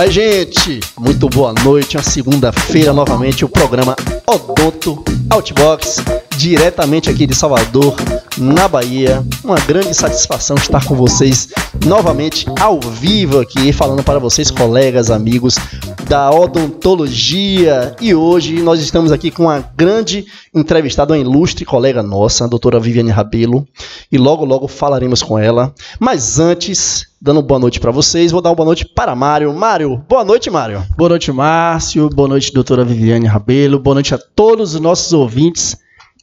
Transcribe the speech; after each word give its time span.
Aí, 0.00 0.10
gente, 0.10 0.80
muito 0.98 1.28
boa 1.28 1.52
noite. 1.62 1.98
Uma 1.98 2.02
segunda-feira, 2.02 2.90
novamente, 2.90 3.44
o 3.44 3.48
programa 3.50 3.94
Odonto 4.26 5.04
Outbox, 5.28 5.96
diretamente 6.40 7.10
aqui 7.10 7.26
de 7.26 7.34
Salvador, 7.34 7.94
na 8.38 8.66
Bahia. 8.66 9.22
Uma 9.44 9.60
grande 9.60 9.92
satisfação 9.92 10.56
estar 10.56 10.82
com 10.86 10.94
vocês 10.94 11.50
novamente 11.84 12.46
ao 12.58 12.80
vivo 12.80 13.40
aqui, 13.40 13.74
falando 13.74 14.02
para 14.02 14.18
vocês, 14.18 14.50
colegas, 14.50 15.10
amigos 15.10 15.56
da 16.08 16.30
odontologia. 16.30 17.94
E 18.00 18.14
hoje 18.14 18.62
nós 18.62 18.80
estamos 18.80 19.12
aqui 19.12 19.30
com 19.30 19.42
uma 19.42 19.60
grande 19.76 20.24
entrevistada, 20.54 21.12
uma 21.12 21.18
ilustre 21.18 21.66
colega 21.66 22.02
nossa, 22.02 22.46
a 22.46 22.48
doutora 22.48 22.80
Viviane 22.80 23.10
Rabelo, 23.10 23.68
e 24.10 24.16
logo, 24.16 24.42
logo 24.46 24.66
falaremos 24.66 25.22
com 25.22 25.38
ela. 25.38 25.74
Mas 25.98 26.38
antes, 26.38 27.06
dando 27.20 27.42
boa 27.42 27.60
noite 27.60 27.78
para 27.78 27.90
vocês. 27.90 28.32
Vou 28.32 28.40
dar 28.40 28.48
uma 28.48 28.56
boa 28.56 28.66
noite 28.66 28.86
para 28.86 29.14
Mário. 29.14 29.52
Mário, 29.52 30.02
boa 30.08 30.24
noite, 30.24 30.48
Mário. 30.48 30.82
Boa 30.96 31.10
noite, 31.10 31.30
Márcio. 31.30 32.08
Boa 32.08 32.28
noite, 32.28 32.50
doutora 32.50 32.82
Viviane 32.82 33.26
Rabelo. 33.26 33.78
Boa 33.78 33.92
noite 33.92 34.14
a 34.14 34.18
todos 34.18 34.74
os 34.74 34.80
nossos 34.80 35.12
ouvintes 35.12 35.76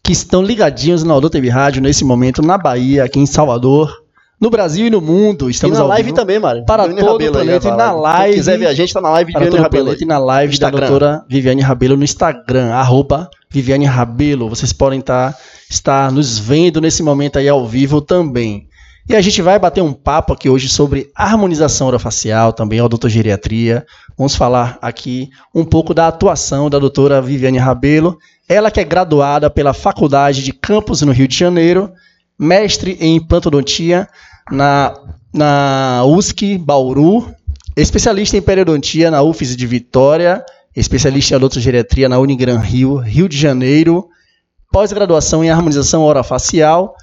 que 0.03 0.11
estão 0.11 0.41
ligadinhos 0.41 1.03
na 1.03 1.15
Odô 1.15 1.29
TV 1.29 1.49
Rádio 1.49 1.81
nesse 1.81 2.03
momento 2.05 2.41
na 2.41 2.57
Bahia, 2.57 3.03
aqui 3.03 3.19
em 3.19 3.25
Salvador. 3.25 4.07
No 4.39 4.51
Brasil 4.51 4.85
e 4.85 4.89
no 4.91 5.01
mundo, 5.01 5.49
estamos 5.49 5.77
e 5.77 5.81
na 5.81 5.87
live 5.87 6.13
também, 6.13 6.39
Mário. 6.39 6.63
Para 6.63 6.83
Viviane 6.83 7.01
todo 7.01 7.13
Rabelo 7.13 7.29
o 7.29 7.33
planeta, 7.33 7.67
e 7.67 7.71
na 7.71 7.91
live. 7.91 8.29
Quem 8.29 8.37
quiser 8.37 8.59
ver 8.59 8.67
a 8.67 8.73
gente, 8.73 8.93
tá 8.93 9.01
na 9.01 9.09
live 9.09 9.31
para 9.31 9.39
Viviane 9.39 9.57
todo 9.57 9.63
Rabelo. 9.63 9.85
Planeta, 9.85 10.03
e 10.03 10.07
na 10.07 10.17
live 10.19 10.53
Instagram. 10.53 10.79
da 10.79 10.87
doutora 10.87 11.25
Viviane 11.27 11.61
Rabelo 11.61 11.97
no 11.97 12.03
Instagram, 12.03 12.71
arroba 12.71 13.29
Viviane 13.49 13.85
Rabelo. 13.85 14.47
Vocês 14.47 14.71
podem 14.71 14.99
estar, 14.99 15.33
tá, 15.33 15.39
estar 15.67 16.11
nos 16.11 16.37
vendo 16.37 16.79
nesse 16.79 17.01
momento 17.01 17.39
aí 17.39 17.49
ao 17.49 17.65
vivo 17.67 17.99
também. 17.99 18.67
E 19.09 19.15
a 19.15 19.21
gente 19.21 19.41
vai 19.41 19.57
bater 19.57 19.81
um 19.81 19.93
papo 19.93 20.33
aqui 20.33 20.49
hoje 20.49 20.67
sobre 20.67 21.09
harmonização 21.15 21.87
orofacial, 21.87 22.51
também 22.51 22.81
odontogeriatria. 22.81 23.85
Vamos 24.17 24.35
falar 24.35 24.77
aqui 24.81 25.29
um 25.55 25.63
pouco 25.63 25.93
da 25.93 26.09
atuação 26.09 26.69
da 26.69 26.77
doutora 26.77 27.21
Viviane 27.21 27.57
Rabelo, 27.57 28.19
ela 28.47 28.71
que 28.71 28.79
é 28.79 28.83
graduada 28.83 29.49
pela 29.49 29.73
Faculdade 29.73 30.43
de 30.43 30.53
Campos 30.53 31.01
no 31.01 31.11
Rio 31.11 31.27
de 31.27 31.37
Janeiro, 31.37 31.91
mestre 32.39 32.97
em 32.99 33.15
implantodontia 33.15 34.07
na, 34.51 34.93
na 35.33 36.03
USC 36.05 36.57
Bauru, 36.57 37.33
especialista 37.75 38.37
em 38.37 38.41
periodontia 38.41 39.11
na 39.11 39.21
UFES 39.21 39.55
de 39.55 39.67
Vitória, 39.67 40.45
especialista 40.75 41.33
em 41.33 41.37
odontogeriatria 41.37 42.07
na 42.07 42.19
Unigran 42.19 42.59
Rio, 42.59 42.97
Rio 42.97 43.27
de 43.27 43.37
Janeiro, 43.37 44.07
pós-graduação 44.71 45.43
em 45.43 45.49
harmonização 45.49 46.03
orofacial, 46.03 46.95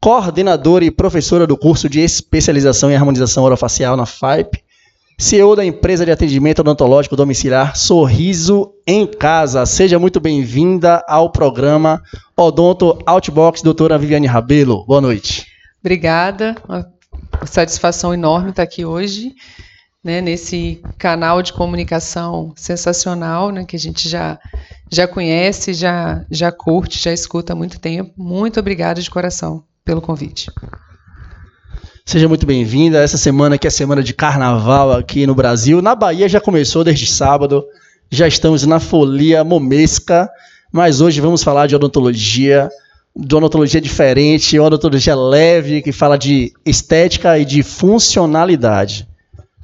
coordenadora 0.00 0.84
e 0.84 0.90
professora 0.90 1.46
do 1.46 1.56
curso 1.56 1.88
de 1.88 2.00
especialização 2.00 2.90
em 2.90 2.96
harmonização 2.96 3.44
orofacial 3.44 3.96
na 3.96 4.06
FAIP, 4.06 4.62
CEO 5.22 5.54
da 5.54 5.64
empresa 5.64 6.04
de 6.04 6.10
atendimento 6.10 6.58
odontológico 6.58 7.14
domiciliar 7.14 7.76
Sorriso 7.76 8.72
em 8.84 9.06
Casa. 9.06 9.64
Seja 9.64 9.96
muito 9.96 10.18
bem-vinda 10.18 11.00
ao 11.06 11.30
programa 11.30 12.02
Odonto 12.36 12.98
Outbox, 13.06 13.62
doutora 13.62 13.96
Viviane 13.96 14.26
Rabelo. 14.26 14.84
Boa 14.84 15.00
noite. 15.00 15.46
Obrigada, 15.80 16.56
uma 16.68 16.92
satisfação 17.46 18.12
enorme 18.12 18.50
estar 18.50 18.64
aqui 18.64 18.84
hoje, 18.84 19.32
né, 20.02 20.20
nesse 20.20 20.82
canal 20.98 21.40
de 21.40 21.52
comunicação 21.52 22.52
sensacional, 22.56 23.52
né, 23.52 23.64
que 23.64 23.76
a 23.76 23.78
gente 23.78 24.08
já, 24.08 24.40
já 24.90 25.06
conhece, 25.06 25.72
já, 25.72 26.26
já 26.32 26.50
curte, 26.50 26.98
já 26.98 27.12
escuta 27.12 27.52
há 27.52 27.56
muito 27.56 27.78
tempo. 27.78 28.12
Muito 28.16 28.58
obrigada 28.58 29.00
de 29.00 29.08
coração 29.08 29.62
pelo 29.84 30.02
convite. 30.02 30.50
Seja 32.04 32.28
muito 32.28 32.44
bem-vinda. 32.44 32.98
Essa 32.98 33.16
semana 33.16 33.56
que 33.56 33.66
é 33.66 33.70
semana 33.70 34.02
de 34.02 34.12
carnaval 34.12 34.92
aqui 34.92 35.24
no 35.24 35.34
Brasil. 35.34 35.80
Na 35.80 35.94
Bahia 35.94 36.28
já 36.28 36.40
começou 36.40 36.82
desde 36.82 37.06
sábado. 37.06 37.64
Já 38.10 38.26
estamos 38.26 38.66
na 38.66 38.80
folia 38.80 39.44
momesca, 39.44 40.28
mas 40.70 41.00
hoje 41.00 41.20
vamos 41.20 41.44
falar 41.44 41.68
de 41.68 41.76
odontologia, 41.76 42.68
de 43.16 43.34
odontologia 43.34 43.80
diferente, 43.80 44.58
odontologia 44.58 45.14
leve, 45.14 45.80
que 45.80 45.92
fala 45.92 46.18
de 46.18 46.52
estética 46.66 47.38
e 47.38 47.44
de 47.44 47.62
funcionalidade. 47.62 49.08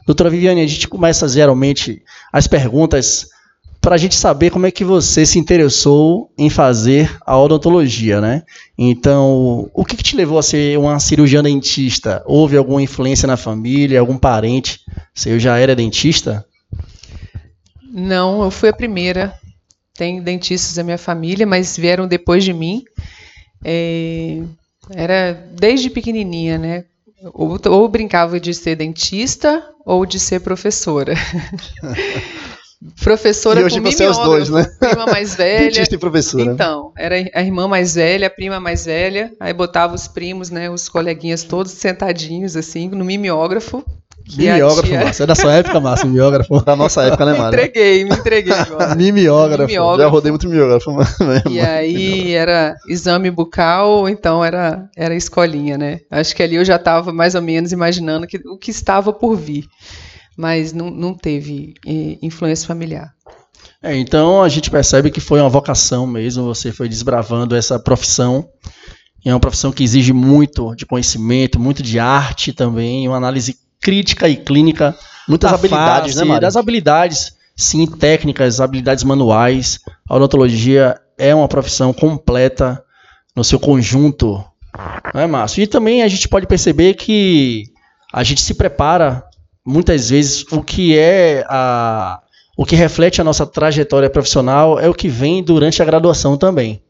Doutora 0.06 0.30
Viviane, 0.30 0.62
a 0.62 0.66
gente 0.66 0.88
começa 0.88 1.28
geralmente 1.28 2.00
as 2.32 2.46
perguntas 2.46 3.28
para 3.80 3.94
a 3.94 3.98
gente 3.98 4.14
saber 4.14 4.50
como 4.50 4.66
é 4.66 4.70
que 4.70 4.84
você 4.84 5.24
se 5.24 5.38
interessou 5.38 6.30
em 6.36 6.50
fazer 6.50 7.16
a 7.24 7.38
odontologia, 7.38 8.20
né? 8.20 8.42
Então, 8.76 9.70
o 9.72 9.84
que, 9.84 9.96
que, 9.96 10.02
te 10.02 10.16
levou 10.16 10.38
a 10.38 10.42
ser 10.42 10.78
uma 10.78 10.98
cirurgiã 10.98 11.42
dentista? 11.42 12.22
Houve 12.26 12.56
alguma 12.56 12.82
influência 12.82 13.26
na 13.26 13.36
família, 13.36 14.00
algum 14.00 14.18
parente? 14.18 14.80
Você 15.14 15.38
já 15.38 15.58
era 15.58 15.76
dentista? 15.76 16.44
Não, 17.90 18.42
eu 18.42 18.50
fui 18.50 18.68
a 18.68 18.72
primeira. 18.72 19.32
Tem 19.94 20.22
dentistas 20.22 20.74
da 20.74 20.84
minha 20.84 20.98
família, 20.98 21.46
mas 21.46 21.76
vieram 21.76 22.06
depois 22.06 22.44
de 22.44 22.52
mim. 22.52 22.84
É, 23.64 24.42
era 24.90 25.32
desde 25.52 25.90
pequenininha, 25.90 26.58
né? 26.58 26.84
Ou, 27.32 27.58
ou 27.66 27.88
brincava 27.88 28.38
de 28.38 28.54
ser 28.54 28.76
dentista 28.76 29.64
ou 29.84 30.04
de 30.06 30.20
ser 30.20 30.40
professora. 30.40 31.14
Professora 33.02 33.60
e 33.60 33.64
hoje 33.64 33.80
com 33.80 33.90
você 33.90 34.04
é 34.04 34.10
os 34.10 34.18
dois, 34.18 34.48
né? 34.50 34.64
Prima 34.78 35.06
mais 35.06 35.34
velha. 35.36 35.64
Dentista 35.64 35.96
e 35.96 35.98
professora. 35.98 36.52
Então, 36.52 36.92
era 36.96 37.16
a 37.34 37.42
irmã 37.42 37.66
mais 37.66 37.96
velha, 37.96 38.28
a 38.28 38.30
prima 38.30 38.60
mais 38.60 38.84
velha. 38.84 39.32
Aí 39.40 39.52
botava 39.52 39.96
os 39.96 40.06
primos, 40.06 40.48
né? 40.48 40.70
Os 40.70 40.88
coleguinhas 40.88 41.42
todos 41.42 41.72
sentadinhos, 41.72 42.56
assim, 42.56 42.88
no 42.88 43.04
mimeógrafo. 43.04 43.84
Mimeógrafo, 44.36 44.82
tia... 44.82 45.00
Márcio. 45.00 45.22
É 45.22 45.26
da 45.26 45.34
sua 45.34 45.54
época, 45.54 45.80
Márcio, 45.80 46.06
mimeógrafo. 46.06 46.60
Da 46.62 46.76
nossa 46.76 47.02
época, 47.02 47.24
né, 47.24 47.32
Mário? 47.32 47.58
Me 47.58 47.64
entreguei, 47.64 48.04
me 48.04 48.14
entreguei 48.14 48.52
agora. 48.52 48.94
mimeógrafo. 48.94 49.66
mimeógrafo. 49.66 50.02
Já 50.02 50.08
rodei 50.08 50.30
muito 50.30 50.48
mimeógrafo. 50.48 50.90
e 51.50 51.60
aí 51.60 52.32
era 52.32 52.76
exame 52.88 53.28
bucal, 53.28 54.08
então 54.08 54.44
era, 54.44 54.88
era 54.96 55.16
escolinha, 55.16 55.76
né? 55.76 56.00
Acho 56.08 56.36
que 56.36 56.42
ali 56.44 56.54
eu 56.54 56.64
já 56.64 56.76
estava 56.76 57.12
mais 57.12 57.34
ou 57.34 57.42
menos 57.42 57.72
imaginando 57.72 58.26
que, 58.26 58.36
o 58.46 58.56
que 58.56 58.70
estava 58.70 59.12
por 59.12 59.34
vir 59.34 59.64
mas 60.38 60.72
não, 60.72 60.88
não 60.88 61.14
teve 61.14 61.74
eh, 61.84 62.16
influência 62.22 62.64
familiar. 62.64 63.12
É, 63.82 63.96
então 63.96 64.40
a 64.40 64.48
gente 64.48 64.70
percebe 64.70 65.10
que 65.10 65.20
foi 65.20 65.40
uma 65.40 65.48
vocação 65.48 66.06
mesmo, 66.06 66.44
você 66.44 66.70
foi 66.70 66.88
desbravando 66.88 67.56
essa 67.56 67.76
profissão. 67.76 68.48
É 69.24 69.34
uma 69.34 69.40
profissão 69.40 69.72
que 69.72 69.82
exige 69.82 70.12
muito 70.12 70.76
de 70.76 70.86
conhecimento, 70.86 71.58
muito 71.58 71.82
de 71.82 71.98
arte 71.98 72.52
também, 72.52 73.08
uma 73.08 73.16
análise 73.16 73.58
crítica 73.80 74.28
e 74.28 74.36
clínica. 74.36 74.96
Muitas 75.28 75.52
habilidades, 75.52 76.14
face, 76.14 76.18
né, 76.18 76.24
Mário? 76.24 76.40
Das 76.40 76.56
habilidades, 76.56 77.32
sim, 77.56 77.84
técnicas, 77.84 78.60
habilidades 78.60 79.02
manuais. 79.02 79.80
A 80.08 80.14
odontologia 80.14 80.98
é 81.18 81.34
uma 81.34 81.48
profissão 81.48 81.92
completa 81.92 82.82
no 83.34 83.42
seu 83.42 83.58
conjunto, 83.58 84.42
não 85.12 85.20
é, 85.20 85.26
Márcio? 85.26 85.62
E 85.62 85.66
também 85.66 86.02
a 86.04 86.08
gente 86.08 86.28
pode 86.28 86.46
perceber 86.46 86.94
que 86.94 87.64
a 88.12 88.22
gente 88.22 88.40
se 88.40 88.54
prepara 88.54 89.27
muitas 89.68 90.08
vezes 90.08 90.44
o 90.50 90.62
que 90.62 90.98
é 90.98 91.44
a 91.48 92.20
o 92.56 92.64
que 92.64 92.74
reflete 92.74 93.20
a 93.20 93.24
nossa 93.24 93.46
trajetória 93.46 94.10
profissional 94.10 94.80
é 94.80 94.88
o 94.88 94.94
que 94.94 95.08
vem 95.08 95.44
durante 95.44 95.80
a 95.80 95.84
graduação 95.84 96.36
também. 96.36 96.82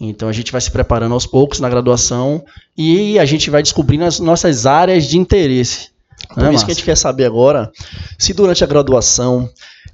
Então 0.00 0.28
a 0.28 0.32
gente 0.32 0.50
vai 0.50 0.60
se 0.60 0.72
preparando 0.72 1.12
aos 1.12 1.24
poucos 1.24 1.60
na 1.60 1.68
graduação 1.68 2.44
e 2.76 3.16
a 3.16 3.24
gente 3.24 3.48
vai 3.48 3.62
descobrindo 3.62 4.04
as 4.04 4.18
nossas 4.18 4.66
áreas 4.66 5.04
de 5.04 5.16
interesse. 5.16 5.90
Por 6.28 6.42
né, 6.42 6.52
isso 6.52 6.64
que 6.64 6.72
a 6.72 6.74
gente 6.74 6.84
quer 6.84 6.96
saber 6.96 7.26
agora 7.26 7.70
se 8.18 8.32
durante 8.32 8.64
a 8.64 8.66
graduação 8.66 9.48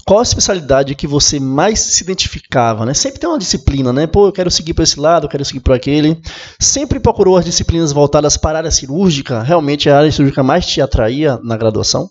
qual 0.06 0.20
a 0.20 0.22
especialidade 0.22 0.94
que 0.94 1.06
você 1.06 1.38
mais 1.38 1.80
se 1.80 2.02
identificava, 2.02 2.86
né? 2.86 2.94
Sempre 2.94 3.20
tem 3.20 3.28
uma 3.28 3.38
disciplina, 3.38 3.92
né? 3.92 4.06
Pô, 4.06 4.26
eu 4.26 4.32
quero 4.32 4.50
seguir 4.50 4.72
para 4.72 4.84
esse 4.84 4.98
lado, 4.98 5.26
eu 5.26 5.28
quero 5.28 5.44
seguir 5.44 5.60
para 5.60 5.76
aquele. 5.76 6.18
Sempre 6.58 6.98
procurou 6.98 7.36
as 7.36 7.44
disciplinas 7.44 7.92
voltadas 7.92 8.36
para 8.36 8.58
a 8.58 8.60
área 8.60 8.70
cirúrgica? 8.70 9.42
Realmente 9.42 9.90
a 9.90 9.98
área 9.98 10.10
cirúrgica 10.10 10.42
mais 10.42 10.66
te 10.66 10.80
atraía 10.80 11.38
na 11.42 11.56
graduação? 11.56 12.10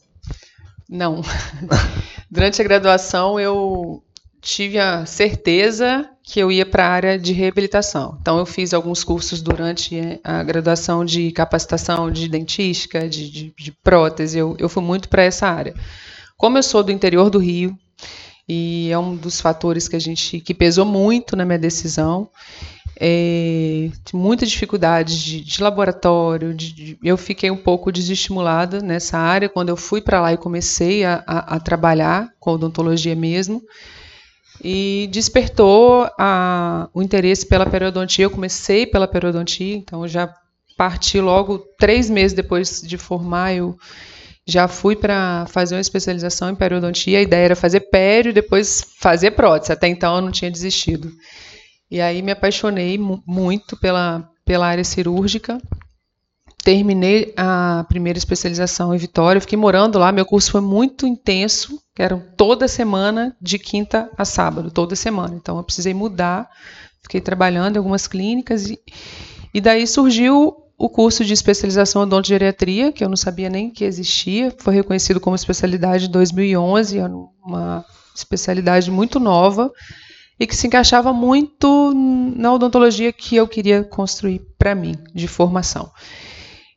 Não. 0.89 1.21
Durante 2.29 2.61
a 2.61 2.65
graduação, 2.65 3.39
eu 3.39 4.03
tive 4.41 4.79
a 4.79 5.05
certeza 5.05 6.09
que 6.23 6.39
eu 6.39 6.51
ia 6.51 6.65
para 6.65 6.85
a 6.85 6.89
área 6.89 7.19
de 7.19 7.33
reabilitação. 7.33 8.17
Então, 8.21 8.39
eu 8.39 8.45
fiz 8.45 8.73
alguns 8.73 9.03
cursos 9.03 9.41
durante 9.41 10.19
a 10.23 10.43
graduação 10.43 11.05
de 11.05 11.31
capacitação 11.31 12.11
de 12.11 12.27
dentística, 12.27 13.07
de, 13.07 13.29
de, 13.29 13.53
de 13.57 13.71
prótese. 13.83 14.37
Eu, 14.37 14.55
eu 14.57 14.69
fui 14.69 14.81
muito 14.81 15.09
para 15.09 15.23
essa 15.23 15.47
área. 15.47 15.75
Como 16.37 16.57
eu 16.57 16.63
sou 16.63 16.83
do 16.83 16.91
interior 16.91 17.29
do 17.29 17.37
Rio, 17.37 17.77
e 18.47 18.89
é 18.91 18.97
um 18.97 19.15
dos 19.15 19.39
fatores 19.39 19.87
que 19.87 19.95
a 19.95 19.99
gente 19.99 20.39
que 20.39 20.55
pesou 20.55 20.83
muito 20.83 21.35
na 21.35 21.45
minha 21.45 21.59
decisão 21.59 22.27
é, 23.01 23.89
muita 24.13 24.45
dificuldade 24.45 25.23
de, 25.23 25.41
de 25.41 25.63
laboratório, 25.63 26.53
de, 26.53 26.73
de, 26.73 26.97
eu 27.01 27.15
fiquei 27.15 27.49
um 27.49 27.55
pouco 27.55 27.93
desestimulada 27.93 28.81
nessa 28.81 29.17
área 29.17 29.47
quando 29.47 29.69
eu 29.69 29.77
fui 29.77 30.01
para 30.01 30.19
lá 30.19 30.33
e 30.33 30.37
comecei 30.37 31.05
a, 31.05 31.23
a, 31.25 31.55
a, 31.55 31.59
trabalhar 31.61 32.29
com 32.39 32.51
odontologia 32.51 33.15
mesmo. 33.15 33.61
E 34.61 35.07
despertou 35.13 36.09
a, 36.19 36.89
o 36.93 37.01
interesse 37.01 37.45
pela 37.45 37.65
periodontia. 37.65 38.25
Eu 38.25 38.29
comecei 38.29 38.85
pela 38.85 39.07
periodontia, 39.07 39.77
então 39.77 40.05
já 40.05 40.33
parti 40.75 41.21
logo 41.21 41.59
três 41.77 42.09
meses 42.09 42.35
depois 42.35 42.81
de 42.81 42.97
formar. 42.97 43.53
Eu 43.53 43.77
já 44.45 44.67
fui 44.67 44.97
para 44.97 45.45
fazer 45.47 45.75
uma 45.75 45.81
especialização 45.81 46.49
em 46.49 46.55
periodontia. 46.55 47.19
A 47.19 47.21
ideia 47.21 47.45
era 47.45 47.55
fazer 47.55 47.79
pério 47.79 48.31
e 48.31 48.33
depois 48.33 48.85
fazer 48.99 49.31
prótese. 49.31 49.71
Até 49.71 49.87
então 49.87 50.17
eu 50.17 50.21
não 50.21 50.31
tinha 50.31 50.51
desistido. 50.51 51.09
E 51.91 51.99
aí 51.99 52.21
me 52.21 52.31
apaixonei 52.31 52.99
muito 53.25 53.75
pela, 53.75 54.29
pela 54.45 54.67
área 54.67 54.83
cirúrgica. 54.83 55.59
Terminei 56.63 57.33
a 57.35 57.85
primeira 57.87 58.19
especialização 58.19 58.93
em 58.93 58.97
Vitória. 58.97 59.41
fiquei 59.41 59.57
morando 59.57 59.97
lá. 59.97 60.11
Meu 60.11 60.25
curso 60.25 60.51
foi 60.51 60.61
muito 60.61 61.07
intenso. 61.07 61.81
Eram 61.97 62.21
toda 62.37 62.67
semana, 62.67 63.35
de 63.41 63.57
quinta 63.57 64.09
a 64.17 64.23
sábado, 64.23 64.69
toda 64.69 64.95
semana. 64.95 65.35
Então 65.35 65.57
eu 65.57 65.63
precisei 65.63 65.93
mudar. 65.93 66.47
Fiquei 67.01 67.21
trabalhando 67.21 67.75
em 67.75 67.79
algumas 67.79 68.07
clínicas 68.07 68.69
e, 68.69 68.79
e 69.53 69.59
daí 69.59 69.87
surgiu 69.87 70.55
o 70.77 70.89
curso 70.89 71.25
de 71.25 71.33
especialização 71.33 72.03
em 72.03 72.05
odontogeriatria, 72.05 72.91
que 72.91 73.03
eu 73.03 73.09
não 73.09 73.17
sabia 73.17 73.49
nem 73.49 73.69
que 73.69 73.83
existia, 73.83 74.53
foi 74.59 74.73
reconhecido 74.73 75.19
como 75.19 75.35
especialidade 75.35 76.05
em 76.05 76.11
2011, 76.11 76.99
uma 77.43 77.83
especialidade 78.15 78.89
muito 78.89 79.19
nova 79.19 79.69
e 80.39 80.47
que 80.47 80.55
se 80.55 80.67
encaixava 80.67 81.11
muito 81.11 81.93
na 82.35 82.53
odontologia 82.53 83.11
que 83.11 83.35
eu 83.35 83.47
queria 83.47 83.83
construir 83.83 84.41
para 84.57 84.73
mim, 84.73 84.95
de 85.13 85.27
formação. 85.27 85.91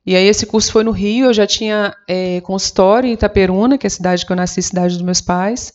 E 0.04 0.16
aí 0.16 0.26
esse 0.26 0.44
curso 0.46 0.72
foi 0.72 0.82
no 0.82 0.90
Rio, 0.90 1.26
eu 1.26 1.34
já 1.34 1.46
tinha 1.46 1.94
é, 2.08 2.40
consultório 2.40 3.08
em 3.08 3.12
Itaperuna, 3.12 3.78
que 3.78 3.86
é 3.86 3.88
a 3.88 3.90
cidade 3.90 4.26
que 4.26 4.32
eu 4.32 4.36
nasci, 4.36 4.60
cidade 4.60 4.94
dos 4.94 5.02
meus 5.02 5.20
pais. 5.20 5.72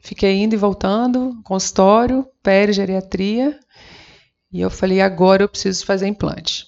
Fiquei 0.00 0.42
indo 0.42 0.54
e 0.54 0.56
voltando, 0.56 1.38
consultório, 1.44 2.26
perigeriatria. 2.42 3.58
E 4.50 4.60
eu 4.60 4.70
falei, 4.70 5.02
agora 5.02 5.42
eu 5.42 5.48
preciso 5.48 5.84
fazer 5.84 6.06
implante. 6.06 6.64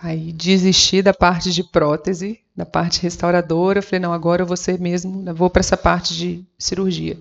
Aí 0.00 0.32
desisti 0.32 1.02
da 1.02 1.12
parte 1.12 1.52
de 1.52 1.62
prótese, 1.62 2.38
da 2.56 2.64
parte 2.64 3.02
restauradora. 3.02 3.82
Falei, 3.82 4.00
não, 4.00 4.12
agora 4.12 4.42
eu 4.42 4.46
vou 4.46 4.56
ser 4.56 4.80
mesmo, 4.80 5.22
vou 5.34 5.50
para 5.50 5.60
essa 5.60 5.76
parte 5.76 6.16
de 6.16 6.46
cirurgia. 6.58 7.18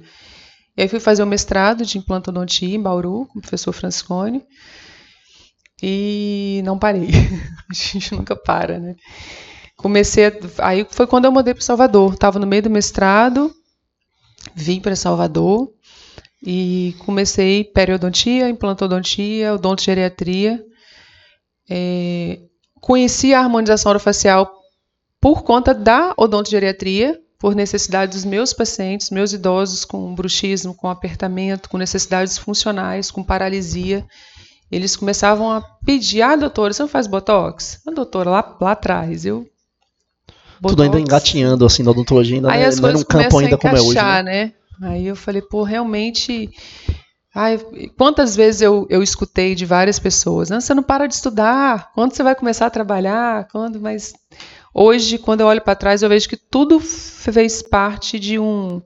E 0.76 0.82
aí 0.82 0.88
fui 0.88 1.00
fazer 1.00 1.24
o 1.24 1.28
mestrado 1.28 1.86
de 1.86 1.98
implantodontia 1.98 2.76
em 2.76 2.82
Bauru, 2.82 3.28
com 3.28 3.40
o 3.40 3.42
professor 3.42 3.72
Franciscone. 3.72 4.44
E 5.82 6.62
não 6.66 6.78
parei. 6.78 7.10
a 7.70 7.74
gente 7.74 8.14
nunca 8.14 8.36
para, 8.36 8.80
né? 8.80 8.96
Comecei, 9.78 10.26
a, 10.26 10.32
aí 10.60 10.86
foi 10.90 11.08
quando 11.08 11.26
eu 11.26 11.32
mudei 11.32 11.54
para 11.54 11.64
Salvador. 11.64 12.14
Estava 12.14 12.40
no 12.40 12.48
meio 12.48 12.64
do 12.64 12.70
mestrado, 12.70 13.54
vim 14.54 14.80
para 14.80 14.96
Salvador 14.96 15.72
e 16.42 16.96
comecei 17.00 17.64
periodontia, 17.64 18.50
implantodontia, 18.50 19.54
odontogeriatria. 19.54 20.64
É, 21.70 22.40
Conheci 22.86 23.34
a 23.34 23.40
harmonização 23.40 23.90
orofacial 23.90 24.62
por 25.20 25.42
conta 25.42 25.74
da 25.74 26.14
odontogeriatria, 26.16 27.20
por 27.46 27.54
necessidade 27.54 28.14
dos 28.14 28.26
meus 28.26 28.54
pacientes, 28.54 29.12
meus 29.12 29.32
idosos 29.32 29.86
com 29.86 30.16
bruxismo, 30.16 30.74
com 30.74 30.90
apertamento, 30.90 31.70
com 31.70 31.78
necessidades 31.78 32.40
funcionais, 32.40 33.12
com 33.12 33.24
paralisia. 33.24 34.04
Eles 34.72 34.96
começavam 34.96 35.52
a 35.52 35.62
pedir: 35.86 36.24
ah, 36.24 36.36
doutora, 36.36 36.74
você 36.74 36.82
não 36.82 36.90
faz 36.90 37.06
botox? 37.06 37.82
A 37.88 37.92
doutora, 37.92 38.32
lá, 38.32 38.58
lá 38.60 38.72
atrás, 38.72 39.28
eu. 39.28 39.46
Botox. 40.60 40.72
Tudo 40.72 40.82
ainda 40.82 41.00
engatinhando 41.00 41.68
assim 41.68 41.84
na 41.84 41.92
odontologia, 41.92 42.38
ainda 42.38 42.52
Aí 42.52 42.58
não, 42.58 42.66
é, 42.66 42.68
as 42.68 42.80
não 42.80 42.90
era 42.90 42.98
um 42.98 43.04
campo 43.04 43.38
ainda 43.38 43.60
como 43.60 43.78
é 43.78 43.80
hoje. 43.80 43.94
Né? 43.94 44.24
né? 44.24 44.54
Aí 44.82 45.06
eu 45.06 45.16
falei, 45.16 45.44
pô, 45.44 45.62
realmente 45.62 46.50
Ai, 47.38 47.60
quantas 47.98 48.34
vezes 48.34 48.62
eu, 48.62 48.88
eu 48.90 49.04
escutei 49.04 49.54
de 49.54 49.66
várias 49.66 50.00
pessoas, 50.00 50.48
você 50.48 50.74
não 50.74 50.82
para 50.82 51.06
de 51.06 51.14
estudar, 51.14 51.92
quando 51.94 52.14
você 52.14 52.24
vai 52.24 52.34
começar 52.34 52.66
a 52.66 52.70
trabalhar, 52.70 53.50
quando, 53.52 53.80
mas 53.80 54.14
hoje, 54.76 55.18
quando 55.18 55.42
eu 55.42 55.48
olho 55.48 55.62
para 55.62 55.76
trás, 55.76 56.04
eu 56.04 56.10
vejo 56.10 56.28
que 56.28 56.38
tudo 56.38 56.80
fez 56.80 57.62
parte 57.62 58.20
de 58.20 58.38
um 58.38 58.82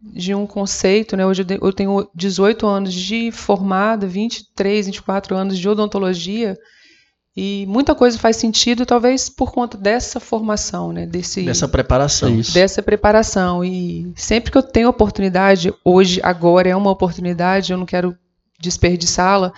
de 0.00 0.32
um 0.32 0.46
conceito, 0.46 1.16
né? 1.16 1.26
Hoje 1.26 1.44
eu 1.60 1.72
tenho 1.72 2.08
18 2.14 2.66
anos 2.66 2.94
de 2.94 3.30
formada, 3.32 4.06
23, 4.06 4.86
24 4.86 5.36
anos 5.36 5.58
de 5.58 5.68
odontologia, 5.68 6.56
e 7.40 7.66
muita 7.68 7.94
coisa 7.94 8.18
faz 8.18 8.36
sentido, 8.36 8.84
talvez 8.84 9.28
por 9.28 9.52
conta 9.52 9.78
dessa 9.78 10.18
formação, 10.18 10.92
né? 10.92 11.06
Desse, 11.06 11.42
dessa 11.42 11.68
preparação. 11.68 12.36
Isso. 12.38 12.52
Dessa 12.52 12.82
preparação. 12.82 13.64
E 13.64 14.12
sempre 14.16 14.50
que 14.50 14.58
eu 14.58 14.62
tenho 14.62 14.88
oportunidade, 14.88 15.72
hoje, 15.84 16.20
agora 16.22 16.68
é 16.68 16.74
uma 16.74 16.90
oportunidade, 16.90 17.72
eu 17.72 17.78
não 17.78 17.86
quero 17.86 18.16
desperdiçá-la. 18.60 19.52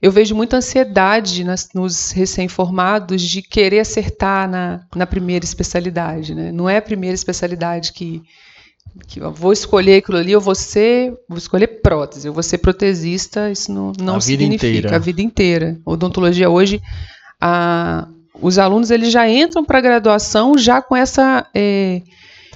Eu 0.00 0.12
vejo 0.12 0.34
muita 0.34 0.56
ansiedade 0.56 1.42
nas, 1.42 1.70
nos 1.74 2.12
recém-formados 2.12 3.20
de 3.20 3.42
querer 3.42 3.80
acertar 3.80 4.48
na, 4.48 4.80
na 4.94 5.06
primeira 5.06 5.44
especialidade. 5.44 6.34
Né? 6.34 6.52
Não 6.52 6.70
é 6.70 6.76
a 6.76 6.82
primeira 6.82 7.16
especialidade 7.16 7.92
que, 7.92 8.22
que 9.08 9.20
eu 9.20 9.32
vou 9.32 9.52
escolher 9.52 9.96
aquilo 9.96 10.18
ali, 10.18 10.30
eu 10.30 10.40
vou 10.40 10.54
ser, 10.54 11.12
vou 11.28 11.36
escolher 11.36 11.80
prótese, 11.82 12.28
eu 12.28 12.32
vou 12.32 12.44
ser 12.44 12.58
protesista, 12.58 13.50
isso 13.50 13.72
não, 13.72 13.92
não 13.98 14.16
a 14.16 14.20
significa 14.20 14.88
vida 14.88 14.96
a 14.96 14.98
vida 14.98 15.20
inteira. 15.20 15.80
Odontologia 15.84 16.48
hoje 16.48 16.80
a, 17.40 18.06
os 18.40 18.56
alunos 18.56 18.92
eles 18.92 19.12
já 19.12 19.28
entram 19.28 19.64
para 19.64 19.78
a 19.78 19.82
graduação 19.82 20.56
já 20.56 20.80
com 20.80 20.96
essa 20.96 21.46
é, 21.52 22.02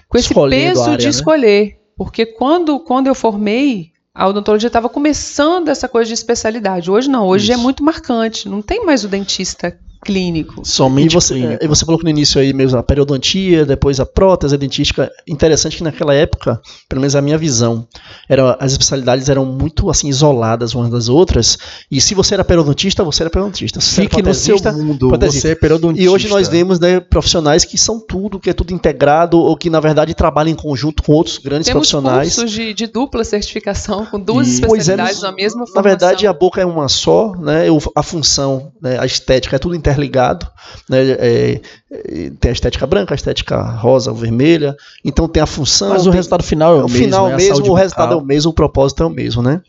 com 0.09 0.17
esse 0.17 0.33
peso 0.33 0.83
área, 0.83 0.97
de 0.97 1.05
né? 1.05 1.11
escolher, 1.11 1.77
porque 1.97 2.25
quando 2.25 2.79
quando 2.81 3.09
eu 3.09 3.15
formei 3.15 3.92
a 4.15 4.27
odontologia 4.27 4.67
estava 4.67 4.89
começando 4.89 5.69
essa 5.69 5.89
coisa 5.89 6.09
de 6.09 6.15
especialidade. 6.15 6.91
Hoje 6.91 7.09
não, 7.09 7.27
hoje 7.27 7.51
é 7.51 7.55
Isso. 7.55 7.61
é 7.61 7.63
muito 7.63 7.83
marcante. 7.83 8.49
Não 8.49 8.61
tem 8.61 8.85
mais 8.85 9.05
o 9.05 9.09
dentista 9.09 9.79
clínico. 10.05 10.63
Somente 10.65 11.13
e 11.13 11.15
você, 11.15 11.35
clínico. 11.35 11.65
E 11.65 11.69
você 11.69 11.85
colocou 11.85 12.05
no 12.05 12.11
início 12.11 12.41
aí 12.41 12.53
mesmo 12.53 12.79
a 12.79 12.83
periodontia, 12.83 13.65
depois 13.65 14.01
a 14.01 14.07
prótese, 14.07 14.55
a 14.55 14.59
dentística. 14.59 15.11
Interessante 15.27 15.77
que 15.77 15.85
naquela 15.85 16.13
época, 16.13 16.61
pelo 16.89 17.01
menos 17.01 17.15
a 17.15 17.23
minha 17.23 17.39
visão, 17.39 17.87
era, 18.29 18.57
as 18.59 18.73
especialidades 18.73 19.29
eram 19.29 19.45
muito 19.45 19.89
assim 19.89 20.09
isoladas 20.09 20.75
umas 20.75 20.91
das 20.91 21.09
outras. 21.09 21.57
E 21.91 22.01
se 22.01 22.15
você 22.15 22.35
era 22.35 22.45
periodontista, 22.45 23.05
você 23.05 23.23
era 23.23 23.31
periodontista. 23.31 23.81
Se 23.81 24.03
Fique 24.03 24.21
no 24.21 24.35
seu 24.35 24.57
mundo, 24.73 25.11
você 25.11 25.53
é 25.53 25.55
periodontista. 25.55 26.03
E 26.03 26.09
hoje 26.09 26.29
nós 26.29 26.49
vemos 26.49 26.81
né, 26.81 26.99
profissionais 26.99 27.65
que 27.65 27.79
são 27.79 28.01
tudo, 28.01 28.41
que 28.41 28.51
é 28.51 28.53
tudo 28.53 28.73
integrado, 28.73 29.39
ou 29.39 29.57
que 29.57 29.71
na 29.71 29.81
verdade 29.81 30.15
trabalham 30.15 30.51
em 30.51 30.57
conjunto 30.57 31.03
com 31.03 31.13
outros 31.13 31.39
grandes 31.39 31.67
Temos 31.67 31.89
profissionais. 31.89 32.35
cursos 32.35 32.51
de, 32.51 32.75
de 32.75 32.87
dupla 32.87 33.23
certificação, 33.23 34.05
com 34.07 34.19
duas 34.19 34.49
e, 34.49 34.55
especialidades 34.55 35.23
é, 35.23 35.27
na 35.27 35.33
mesma 35.33 35.67
formação. 35.67 35.75
Na 35.77 35.83
verdade, 35.83 36.27
a 36.27 36.33
boca 36.33 36.61
é 36.61 36.67
uma 36.67 36.89
só, 36.89 37.33
né? 37.37 37.67
A 37.95 38.03
função, 38.03 38.73
né, 38.81 38.99
a 38.99 39.07
estética 39.07 39.57
é 39.57 39.59
tudo 39.59 39.75
integrado 39.75 39.92
interligado, 39.93 40.47
né? 40.89 41.11
É, 41.13 41.61
é, 41.91 42.31
tem 42.41 42.51
a 42.51 42.53
estética 42.53 42.87
branca, 42.87 43.15
a 43.15 43.17
estética 43.17 43.61
rosa, 43.63 44.11
ou 44.11 44.17
vermelha, 44.17 44.77
então 45.05 45.29
tem 45.29 45.43
a 45.43 45.47
função. 45.47 45.91
Mas 45.91 46.03
o 46.03 46.11
tem, 46.11 46.17
resultado 46.17 46.43
final 46.43 46.73
é 46.73 46.83
o, 46.83 46.87
o 46.87 46.89
mesmo. 46.89 46.99
Final 46.99 47.29
né? 47.29 47.37
mesmo, 47.37 47.71
o 47.71 47.75
resultado 47.75 48.15
é 48.15 48.17
o 48.17 48.25
mesmo, 48.25 48.51
o 48.51 48.55
propósito 48.55 49.03
é 49.03 49.07
o 49.07 49.11
mesmo, 49.11 49.43
né? 49.43 49.61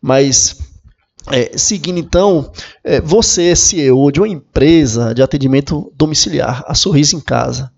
Mas 0.00 0.56
é, 1.32 1.56
seguindo 1.56 1.98
então, 1.98 2.50
é, 2.84 3.00
você 3.00 3.48
é 3.48 3.54
CEO 3.54 4.10
de 4.10 4.20
uma 4.20 4.28
empresa 4.28 5.14
de 5.14 5.22
atendimento 5.22 5.92
domiciliar, 5.96 6.64
a 6.66 6.74
Sorriso 6.74 7.16
em 7.16 7.20
Casa. 7.20 7.70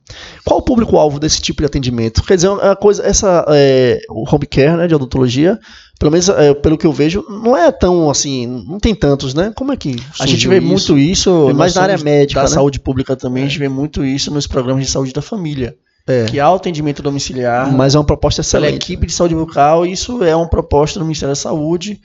Qual 0.45 0.59
o 0.59 0.63
público-alvo 0.63 1.21
desse 1.21 1.41
tipo 1.41 1.63
de 1.63 1.67
atendimento? 1.67 2.23
Quer 2.23 2.37
dizer, 2.37 2.49
a 2.49 2.75
coisa, 2.75 3.05
essa, 3.07 3.45
é, 3.49 4.01
o 4.09 4.25
home 4.29 4.47
care 4.47 4.77
né, 4.77 4.87
de 4.87 4.95
odontologia, 4.95 5.59
pelo 5.99 6.11
menos 6.11 6.29
é, 6.29 6.55
pelo 6.55 6.77
que 6.77 6.87
eu 6.87 6.93
vejo, 6.93 7.25
não 7.29 7.57
é 7.57 7.71
tão 7.71 8.11
assim, 8.11 8.47
não 8.47 8.79
tem 8.79 8.95
tantos, 8.95 9.35
né? 9.35 9.53
Como 9.55 9.73
é 9.73 9.77
que 9.77 9.97
a 10.19 10.27
gente 10.27 10.49
vê 10.49 10.59
isso? 10.59 10.67
muito 10.67 10.99
isso, 10.99 11.55
mais 11.55 11.75
na 11.75 11.83
área 11.83 11.99
médica, 11.99 12.41
da 12.43 12.49
né? 12.49 12.55
saúde 12.55 12.81
pública 12.81 13.15
também, 13.15 13.45
a 13.45 13.47
gente 13.47 13.59
vê 13.59 13.69
muito 13.69 14.05
isso 14.05 14.33
nos 14.33 14.47
programas 14.47 14.85
de 14.85 14.91
saúde 14.91 15.13
da 15.13 15.23
família. 15.23 15.77
É. 16.07 16.25
Que 16.25 16.41
há 16.41 16.51
o 16.51 16.57
atendimento 16.57 17.03
domiciliar. 17.03 17.71
Mas 17.73 17.95
é 17.95 17.99
uma 17.99 18.05
proposta 18.05 18.41
excelente. 18.41 18.71
Pela 18.71 18.77
equipe 18.77 19.07
de 19.07 19.13
saúde 19.13 19.35
bucal, 19.35 19.87
isso 19.87 20.25
é 20.25 20.35
uma 20.35 20.49
proposta 20.49 20.99
do 20.99 21.05
Ministério 21.05 21.33
da 21.33 21.41
Saúde 21.41 22.01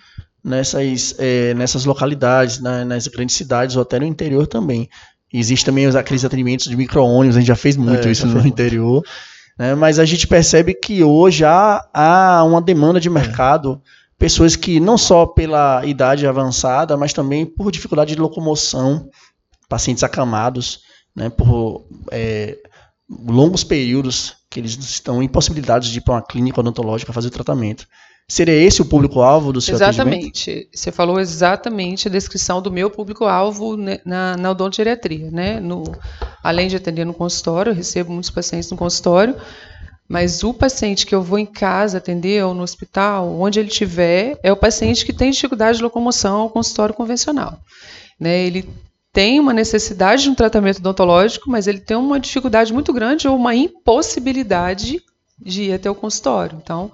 nessas, 0.45 1.15
é, 1.17 1.55
nessas 1.55 1.85
localidades, 1.85 2.59
na, 2.59 2.85
nas 2.85 3.07
grandes 3.07 3.35
cidades 3.35 3.75
ou 3.75 3.81
até 3.81 3.97
no 3.99 4.05
interior 4.05 4.45
também. 4.45 4.87
Existe 5.33 5.65
também 5.65 5.87
os, 5.87 5.95
aqueles 5.95 6.23
atendimentos 6.23 6.67
de 6.67 6.77
micro-ônibus, 6.77 7.35
a 7.35 7.39
gente 7.39 7.47
já 7.47 7.55
fez 7.55 7.75
muito 7.75 8.07
é, 8.07 8.11
isso 8.11 8.27
no 8.27 8.45
interior. 8.45 9.03
Né? 9.57 9.73
Mas 9.73 9.97
a 9.97 10.05
gente 10.05 10.27
percebe 10.27 10.75
que 10.75 11.03
hoje 11.03 11.43
há, 11.43 11.83
há 11.91 12.43
uma 12.43 12.61
demanda 12.61 12.99
de 12.99 13.09
mercado, 13.09 13.81
pessoas 14.19 14.55
que 14.55 14.79
não 14.79 14.99
só 14.99 15.25
pela 15.25 15.83
idade 15.83 16.27
avançada, 16.27 16.95
mas 16.95 17.11
também 17.11 17.43
por 17.43 17.71
dificuldade 17.71 18.13
de 18.13 18.21
locomoção, 18.21 19.09
pacientes 19.67 20.03
acamados, 20.03 20.81
né? 21.15 21.27
por 21.27 21.87
é, 22.11 22.55
longos 23.09 23.63
períodos 23.63 24.35
que 24.47 24.59
eles 24.59 24.77
estão 24.77 25.23
impossibilitados 25.23 25.87
de 25.87 25.97
ir 25.97 26.01
para 26.01 26.13
uma 26.13 26.21
clínica 26.21 26.59
odontológica 26.59 27.11
fazer 27.11 27.29
o 27.29 27.31
tratamento. 27.31 27.87
Seria 28.27 28.55
esse 28.55 28.81
o 28.81 28.85
público-alvo 28.85 29.53
do 29.53 29.61
seu 29.61 29.75
Exatamente. 29.75 30.41
Atendimento? 30.41 30.69
Você 30.73 30.91
falou 30.91 31.19
exatamente 31.19 32.07
a 32.07 32.11
descrição 32.11 32.59
do 32.59 32.71
meu 32.71 32.89
público-alvo 32.89 33.77
na, 34.03 34.35
na 34.35 34.51
odontogeriatria. 34.51 35.29
Né? 35.29 35.59
No, 35.59 35.83
além 36.43 36.67
de 36.67 36.75
atender 36.75 37.05
no 37.05 37.13
consultório, 37.13 37.69
eu 37.69 37.75
recebo 37.75 38.11
muitos 38.11 38.31
pacientes 38.31 38.71
no 38.71 38.77
consultório, 38.77 39.35
mas 40.09 40.43
o 40.43 40.53
paciente 40.55 41.05
que 41.05 41.13
eu 41.13 41.21
vou 41.21 41.37
em 41.37 41.45
casa 41.45 41.99
atender 41.99 42.43
ou 42.43 42.55
no 42.55 42.63
hospital, 42.63 43.29
onde 43.39 43.59
ele 43.59 43.69
estiver, 43.69 44.39
é 44.41 44.51
o 44.51 44.57
paciente 44.57 45.05
que 45.05 45.13
tem 45.13 45.29
dificuldade 45.29 45.77
de 45.77 45.83
locomoção 45.83 46.41
ao 46.41 46.49
consultório 46.49 46.95
convencional. 46.95 47.59
Né? 48.19 48.43
Ele 48.43 48.67
tem 49.13 49.39
uma 49.39 49.53
necessidade 49.53 50.23
de 50.23 50.29
um 50.31 50.35
tratamento 50.35 50.79
odontológico, 50.79 51.49
mas 51.49 51.67
ele 51.67 51.79
tem 51.79 51.95
uma 51.95 52.19
dificuldade 52.19 52.73
muito 52.73 52.91
grande 52.91 53.27
ou 53.27 53.35
uma 53.35 53.53
impossibilidade 53.53 54.99
de 55.39 55.63
ir 55.63 55.73
até 55.73 55.89
o 55.89 55.95
consultório. 55.95 56.59
Então, 56.61 56.91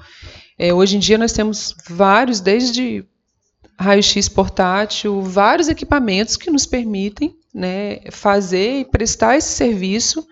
é, 0.62 0.72
hoje 0.72 0.96
em 0.96 1.00
dia 1.00 1.18
nós 1.18 1.34
temos 1.34 1.76
vários, 1.90 2.40
desde 2.40 3.04
raio-x 3.80 4.30
portátil, 4.30 5.20
vários 5.24 5.68
equipamentos 5.68 6.38
que 6.38 6.52
nos 6.52 6.68
permitem 6.68 7.36
né, 7.52 8.02
fazer 8.12 8.82
e 8.82 8.86
prestar 8.86 9.36
esse 9.36 9.50
serviço 9.50 10.24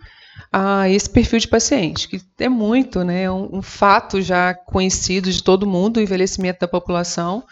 a 0.54 0.88
esse 0.88 1.10
perfil 1.10 1.40
de 1.40 1.48
paciente, 1.48 2.08
que 2.08 2.22
é 2.38 2.48
muito, 2.48 3.04
né, 3.04 3.30
um, 3.32 3.58
um 3.58 3.62
fato 3.64 4.22
já 4.22 4.54
conhecido 4.54 5.32
de 5.32 5.42
todo 5.42 5.66
mundo, 5.66 5.98
o 5.98 6.02
envelhecimento 6.02 6.60
da 6.60 6.68
população. 6.68 7.44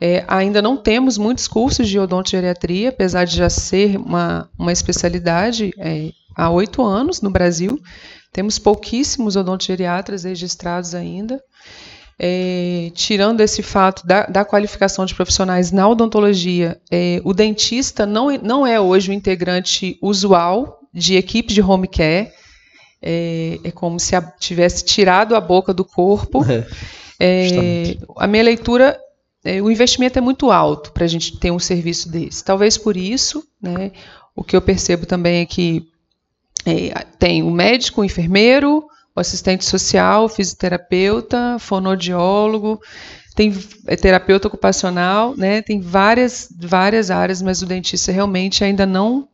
É, 0.00 0.24
ainda 0.26 0.62
não 0.62 0.74
temos 0.74 1.18
muitos 1.18 1.46
cursos 1.46 1.86
de 1.86 1.98
odontogeriatria, 1.98 2.88
apesar 2.88 3.26
de 3.26 3.36
já 3.36 3.50
ser 3.50 3.98
uma, 3.98 4.48
uma 4.58 4.72
especialidade 4.72 5.70
é, 5.78 6.12
há 6.34 6.48
oito 6.48 6.82
anos 6.82 7.20
no 7.20 7.28
Brasil. 7.28 7.78
Temos 8.32 8.58
pouquíssimos 8.58 9.36
odontogeriatras 9.36 10.24
registrados 10.24 10.94
ainda. 10.94 11.42
É, 12.18 12.90
tirando 12.94 13.42
esse 13.42 13.62
fato 13.62 14.06
da, 14.06 14.24
da, 14.24 14.42
qualificação 14.42 15.04
de 15.04 15.14
profissionais 15.14 15.70
na 15.70 15.86
odontologia, 15.86 16.80
é, 16.90 17.20
o 17.22 17.34
dentista 17.34 18.06
não, 18.06 18.30
não 18.38 18.66
é 18.66 18.80
hoje 18.80 19.10
o 19.10 19.12
integrante 19.12 19.98
usual 20.00 20.80
de 20.94 21.14
equipe 21.16 21.52
de 21.52 21.60
home 21.60 21.86
care. 21.86 22.32
É, 23.02 23.58
é 23.62 23.70
como 23.70 24.00
se 24.00 24.16
a, 24.16 24.22
tivesse 24.22 24.82
tirado 24.82 25.36
a 25.36 25.40
boca 25.40 25.74
do 25.74 25.84
corpo. 25.84 26.44
É, 27.18 27.48
é, 27.48 27.96
a 28.18 28.26
minha 28.26 28.42
leitura, 28.42 29.00
é, 29.42 29.62
o 29.62 29.70
investimento 29.70 30.18
é 30.18 30.20
muito 30.20 30.50
alto 30.50 30.92
para 30.92 31.06
a 31.06 31.08
gente 31.08 31.38
ter 31.38 31.50
um 31.50 31.58
serviço 31.58 32.10
desse. 32.10 32.44
Talvez 32.44 32.76
por 32.76 32.94
isso, 32.94 33.42
né, 33.58 33.90
o 34.34 34.44
que 34.44 34.54
eu 34.54 34.60
percebo 34.60 35.06
também 35.06 35.40
é 35.40 35.46
que 35.46 35.88
tem 37.18 37.42
o 37.42 37.50
médico, 37.50 38.02
o 38.02 38.04
enfermeiro, 38.04 38.86
assistente 39.20 39.64
social, 39.64 40.28
fisioterapeuta, 40.28 41.58
fonoaudiólogo, 41.58 42.80
tem 43.34 43.52
é, 43.86 43.96
terapeuta 43.96 44.48
ocupacional, 44.48 45.36
né? 45.36 45.62
Tem 45.62 45.80
várias 45.80 46.48
várias 46.58 47.10
áreas, 47.10 47.42
mas 47.42 47.62
o 47.62 47.66
dentista 47.66 48.10
realmente 48.10 48.64
ainda 48.64 48.86
não 48.86 49.28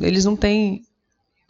eles 0.00 0.24
não 0.24 0.36
têm 0.36 0.82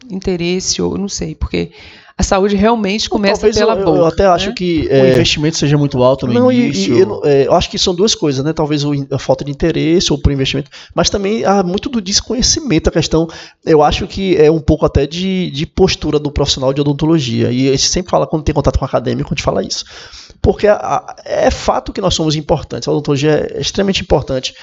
interesse 0.09 0.81
ou 0.81 0.97
não 0.97 1.09
sei, 1.09 1.35
porque 1.35 1.71
a 2.19 2.23
saúde 2.23 2.55
realmente 2.55 3.07
começa 3.07 3.41
Talvez 3.41 3.57
pela 3.57 3.75
eu, 3.75 3.85
boca. 3.85 3.97
Eu 3.99 4.05
até 4.07 4.23
né? 4.23 4.29
acho 4.29 4.53
que 4.53 4.87
é... 4.89 5.03
o 5.03 5.07
investimento 5.09 5.55
seja 5.55 5.77
muito 5.77 6.01
alto 6.01 6.25
no 6.25 6.33
não, 6.33 6.51
início. 6.51 6.95
E, 6.95 6.97
e, 6.97 7.01
eu, 7.01 7.21
é, 7.23 7.47
eu, 7.47 7.53
acho 7.53 7.69
que 7.69 7.77
são 7.77 7.93
duas 7.93 8.15
coisas, 8.15 8.43
né? 8.43 8.53
Talvez 8.53 8.81
a 9.11 9.19
falta 9.19 9.45
de 9.45 9.51
interesse 9.51 10.11
ou 10.11 10.17
por 10.17 10.31
investimento, 10.31 10.71
mas 10.95 11.11
também 11.11 11.45
há 11.45 11.61
muito 11.61 11.89
do 11.89 12.01
desconhecimento. 12.01 12.89
A 12.89 12.91
questão, 12.91 13.27
eu 13.63 13.83
acho 13.83 14.07
que 14.07 14.35
é 14.35 14.49
um 14.49 14.59
pouco 14.59 14.83
até 14.83 15.05
de, 15.05 15.51
de 15.51 15.67
postura 15.67 16.17
do 16.17 16.31
profissional 16.31 16.73
de 16.73 16.81
odontologia. 16.81 17.51
E 17.51 17.67
a 17.67 17.71
gente 17.71 17.87
sempre 17.87 18.09
fala 18.09 18.25
quando 18.25 18.43
tem 18.43 18.55
contato 18.55 18.79
com 18.79 18.85
o 18.85 18.87
acadêmico, 18.87 19.29
a 19.29 19.35
gente 19.35 19.43
fala 19.43 19.63
isso. 19.63 19.85
Porque 20.41 20.65
a, 20.65 20.75
a, 20.75 21.15
é 21.23 21.51
fato 21.51 21.93
que 21.93 22.01
nós 22.01 22.15
somos 22.15 22.35
importantes. 22.35 22.87
A 22.87 22.91
odontologia 22.91 23.47
é 23.53 23.61
extremamente 23.61 24.01
importante. 24.01 24.55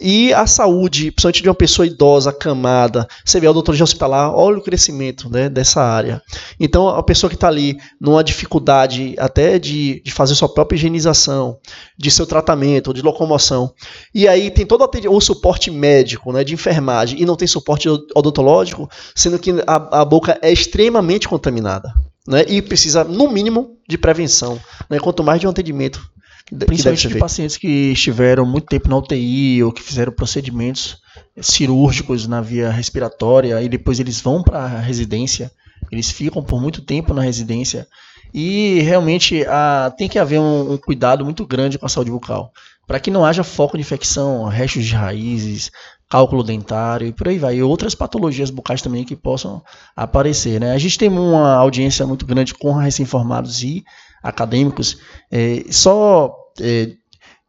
E 0.00 0.32
a 0.32 0.46
saúde, 0.46 1.10
principalmente 1.10 1.42
de 1.42 1.48
uma 1.48 1.54
pessoa 1.54 1.84
idosa, 1.84 2.30
acamada, 2.30 3.08
você 3.24 3.40
vê 3.40 3.48
a 3.48 3.50
odontologia 3.50 3.82
hospitalar, 3.82 4.32
olha 4.32 4.58
o 4.58 4.62
crescimento 4.62 5.28
né, 5.28 5.48
dessa 5.48 5.82
área. 5.82 6.22
Então, 6.60 6.88
a 6.88 7.02
pessoa 7.02 7.28
que 7.28 7.34
está 7.34 7.48
ali 7.48 7.76
numa 8.00 8.22
dificuldade 8.22 9.16
até 9.18 9.58
de, 9.58 10.00
de 10.04 10.12
fazer 10.12 10.36
sua 10.36 10.48
própria 10.48 10.76
higienização, 10.76 11.58
de 11.98 12.12
seu 12.12 12.24
tratamento, 12.26 12.94
de 12.94 13.02
locomoção, 13.02 13.74
e 14.14 14.28
aí 14.28 14.52
tem 14.52 14.64
todo 14.64 14.88
o 15.10 15.20
suporte 15.20 15.68
médico, 15.68 16.32
né, 16.32 16.44
de 16.44 16.54
enfermagem, 16.54 17.20
e 17.20 17.26
não 17.26 17.34
tem 17.34 17.48
suporte 17.48 17.88
odontológico, 17.88 18.88
sendo 19.16 19.36
que 19.36 19.50
a, 19.66 20.02
a 20.02 20.04
boca 20.04 20.38
é 20.40 20.52
extremamente 20.52 21.26
contaminada. 21.26 21.92
Né, 22.26 22.44
e 22.46 22.60
precisa, 22.62 23.02
no 23.02 23.30
mínimo, 23.30 23.78
de 23.88 23.96
prevenção. 23.98 24.60
Né, 24.88 25.00
quanto 25.00 25.24
mais 25.24 25.40
de 25.40 25.46
um 25.46 25.50
atendimento 25.50 26.00
Principalmente 26.66 27.08
de 27.08 27.18
pacientes 27.18 27.56
que 27.56 27.92
estiveram 27.92 28.46
muito 28.46 28.66
tempo 28.66 28.88
na 28.88 28.96
UTI 28.96 29.62
ou 29.62 29.72
que 29.72 29.82
fizeram 29.82 30.12
procedimentos 30.12 30.98
cirúrgicos 31.40 32.26
na 32.26 32.40
via 32.40 32.70
respiratória 32.70 33.60
e 33.62 33.68
depois 33.68 34.00
eles 34.00 34.20
vão 34.20 34.42
para 34.42 34.58
a 34.58 34.80
residência, 34.80 35.50
eles 35.92 36.10
ficam 36.10 36.42
por 36.42 36.60
muito 36.60 36.80
tempo 36.80 37.12
na 37.12 37.22
residência 37.22 37.86
e 38.32 38.80
realmente 38.80 39.44
a, 39.46 39.92
tem 39.96 40.08
que 40.08 40.18
haver 40.18 40.38
um, 40.38 40.72
um 40.72 40.76
cuidado 40.78 41.24
muito 41.24 41.46
grande 41.46 41.78
com 41.78 41.86
a 41.86 41.88
saúde 41.88 42.10
bucal 42.10 42.52
para 42.88 42.98
que 42.98 43.10
não 43.10 43.22
haja 43.22 43.44
foco 43.44 43.76
de 43.76 43.82
infecção, 43.82 44.46
restos 44.46 44.86
de 44.86 44.94
raízes, 44.94 45.70
cálculo 46.08 46.42
dentário 46.42 47.06
e 47.06 47.12
por 47.12 47.28
aí 47.28 47.38
vai. 47.38 47.56
E 47.56 47.62
outras 47.62 47.94
patologias 47.94 48.48
bucais 48.48 48.80
também 48.80 49.04
que 49.04 49.14
possam 49.14 49.62
aparecer. 49.94 50.58
Né? 50.58 50.72
A 50.72 50.78
gente 50.78 50.98
tem 50.98 51.10
uma 51.10 51.54
audiência 51.54 52.06
muito 52.06 52.24
grande 52.24 52.54
com 52.54 52.72
recém-formados 52.72 53.62
e 53.62 53.84
acadêmicos. 54.22 54.98
É, 55.30 55.64
só 55.70 56.34
é, 56.60 56.92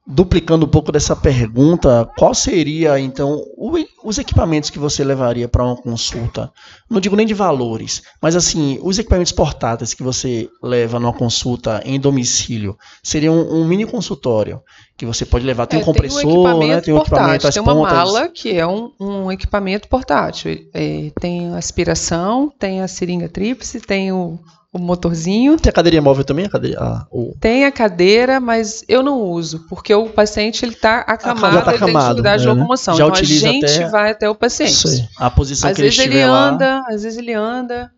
duplicando 0.09 0.65
um 0.65 0.69
pouco 0.69 0.91
dessa 0.91 1.15
pergunta, 1.15 2.09
qual 2.17 2.33
seria 2.33 2.99
então 2.99 3.43
o, 3.55 3.77
os 4.03 4.17
equipamentos 4.17 4.71
que 4.71 4.79
você 4.79 5.03
levaria 5.03 5.47
para 5.47 5.63
uma 5.63 5.75
consulta? 5.75 6.51
Não 6.89 6.99
digo 6.99 7.15
nem 7.15 7.27
de 7.27 7.35
valores, 7.35 8.01
mas 8.19 8.35
assim, 8.35 8.79
os 8.81 8.97
equipamentos 8.97 9.31
portáteis 9.31 9.93
que 9.93 10.01
você 10.01 10.49
leva 10.63 10.99
numa 10.99 11.13
consulta 11.13 11.79
em 11.85 11.99
domicílio, 11.99 12.75
seria 13.03 13.31
um, 13.31 13.61
um 13.61 13.67
mini 13.67 13.85
consultório 13.85 14.61
que 14.97 15.05
você 15.05 15.25
pode 15.25 15.45
levar, 15.45 15.67
tem 15.67 15.79
é, 15.79 15.81
um 15.83 15.85
compressor, 15.85 16.21
tem 16.23 16.33
um 16.33 16.67
né? 16.67 16.81
tem 16.81 16.93
um 16.93 16.97
equipamento, 16.97 17.51
tem 17.51 17.61
uma 17.61 17.75
pontas. 17.75 17.93
mala 17.93 18.29
que 18.29 18.57
é 18.57 18.65
um, 18.65 18.91
um 18.99 19.31
equipamento 19.31 19.87
portátil, 19.87 20.67
é, 20.73 21.11
tem 21.21 21.55
aspiração, 21.55 22.51
tem 22.57 22.81
a 22.81 22.87
seringa 22.87 23.29
tríplice, 23.29 23.79
tem 23.79 24.11
o 24.11 24.39
o 24.71 24.79
motorzinho. 24.79 25.57
Tem 25.57 25.69
a 25.69 25.73
cadeirinha 25.73 26.01
móvel 26.01 26.23
também? 26.23 26.45
A 26.45 26.49
cadeira, 26.49 26.79
a, 26.79 27.07
o... 27.11 27.35
Tem 27.39 27.65
a 27.65 27.71
cadeira, 27.71 28.39
mas 28.39 28.83
eu 28.87 29.01
não 29.01 29.21
uso, 29.21 29.65
porque 29.67 29.93
o 29.93 30.09
paciente 30.09 30.63
ele 30.63 30.73
está 30.73 30.99
acamado, 30.99 31.57
ah, 31.57 31.61
tá 31.61 31.73
ele 31.73 31.85
tem 31.85 31.95
dificuldade 31.95 32.45
né? 32.45 32.51
de 32.51 32.57
locomoção. 32.57 32.95
Já 32.95 33.05
então 33.05 33.19
a 33.19 33.23
gente 33.23 33.65
até... 33.65 33.89
vai 33.89 34.11
até 34.11 34.29
o 34.29 34.35
paciente. 34.35 34.87
Sei. 34.87 35.07
A 35.17 35.29
posição 35.29 35.69
às 35.69 35.75
que 35.75 35.81
vezes 35.81 35.99
ele, 35.99 36.15
ele 36.15 36.21
anda, 36.21 36.79
lá... 36.79 36.83
às 36.87 37.03
vezes 37.03 37.17
ele 37.17 37.33
anda 37.33 37.91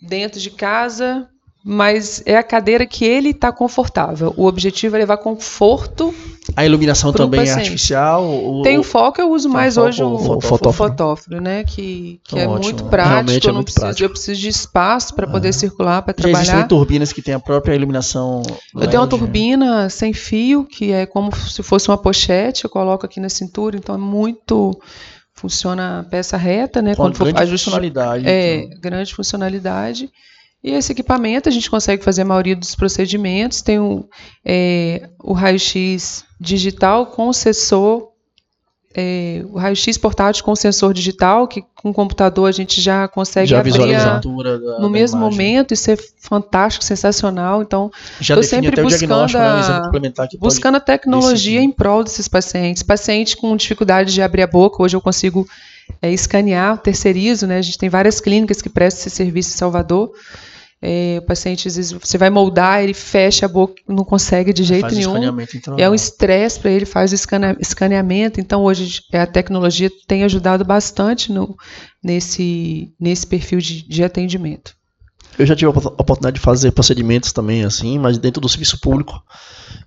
dentro 0.00 0.40
de 0.40 0.50
casa, 0.50 1.28
mas 1.64 2.22
é 2.26 2.36
a 2.36 2.42
cadeira 2.42 2.84
que 2.84 3.04
ele 3.04 3.30
está 3.30 3.52
confortável. 3.52 4.34
O 4.36 4.46
objetivo 4.46 4.96
é 4.96 5.00
levar 5.00 5.18
conforto. 5.18 6.12
A 6.56 6.64
iluminação 6.64 7.12
também 7.12 7.40
é 7.40 7.44
paciente. 7.44 7.58
é 7.58 7.62
artificial? 7.62 8.24
O, 8.24 8.62
Tem 8.62 8.78
o 8.78 8.82
foco, 8.82 9.20
eu 9.20 9.30
uso 9.30 9.48
mais 9.48 9.76
hoje 9.76 10.02
o, 10.02 10.14
o, 10.14 10.40
fotóforo. 10.40 10.72
fotóforo, 10.72 11.40
né? 11.40 11.64
Que, 11.64 12.20
que 12.24 12.38
é 12.38 12.46
ótimo. 12.46 12.62
muito 12.62 12.84
prático. 12.84 13.14
Realmente 13.14 13.48
é 13.48 13.52
muito 13.52 13.64
preciso, 13.64 13.80
prático. 13.80 14.04
Eu 14.04 14.10
preciso 14.10 14.40
de 14.40 14.48
espaço 14.48 15.14
para 15.14 15.26
poder 15.26 15.48
é. 15.48 15.52
circular, 15.52 16.02
para 16.02 16.14
trabalhar. 16.14 16.44
Já 16.44 16.52
existem 16.52 16.68
turbinas 16.68 17.12
que 17.12 17.22
têm 17.22 17.34
a 17.34 17.40
própria 17.40 17.74
iluminação. 17.74 18.42
Eu 18.74 18.88
tenho 18.88 19.02
uma 19.02 19.08
turbina 19.08 19.88
sem 19.88 20.12
fio, 20.12 20.64
que 20.64 20.92
é 20.92 21.06
como 21.06 21.34
se 21.34 21.62
fosse 21.62 21.88
uma 21.88 21.98
pochete, 21.98 22.64
eu 22.64 22.70
coloco 22.70 23.06
aqui 23.06 23.20
na 23.20 23.28
cintura, 23.28 23.76
então 23.76 23.94
é 23.94 23.98
muito 23.98 24.78
funciona 25.34 26.06
peça 26.08 26.36
reta, 26.36 26.80
né? 26.80 26.94
Com 26.94 27.02
quando 27.04 27.18
grande 27.18 27.38
for 27.38 27.48
funcionalidade. 27.48 28.28
É, 28.28 28.56
então. 28.56 28.80
grande 28.80 29.14
funcionalidade. 29.14 30.10
E 30.62 30.70
esse 30.70 30.92
equipamento 30.92 31.48
a 31.48 31.52
gente 31.52 31.68
consegue 31.68 32.04
fazer 32.04 32.22
a 32.22 32.24
maioria 32.24 32.54
dos 32.54 32.74
procedimentos. 32.74 33.62
Tem 33.62 33.80
o, 33.80 34.08
é, 34.44 35.08
o 35.18 35.32
raio-x 35.32 36.24
digital 36.40 37.06
com 37.06 37.32
sensor, 37.32 38.10
é, 38.94 39.42
o 39.50 39.58
raio-x 39.58 39.98
portátil 39.98 40.44
com 40.44 40.54
sensor 40.54 40.94
digital, 40.94 41.48
que 41.48 41.64
com 41.74 41.90
o 41.90 41.94
computador 41.94 42.48
a 42.48 42.52
gente 42.52 42.80
já 42.80 43.08
consegue 43.08 43.48
já 43.48 43.58
abrir 43.58 43.96
a, 43.96 44.18
da, 44.18 44.20
no 44.78 44.88
mesmo 44.88 45.18
imagem. 45.18 45.38
momento. 45.38 45.74
Isso 45.74 45.90
é 45.90 45.96
fantástico, 46.20 46.84
sensacional. 46.84 47.60
Então, 47.60 47.90
estou 48.20 48.42
sempre 48.44 48.80
buscando, 48.80 49.32
né, 49.32 49.40
a, 49.40 50.28
buscando 50.38 50.76
a 50.76 50.80
tecnologia 50.80 51.58
decidir. 51.58 51.58
em 51.58 51.72
prol 51.72 52.04
desses 52.04 52.28
pacientes. 52.28 52.84
Paciente 52.84 53.36
com 53.36 53.56
dificuldade 53.56 54.14
de 54.14 54.22
abrir 54.22 54.42
a 54.42 54.46
boca, 54.46 54.80
hoje 54.80 54.94
eu 54.94 55.00
consigo 55.00 55.44
é, 56.00 56.12
escanear, 56.12 56.78
terceirizo, 56.78 57.48
né? 57.48 57.58
A 57.58 57.62
gente 57.62 57.78
tem 57.78 57.88
várias 57.88 58.20
clínicas 58.20 58.62
que 58.62 58.68
prestam 58.68 59.00
esse 59.00 59.10
serviço 59.10 59.50
em 59.50 59.58
Salvador. 59.58 60.12
É, 60.84 61.18
o 61.20 61.22
paciente, 61.22 61.68
às 61.68 61.76
vezes, 61.76 61.92
você 61.92 62.18
vai 62.18 62.28
moldar, 62.28 62.82
ele 62.82 62.92
fecha 62.92 63.46
a 63.46 63.48
boca, 63.48 63.74
não 63.88 64.04
consegue 64.04 64.52
de 64.52 64.64
jeito 64.64 64.80
faz 64.80 64.94
nenhum. 64.94 65.40
Então, 65.54 65.76
é 65.78 65.88
um 65.88 65.94
estresse 65.94 66.58
para 66.58 66.72
ele, 66.72 66.84
faz 66.84 67.12
o 67.12 67.14
escaneamento. 67.60 68.40
Então, 68.40 68.64
hoje, 68.64 69.00
a 69.12 69.24
tecnologia 69.24 69.88
tem 70.08 70.24
ajudado 70.24 70.64
bastante 70.64 71.30
no, 71.30 71.56
nesse, 72.02 72.92
nesse 72.98 73.24
perfil 73.24 73.60
de, 73.60 73.86
de 73.86 74.02
atendimento. 74.02 74.74
Eu 75.38 75.46
já 75.46 75.56
tive 75.56 75.70
a 75.70 75.70
oportunidade 75.70 76.34
de 76.34 76.40
fazer 76.40 76.72
procedimentos 76.72 77.32
também, 77.32 77.64
assim, 77.64 77.98
mas 77.98 78.18
dentro 78.18 78.40
do 78.40 78.48
serviço 78.48 78.78
público, 78.80 79.22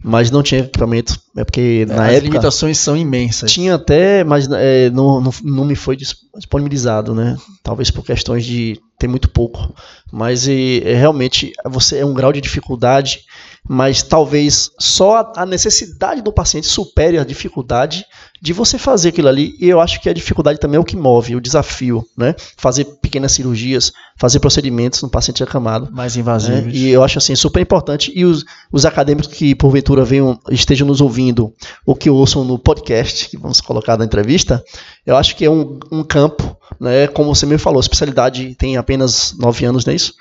mas 0.03 0.31
não 0.31 0.41
tinha 0.41 0.61
equipamento 0.61 1.19
É 1.37 1.43
porque 1.43 1.85
é, 1.87 1.93
na 1.93 1.93
as 1.93 1.99
época. 1.99 2.17
As 2.17 2.23
limitações 2.23 2.77
são 2.77 2.97
imensas. 2.97 3.51
Tinha 3.51 3.75
até, 3.75 4.23
mas 4.23 4.47
é, 4.49 4.89
não, 4.89 5.21
não, 5.21 5.33
não 5.43 5.65
me 5.65 5.75
foi 5.75 5.95
disponibilizado, 6.37 7.13
né? 7.13 7.37
Talvez 7.63 7.91
por 7.91 8.03
questões 8.03 8.45
de 8.45 8.79
ter 8.97 9.07
muito 9.07 9.29
pouco. 9.29 9.73
Mas 10.11 10.47
e, 10.47 10.81
é, 10.85 10.93
realmente 10.95 11.51
você 11.65 11.99
é 11.99 12.05
um 12.05 12.13
grau 12.13 12.31
de 12.31 12.41
dificuldade, 12.41 13.21
mas 13.67 14.03
talvez 14.03 14.71
só 14.79 15.33
a 15.35 15.45
necessidade 15.45 16.21
do 16.21 16.31
paciente 16.31 16.67
supere 16.67 17.17
a 17.17 17.23
dificuldade 17.23 18.05
de 18.41 18.53
você 18.53 18.77
fazer 18.77 19.09
aquilo 19.09 19.27
ali. 19.27 19.55
E 19.59 19.67
eu 19.67 19.81
acho 19.81 19.99
que 19.99 20.07
a 20.07 20.13
dificuldade 20.13 20.59
também 20.59 20.77
é 20.77 20.79
o 20.79 20.85
que 20.85 20.95
move, 20.95 21.35
o 21.35 21.41
desafio, 21.41 22.05
né? 22.15 22.35
Fazer 22.57 22.85
pequenas 23.01 23.31
cirurgias, 23.31 23.91
fazer 24.17 24.39
procedimentos 24.39 25.01
no 25.01 25.09
paciente 25.09 25.43
acamado. 25.43 25.89
Mais 25.91 26.15
invasivos. 26.15 26.65
Né? 26.65 26.71
E 26.71 26.89
eu 26.89 27.03
acho 27.03 27.17
assim 27.17 27.35
super 27.35 27.59
importante. 27.59 28.11
E 28.15 28.23
os, 28.23 28.45
os 28.71 28.85
acadêmicos 28.85 29.31
que 29.33 29.55
porventura 29.55 30.05
venham, 30.05 30.39
estejam 30.51 30.87
nos 30.87 31.01
ouvindo, 31.01 31.51
ou 31.85 31.95
que 31.95 32.09
ouçam 32.09 32.43
no 32.43 32.59
podcast, 32.59 33.29
que 33.29 33.37
vamos 33.37 33.59
colocar 33.61 33.97
na 33.97 34.05
entrevista, 34.05 34.63
eu 35.05 35.15
acho 35.15 35.35
que 35.35 35.45
é 35.45 35.49
um, 35.49 35.79
um 35.91 36.03
campo, 36.03 36.57
né? 36.79 37.07
Como 37.07 37.33
você 37.33 37.45
me 37.45 37.57
falou, 37.57 37.79
a 37.79 37.81
especialidade 37.81 38.55
tem 38.55 38.77
apenas 38.77 39.33
nove 39.37 39.65
anos, 39.65 39.85
não 39.85 39.93
é 39.93 39.95
isso? 39.95 40.13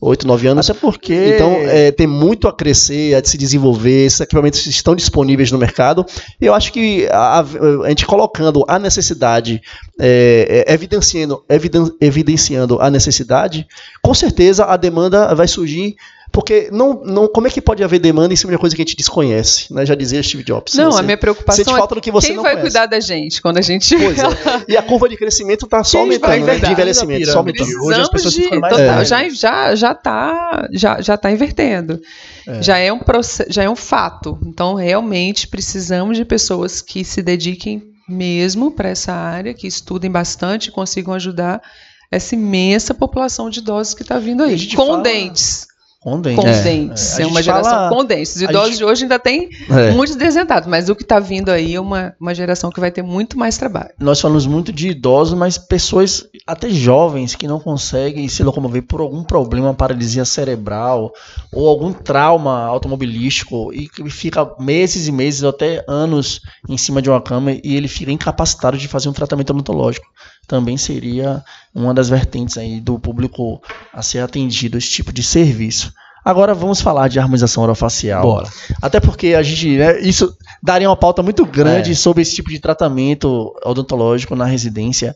oito, 0.00 0.26
nove 0.26 0.46
anos. 0.46 0.68
Até 0.68 0.78
porque. 0.78 1.32
Então, 1.34 1.52
é, 1.62 1.90
tem 1.90 2.06
muito 2.06 2.46
a 2.48 2.52
crescer, 2.52 3.14
a 3.14 3.24
se 3.24 3.36
desenvolver, 3.36 4.06
esses 4.06 4.20
equipamentos 4.20 4.64
estão 4.66 4.94
disponíveis 4.94 5.50
no 5.50 5.58
mercado. 5.58 6.04
E 6.40 6.46
eu 6.46 6.54
acho 6.54 6.72
que 6.72 7.08
a, 7.10 7.40
a 7.40 7.88
gente 7.88 8.06
colocando 8.06 8.64
a 8.68 8.78
necessidade, 8.78 9.60
é, 9.98 10.64
é, 10.66 10.72
evidenciando, 10.72 11.44
eviden, 11.48 11.90
evidenciando 12.00 12.80
a 12.80 12.90
necessidade, 12.90 13.66
com 14.02 14.14
certeza 14.14 14.64
a 14.64 14.76
demanda 14.76 15.34
vai 15.34 15.48
surgir 15.48 15.96
porque 16.30 16.68
não, 16.70 17.02
não, 17.04 17.26
como 17.26 17.46
é 17.46 17.50
que 17.50 17.60
pode 17.60 17.82
haver 17.82 17.98
demanda 17.98 18.32
em 18.32 18.36
cima 18.36 18.50
de 18.50 18.56
uma 18.56 18.60
coisa 18.60 18.76
que 18.76 18.82
a 18.82 18.84
gente 18.84 18.96
desconhece? 18.96 19.72
Né? 19.72 19.84
Já 19.86 19.94
dizia 19.94 20.22
Steve 20.22 20.44
Jobs. 20.44 20.74
Não, 20.74 20.96
a 20.96 21.02
minha 21.02 21.16
preocupação 21.16 21.64
sente 21.64 21.76
falta 21.76 21.94
do 21.94 22.00
que 22.00 22.10
você 22.10 22.28
quem 22.28 22.36
não 22.36 22.42
vai 22.42 22.52
conhece. 22.52 22.70
cuidar 22.70 22.86
da 22.86 23.00
gente 23.00 23.40
quando 23.40 23.58
a 23.58 23.62
gente... 23.62 23.96
Pois 23.96 24.18
é. 24.18 24.28
E 24.68 24.76
a 24.76 24.82
curva 24.82 25.08
de 25.08 25.16
crescimento 25.16 25.64
está 25.64 25.82
só 25.82 26.00
aumentando, 26.00 26.44
né? 26.44 26.58
de 26.58 26.70
envelhecimento. 26.70 27.26
Só 27.30 27.38
aumentando. 27.38 27.70
Hoje 27.84 28.00
as 28.00 28.08
pessoas 28.08 28.34
de, 28.34 28.42
ficam 28.42 28.60
mais 28.60 28.76
total, 28.76 29.04
já, 29.04 29.28
já, 29.28 29.74
já 29.74 29.94
tá, 29.94 30.68
já, 30.72 31.00
já 31.00 31.16
tá 31.16 31.30
invertendo. 31.30 32.00
É. 32.46 32.62
Já, 32.62 32.78
é 32.78 32.92
um 32.92 33.00
já 33.48 33.62
é 33.62 33.70
um 33.70 33.76
fato. 33.76 34.38
Então, 34.46 34.74
realmente, 34.74 35.48
precisamos 35.48 36.16
de 36.16 36.24
pessoas 36.24 36.82
que 36.82 37.04
se 37.04 37.22
dediquem 37.22 37.82
mesmo 38.08 38.70
para 38.70 38.88
essa 38.88 39.12
área, 39.12 39.52
que 39.54 39.66
estudem 39.66 40.10
bastante 40.10 40.68
e 40.68 40.72
consigam 40.72 41.14
ajudar 41.14 41.62
essa 42.10 42.34
imensa 42.34 42.94
população 42.94 43.50
de 43.50 43.60
idosos 43.60 43.94
que 43.94 44.02
está 44.02 44.18
vindo 44.18 44.42
aí. 44.42 44.74
Com 44.74 44.86
fala... 44.86 45.02
dentes. 45.02 45.66
Com 46.00 46.20
dentes. 46.20 46.44
Com 46.44 46.48
é. 46.48 46.62
dentes. 46.62 47.18
É, 47.18 47.22
é 47.22 47.26
uma 47.26 47.42
geração 47.42 47.72
fala... 47.72 47.88
com 47.88 48.04
dentes. 48.04 48.36
Os 48.36 48.42
idosos 48.42 48.68
gente... 48.68 48.78
de 48.78 48.84
hoje 48.84 49.02
ainda 49.02 49.18
tem 49.18 49.48
é. 49.68 49.90
muitos 49.90 50.14
desentados, 50.14 50.68
mas 50.68 50.88
o 50.88 50.94
que 50.94 51.02
está 51.02 51.18
vindo 51.18 51.50
aí 51.50 51.74
é 51.74 51.80
uma, 51.80 52.14
uma 52.20 52.32
geração 52.32 52.70
que 52.70 52.78
vai 52.78 52.92
ter 52.92 53.02
muito 53.02 53.36
mais 53.36 53.58
trabalho. 53.58 53.90
Nós 53.98 54.20
falamos 54.20 54.46
muito 54.46 54.72
de 54.72 54.90
idosos, 54.90 55.36
mas 55.36 55.58
pessoas 55.58 56.24
até 56.46 56.70
jovens 56.70 57.34
que 57.34 57.48
não 57.48 57.58
conseguem 57.58 58.28
se 58.28 58.44
locomover 58.44 58.82
por 58.82 59.00
algum 59.00 59.24
problema, 59.24 59.74
paralisia 59.74 60.24
cerebral 60.24 61.12
ou 61.52 61.68
algum 61.68 61.92
trauma 61.92 62.64
automobilístico 62.64 63.72
e 63.74 63.88
que 63.88 64.08
fica 64.08 64.48
meses 64.60 65.08
e 65.08 65.12
meses 65.12 65.42
ou 65.42 65.50
até 65.50 65.84
anos 65.88 66.40
em 66.68 66.78
cima 66.78 67.02
de 67.02 67.10
uma 67.10 67.20
cama 67.20 67.52
e 67.52 67.74
ele 67.76 67.88
fica 67.88 68.12
incapacitado 68.12 68.78
de 68.78 68.86
fazer 68.86 69.08
um 69.08 69.12
tratamento 69.12 69.50
odontológico 69.50 70.06
também 70.48 70.78
seria 70.78 71.44
uma 71.74 71.92
das 71.92 72.08
vertentes 72.08 72.56
aí 72.56 72.80
do 72.80 72.98
público 72.98 73.62
a 73.92 74.02
ser 74.02 74.20
atendido 74.20 74.78
esse 74.78 74.90
tipo 74.90 75.12
de 75.12 75.22
serviço. 75.22 75.92
Agora 76.24 76.54
vamos 76.54 76.80
falar 76.80 77.08
de 77.08 77.18
harmonização 77.20 77.62
orofacial. 77.62 78.22
Bora. 78.22 78.48
Até 78.82 78.98
porque 78.98 79.34
a 79.34 79.42
gente, 79.42 79.76
né, 79.76 80.00
isso 80.00 80.34
daria 80.62 80.88
uma 80.88 80.96
pauta 80.96 81.22
muito 81.22 81.44
grande 81.46 81.92
é. 81.92 81.94
sobre 81.94 82.22
esse 82.22 82.34
tipo 82.34 82.50
de 82.50 82.58
tratamento 82.58 83.54
odontológico 83.64 84.34
na 84.34 84.44
residência, 84.44 85.14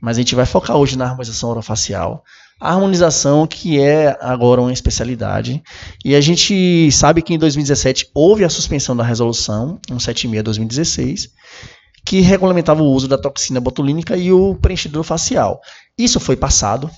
mas 0.00 0.16
a 0.16 0.20
gente 0.20 0.34
vai 0.34 0.46
focar 0.46 0.76
hoje 0.76 0.96
na 0.96 1.06
harmonização 1.06 1.50
orofacial. 1.50 2.22
A 2.60 2.70
harmonização 2.70 3.46
que 3.46 3.80
é 3.80 4.16
agora 4.20 4.60
uma 4.60 4.72
especialidade, 4.72 5.62
e 6.04 6.14
a 6.14 6.20
gente 6.20 6.90
sabe 6.92 7.20
que 7.20 7.34
em 7.34 7.38
2017 7.38 8.08
houve 8.14 8.44
a 8.44 8.48
suspensão 8.48 8.96
da 8.96 9.04
resolução 9.04 9.78
176/2016 9.90 11.30
que 12.04 12.20
regulamentava 12.20 12.82
o 12.82 12.92
uso 12.92 13.08
da 13.08 13.16
toxina 13.16 13.60
botulínica 13.60 14.16
e 14.16 14.32
o 14.32 14.54
preenchedor 14.54 15.02
facial. 15.02 15.60
Isso 15.96 16.20
foi 16.20 16.36
passado. 16.36 16.90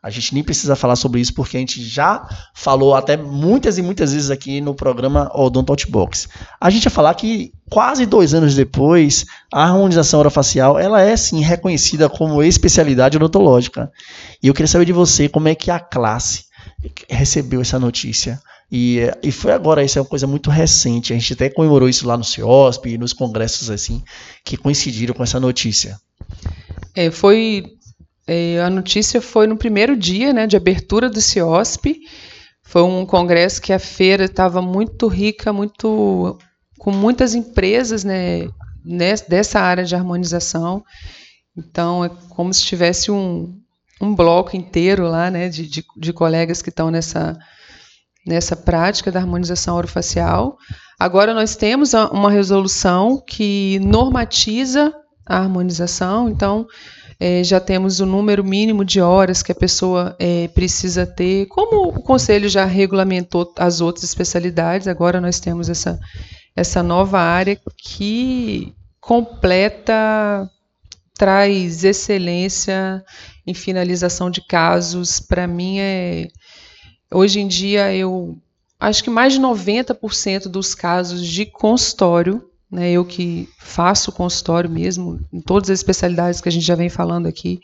A 0.00 0.10
gente 0.10 0.32
nem 0.32 0.44
precisa 0.44 0.76
falar 0.76 0.94
sobre 0.94 1.20
isso 1.20 1.34
porque 1.34 1.56
a 1.56 1.60
gente 1.60 1.84
já 1.84 2.28
falou 2.54 2.94
até 2.94 3.16
muitas 3.16 3.78
e 3.78 3.82
muitas 3.82 4.12
vezes 4.12 4.30
aqui 4.30 4.60
no 4.60 4.74
programa 4.74 5.30
Odonto 5.34 5.72
Outbox. 5.72 6.28
A 6.60 6.70
gente 6.70 6.84
ia 6.84 6.90
falar 6.90 7.14
que 7.14 7.52
quase 7.68 8.06
dois 8.06 8.32
anos 8.32 8.54
depois, 8.54 9.26
a 9.52 9.64
harmonização 9.64 10.20
orofacial 10.20 10.78
ela 10.78 11.02
é 11.02 11.16
sim 11.16 11.40
reconhecida 11.40 12.08
como 12.08 12.42
especialidade 12.42 13.16
odontológica. 13.16 13.90
E 14.40 14.46
eu 14.46 14.54
queria 14.54 14.68
saber 14.68 14.84
de 14.84 14.92
você 14.92 15.28
como 15.28 15.48
é 15.48 15.54
que 15.54 15.70
a 15.70 15.80
classe 15.80 16.44
recebeu 17.08 17.60
essa 17.60 17.78
notícia. 17.78 18.40
E, 18.70 19.00
e 19.22 19.32
foi 19.32 19.52
agora, 19.52 19.82
isso 19.82 19.98
é 19.98 20.02
uma 20.02 20.08
coisa 20.08 20.26
muito 20.26 20.50
recente. 20.50 21.12
A 21.12 21.18
gente 21.18 21.32
até 21.32 21.48
comemorou 21.48 21.88
isso 21.88 22.06
lá 22.06 22.16
no 22.16 22.24
CIOSP 22.24 22.90
e 22.90 22.98
nos 22.98 23.12
congressos 23.12 23.70
assim, 23.70 24.02
que 24.44 24.56
coincidiram 24.56 25.14
com 25.14 25.22
essa 25.22 25.40
notícia. 25.40 25.98
É, 26.94 27.10
foi. 27.10 27.64
É, 28.26 28.60
a 28.60 28.68
notícia 28.68 29.22
foi 29.22 29.46
no 29.46 29.56
primeiro 29.56 29.96
dia 29.96 30.34
né, 30.34 30.46
de 30.46 30.56
abertura 30.56 31.08
do 31.08 31.20
CIOSP. 31.20 31.98
Foi 32.62 32.82
um 32.82 33.06
congresso 33.06 33.62
que 33.62 33.72
a 33.72 33.78
feira 33.78 34.26
estava 34.26 34.60
muito 34.60 35.08
rica, 35.08 35.50
muito 35.50 36.38
com 36.78 36.92
muitas 36.92 37.34
empresas 37.34 38.04
né, 38.04 38.48
dessa 39.26 39.60
área 39.60 39.84
de 39.84 39.94
harmonização. 39.94 40.84
Então, 41.56 42.04
é 42.04 42.10
como 42.28 42.52
se 42.52 42.62
tivesse 42.62 43.10
um, 43.10 43.58
um 43.98 44.14
bloco 44.14 44.54
inteiro 44.54 45.08
lá 45.08 45.30
né, 45.30 45.48
de, 45.48 45.66
de, 45.66 45.84
de 45.96 46.12
colegas 46.12 46.60
que 46.60 46.68
estão 46.68 46.90
nessa, 46.90 47.38
nessa 48.26 48.56
prática 48.56 49.10
da 49.10 49.20
harmonização 49.20 49.76
orofacial. 49.76 50.56
Agora 50.98 51.32
nós 51.32 51.56
temos 51.56 51.92
uma 51.94 52.30
resolução 52.30 53.22
que 53.26 53.78
normatiza 53.80 54.92
a 55.26 55.38
harmonização, 55.38 56.28
então 56.28 56.66
é, 57.20 57.42
já 57.42 57.58
temos 57.58 58.00
o 58.00 58.06
número 58.06 58.44
mínimo 58.44 58.84
de 58.84 59.00
horas 59.00 59.42
que 59.42 59.52
a 59.52 59.54
pessoa 59.54 60.16
é, 60.18 60.48
precisa 60.48 61.04
ter. 61.06 61.46
Como 61.46 61.88
o 61.88 62.02
conselho 62.02 62.48
já 62.48 62.64
regulamentou 62.64 63.52
as 63.56 63.80
outras 63.80 64.04
especialidades, 64.04 64.86
agora 64.86 65.20
nós 65.20 65.40
temos 65.40 65.68
essa, 65.68 65.98
essa 66.54 66.82
nova 66.82 67.18
área 67.18 67.58
que 67.76 68.72
completa, 69.00 70.48
traz 71.16 71.82
excelência 71.82 73.02
em 73.46 73.54
finalização 73.54 74.30
de 74.30 74.40
casos. 74.46 75.18
Para 75.18 75.46
mim 75.46 75.78
é 75.80 76.28
Hoje 77.12 77.40
em 77.40 77.48
dia, 77.48 77.94
eu 77.94 78.36
acho 78.78 79.02
que 79.02 79.10
mais 79.10 79.32
de 79.32 79.40
90% 79.40 80.48
dos 80.48 80.74
casos 80.74 81.26
de 81.26 81.46
consultório, 81.46 82.44
né, 82.70 82.90
eu 82.90 83.04
que 83.04 83.48
faço 83.58 84.12
consultório 84.12 84.68
mesmo, 84.68 85.18
em 85.32 85.40
todas 85.40 85.70
as 85.70 85.78
especialidades 85.78 86.40
que 86.40 86.48
a 86.48 86.52
gente 86.52 86.66
já 86.66 86.74
vem 86.74 86.90
falando 86.90 87.26
aqui, 87.26 87.60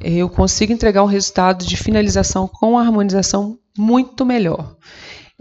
eu 0.00 0.28
consigo 0.28 0.72
entregar 0.72 1.04
um 1.04 1.08
resultado 1.08 1.64
de 1.64 1.76
finalização 1.76 2.48
com 2.48 2.78
harmonização 2.78 3.58
muito 3.78 4.24
melhor. 4.26 4.76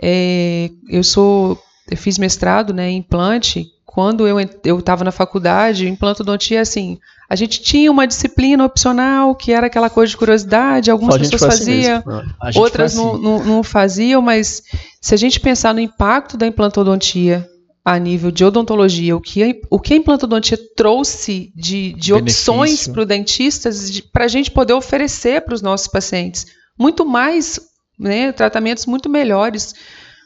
É, 0.02 0.70
eu 0.88 1.04
sou, 1.04 1.60
eu 1.90 1.98
fiz 1.98 2.18
mestrado 2.18 2.74
né, 2.74 2.90
em 2.90 2.98
implante. 2.98 3.68
Quando 3.86 4.28
eu 4.28 4.40
estava 4.80 5.04
na 5.04 5.12
faculdade, 5.12 5.88
implantodontia, 5.88 6.62
assim, 6.62 7.00
a 7.30 7.36
gente 7.36 7.62
tinha 7.62 7.92
uma 7.92 8.06
disciplina 8.06 8.66
opcional 8.66 9.36
que 9.36 9.52
era 9.52 9.68
aquela 9.68 9.90
coisa 9.90 10.10
de 10.10 10.18
curiosidade, 10.18 10.92
algumas 10.92 11.18
pessoas 11.18 11.42
faziam, 11.42 12.04
assim 12.40 12.60
outras 12.60 12.96
não, 12.96 13.14
assim. 13.14 13.24
não, 13.24 13.44
não 13.44 13.64
faziam, 13.64 14.22
mas 14.22 14.62
se 15.02 15.14
a 15.14 15.18
gente 15.18 15.40
pensar 15.40 15.74
no 15.74 15.80
impacto 15.80 16.38
da 16.38 16.46
implantodontia 16.46 17.48
a 17.86 18.00
nível 18.00 18.32
de 18.32 18.46
odontologia, 18.46 19.16
o 19.16 19.22
que 19.22 19.44
a, 19.44 19.54
o 19.70 19.80
que 19.80 19.94
a 19.94 19.98
implantodontia 19.98 20.58
trouxe 20.76 21.52
de, 21.56 21.94
de 21.94 22.14
opções 22.14 22.88
para 22.88 23.02
o 23.02 23.06
dentistas, 23.06 24.00
para 24.12 24.26
a 24.26 24.30
gente 24.30 24.50
poder 24.50 24.74
oferecer 24.74 25.42
para 25.42 25.54
os 25.54 25.62
nossos 25.62 25.88
pacientes. 25.88 26.48
Muito 26.80 27.06
mais, 27.06 27.60
né, 28.00 28.32
tratamentos 28.32 28.86
muito 28.86 29.10
melhores, 29.10 29.76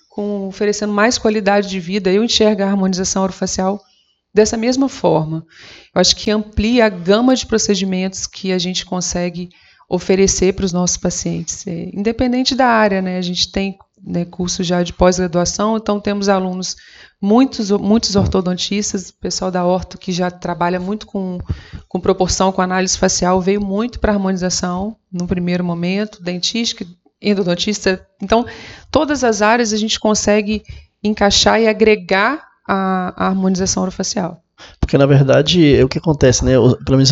com, 0.09 0.47
oferecendo 0.47 0.93
mais 0.93 1.17
qualidade 1.17 1.67
de 1.67 1.79
vida. 1.79 2.11
Eu 2.11 2.23
enxergo 2.23 2.61
a 2.61 2.67
harmonização 2.67 3.23
orofacial 3.23 3.81
dessa 4.37 4.55
mesma 4.55 4.87
forma. 4.87 5.43
Eu 5.93 5.99
acho 5.99 6.15
que 6.15 6.29
amplia 6.29 6.85
a 6.85 6.89
gama 6.89 7.35
de 7.35 7.45
procedimentos 7.45 8.27
que 8.27 8.51
a 8.51 8.59
gente 8.59 8.85
consegue 8.85 9.49
oferecer 9.89 10.53
para 10.53 10.65
os 10.65 10.71
nossos 10.71 10.97
pacientes, 10.97 11.65
é, 11.65 11.89
independente 11.93 12.53
da 12.53 12.67
área, 12.67 13.01
né? 13.01 13.17
A 13.17 13.21
gente 13.21 13.51
tem 13.51 13.77
né, 14.01 14.25
curso 14.25 14.63
já 14.63 14.83
de 14.83 14.93
pós-graduação, 14.93 15.75
então 15.75 15.99
temos 15.99 16.29
alunos, 16.29 16.75
muitos, 17.19 17.71
muitos 17.71 18.15
ortodontistas, 18.15 19.09
pessoal 19.09 19.49
da 19.49 19.65
orto 19.65 19.97
que 19.97 20.11
já 20.11 20.29
trabalha 20.29 20.79
muito 20.79 21.07
com, 21.07 21.39
com 21.87 21.99
proporção, 21.99 22.51
com 22.51 22.61
análise 22.61 22.95
facial, 22.95 23.41
veio 23.41 23.59
muito 23.59 23.99
para 23.99 24.13
harmonização 24.13 24.95
no 25.11 25.25
primeiro 25.25 25.63
momento, 25.63 26.21
dentística, 26.21 26.85
endodontista. 27.19 28.05
Então, 28.21 28.45
todas 28.91 29.23
as 29.23 29.41
áreas 29.41 29.73
a 29.73 29.77
gente 29.77 29.99
consegue 29.99 30.61
encaixar 31.03 31.59
e 31.59 31.67
agregar 31.67 32.46
a, 32.67 33.13
a 33.15 33.27
harmonização 33.27 33.83
orofacial. 33.83 34.41
Porque, 34.79 34.97
na 34.97 35.05
verdade, 35.05 35.75
é 35.75 35.83
o 35.83 35.89
que 35.89 35.99
acontece, 35.99 36.43
né? 36.43 36.53
Pelo 36.83 36.97
menos 36.97 37.11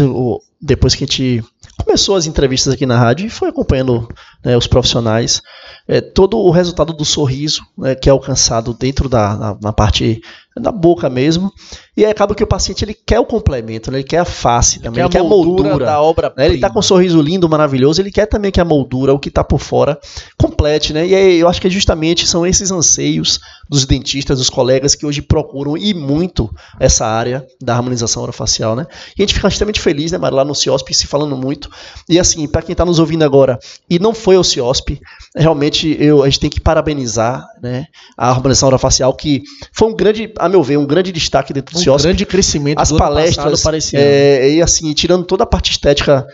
depois 0.60 0.96
que 0.96 1.04
a 1.04 1.08
gente 1.08 1.44
começou 1.84 2.16
as 2.16 2.26
entrevistas 2.26 2.74
aqui 2.74 2.86
na 2.86 2.98
rádio 2.98 3.28
e 3.28 3.30
foi 3.30 3.50
acompanhando 3.50 4.08
né, 4.44 4.58
os 4.58 4.66
profissionais, 4.66 5.42
é, 5.88 6.02
todo 6.02 6.38
o 6.38 6.50
resultado 6.50 6.94
do 6.94 7.06
sorriso 7.06 7.62
né, 7.78 7.94
que 7.94 8.10
é 8.10 8.12
alcançado 8.12 8.74
dentro 8.74 9.08
da 9.08 9.36
na, 9.36 9.58
na 9.62 9.74
parte 9.74 10.22
da 10.58 10.72
boca 10.72 11.10
mesmo, 11.10 11.52
e 11.98 12.04
aí 12.04 12.12
acaba 12.12 12.36
que 12.36 12.44
o 12.44 12.48
paciente 12.48 12.84
ele 12.84 12.94
quer 12.94 13.20
o 13.20 13.26
complemento, 13.26 13.90
né, 13.90 14.00
ele 14.00 14.08
quer 14.08 14.20
a 14.20 14.26
face 14.26 14.80
também, 14.80 15.02
ele 15.02 15.10
quer, 15.10 15.20
ele 15.20 15.28
a, 15.28 15.30
moldura, 15.30 15.70
moldura 15.70 15.86
da 15.86 16.02
obra. 16.02 16.34
Né, 16.36 16.46
ele 16.46 16.56
está 16.56 16.70
com 16.70 16.80
um 16.80 16.82
sorriso 16.82 17.22
lindo, 17.22 17.48
maravilhoso, 17.48 18.02
ele 18.02 18.12
quer 18.12 18.26
também 18.26 18.52
que 18.52 18.60
a 18.60 18.66
moldura, 18.66 19.14
o 19.14 19.20
que 19.20 19.30
está 19.30 19.44
por 19.44 19.60
fora, 19.60 19.98
complete, 20.38 20.92
né? 20.92 21.08
E 21.08 21.16
aí 21.16 21.40
eu 21.40 21.48
acho 21.48 21.62
que 21.62 21.70
justamente 21.70 22.28
são 22.28 22.46
esses 22.46 22.70
anseios 22.72 23.40
dos 23.70 23.86
dentistas, 23.86 24.40
dos 24.40 24.50
colegas 24.50 24.94
que 24.94 25.06
hoje 25.06 25.22
procuram 25.22 25.78
e 25.78 25.94
muito 25.94 26.54
essa 26.80 27.06
área 27.06 27.46
da 27.62 27.76
harmonização 27.76 28.24
orofacial, 28.24 28.76
né? 28.76 28.86
E 29.18 29.22
a 29.22 29.26
gente 29.26 29.34
fica 29.34 29.48
extremamente 29.48 29.80
feliz, 29.80 30.12
né, 30.12 30.18
Mário, 30.18 30.38
lá 30.38 30.46
no 30.46 30.54
CIOSP 30.54 30.94
se 30.94 31.08
falando 31.08 31.36
muito. 31.38 31.70
E 32.10 32.20
assim, 32.20 32.48
para 32.48 32.62
quem 32.62 32.74
está 32.74 32.86
nos 32.86 33.00
ouvindo 33.00 33.24
agora 33.24 33.58
e 33.90 34.00
não 34.00 34.14
foi 34.14 34.36
ao 34.36 34.44
CIOSP, 34.44 35.00
realmente 35.36 35.96
eu, 36.00 36.24
a 36.24 36.26
gente 36.26 36.40
tem 36.40 36.50
que 36.50 36.60
parabenizar, 36.60 37.46
né, 37.62 37.86
a 38.18 38.30
harmonização 38.30 38.68
orofacial 38.68 39.14
que 39.14 39.42
foi 39.72 39.88
um 39.90 39.96
grande 39.96 40.32
a 40.38 40.50
meu 40.50 40.62
ver, 40.62 40.78
um 40.78 40.86
grande 40.86 41.12
destaque 41.12 41.54
dentro 41.54 41.74
do 41.74 41.85
um 41.94 41.98
grande 41.98 42.26
crescimento 42.26 42.80
As 42.80 42.92
palestras, 42.92 43.94
é, 43.94 44.52
e 44.52 44.62
assim, 44.62 44.94
tirando 44.94 45.26
toda 45.26 45.44
a 45.44 45.48
parte 45.48 45.72
estética 45.72 46.28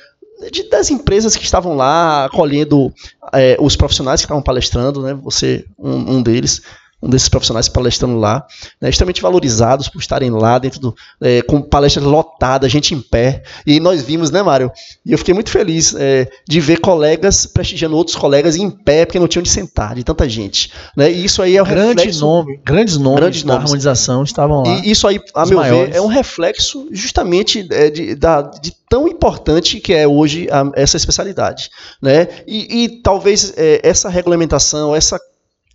de, 0.51 0.63
das 0.69 0.89
empresas 0.89 1.35
que 1.35 1.43
estavam 1.43 1.75
lá 1.75 2.25
acolhendo 2.25 2.93
é, 3.33 3.57
os 3.59 3.75
profissionais 3.75 4.21
que 4.21 4.25
estavam 4.25 4.41
palestrando, 4.41 5.01
né? 5.01 5.13
Você, 5.23 5.65
um, 5.77 6.17
um 6.17 6.23
deles 6.23 6.61
um 7.01 7.09
desses 7.09 7.29
profissionais 7.29 7.67
palestrando 7.67 8.17
lá, 8.17 8.45
né, 8.79 8.89
extremamente 8.89 9.21
valorizados 9.21 9.89
por 9.89 9.99
estarem 9.99 10.29
lá 10.29 10.59
dentro 10.59 10.79
do, 10.79 10.95
é, 11.21 11.41
com 11.41 11.61
palestras 11.61 12.05
lotadas, 12.05 12.71
gente 12.71 12.93
em 12.93 13.01
pé. 13.01 13.43
E 13.65 13.79
nós 13.79 14.01
vimos, 14.03 14.29
né, 14.29 14.43
Mário? 14.43 14.71
E 15.05 15.11
eu 15.11 15.17
fiquei 15.17 15.33
muito 15.33 15.49
feliz 15.49 15.95
é, 15.95 16.29
de 16.47 16.59
ver 16.59 16.79
colegas 16.79 17.45
prestigiando 17.45 17.95
outros 17.95 18.15
colegas 18.15 18.55
em 18.55 18.69
pé, 18.69 19.05
porque 19.05 19.19
não 19.19 19.27
tinham 19.27 19.43
de 19.43 19.49
sentar, 19.49 19.95
de 19.95 20.03
tanta 20.03 20.27
gente. 20.29 20.71
Né? 20.95 21.11
E 21.11 21.25
isso 21.25 21.41
aí 21.41 21.57
é 21.57 21.61
o 21.61 21.65
Grande 21.65 21.95
reflexo. 21.95 22.21
Nome, 22.21 22.59
grandes 22.63 22.97
nomes 22.97 23.19
grandes 23.19 23.43
da 23.43 23.53
nomes. 23.53 23.63
harmonização 23.65 24.23
estavam 24.23 24.63
lá. 24.63 24.79
E 24.79 24.91
isso 24.91 25.07
aí, 25.07 25.19
a 25.33 25.45
meu 25.45 25.57
maiores. 25.57 25.89
ver, 25.89 25.97
é 25.97 26.01
um 26.01 26.07
reflexo 26.07 26.87
justamente 26.91 27.67
é, 27.71 27.89
de, 27.89 28.15
da, 28.15 28.41
de 28.41 28.73
tão 28.89 29.07
importante 29.07 29.79
que 29.79 29.93
é 29.93 30.07
hoje 30.07 30.47
a, 30.51 30.69
essa 30.75 30.97
especialidade. 30.97 31.69
Né? 32.01 32.27
E, 32.45 32.83
e 32.83 33.01
talvez 33.01 33.53
é, 33.55 33.79
essa 33.83 34.09
regulamentação, 34.09 34.95
essa 34.95 35.19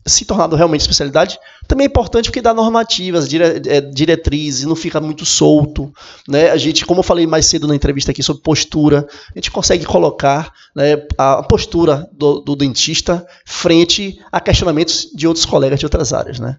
se 0.07 0.25
tornando 0.25 0.55
realmente 0.55 0.83
especialidade, 0.83 1.39
também 1.67 1.85
é 1.85 1.89
importante 1.89 2.27
porque 2.27 2.41
dá 2.41 2.55
normativas, 2.55 3.29
dire, 3.29 3.45
é, 3.67 3.81
diretrizes, 3.81 4.65
não 4.65 4.77
fica 4.77 5.01
muito 5.01 5.27
solto. 5.27 5.93
Né? 6.29 6.51
A 6.51 6.57
gente, 6.57 6.87
como 6.87 7.01
eu 7.01 7.05
falei 7.05 7.27
mais 7.27 7.47
cedo 7.47 7.67
na 7.67 7.75
entrevista 7.75 8.13
aqui 8.13 8.23
sobre 8.23 8.43
postura, 8.43 9.07
a 9.35 9.39
gente 9.39 9.51
consegue 9.51 9.85
colocar 9.85 10.53
né, 10.75 10.97
a 11.19 11.43
postura 11.43 12.09
do, 12.13 12.41
do, 12.41 12.55
dentista 12.55 13.27
frente 13.45 14.21
a 14.31 14.41
questionamentos 14.41 15.09
de 15.13 15.27
outros 15.27 15.45
colegas 15.45 15.81
de 15.81 15.87
outras 15.87 16.13
áreas. 16.13 16.39
Né? 16.39 16.57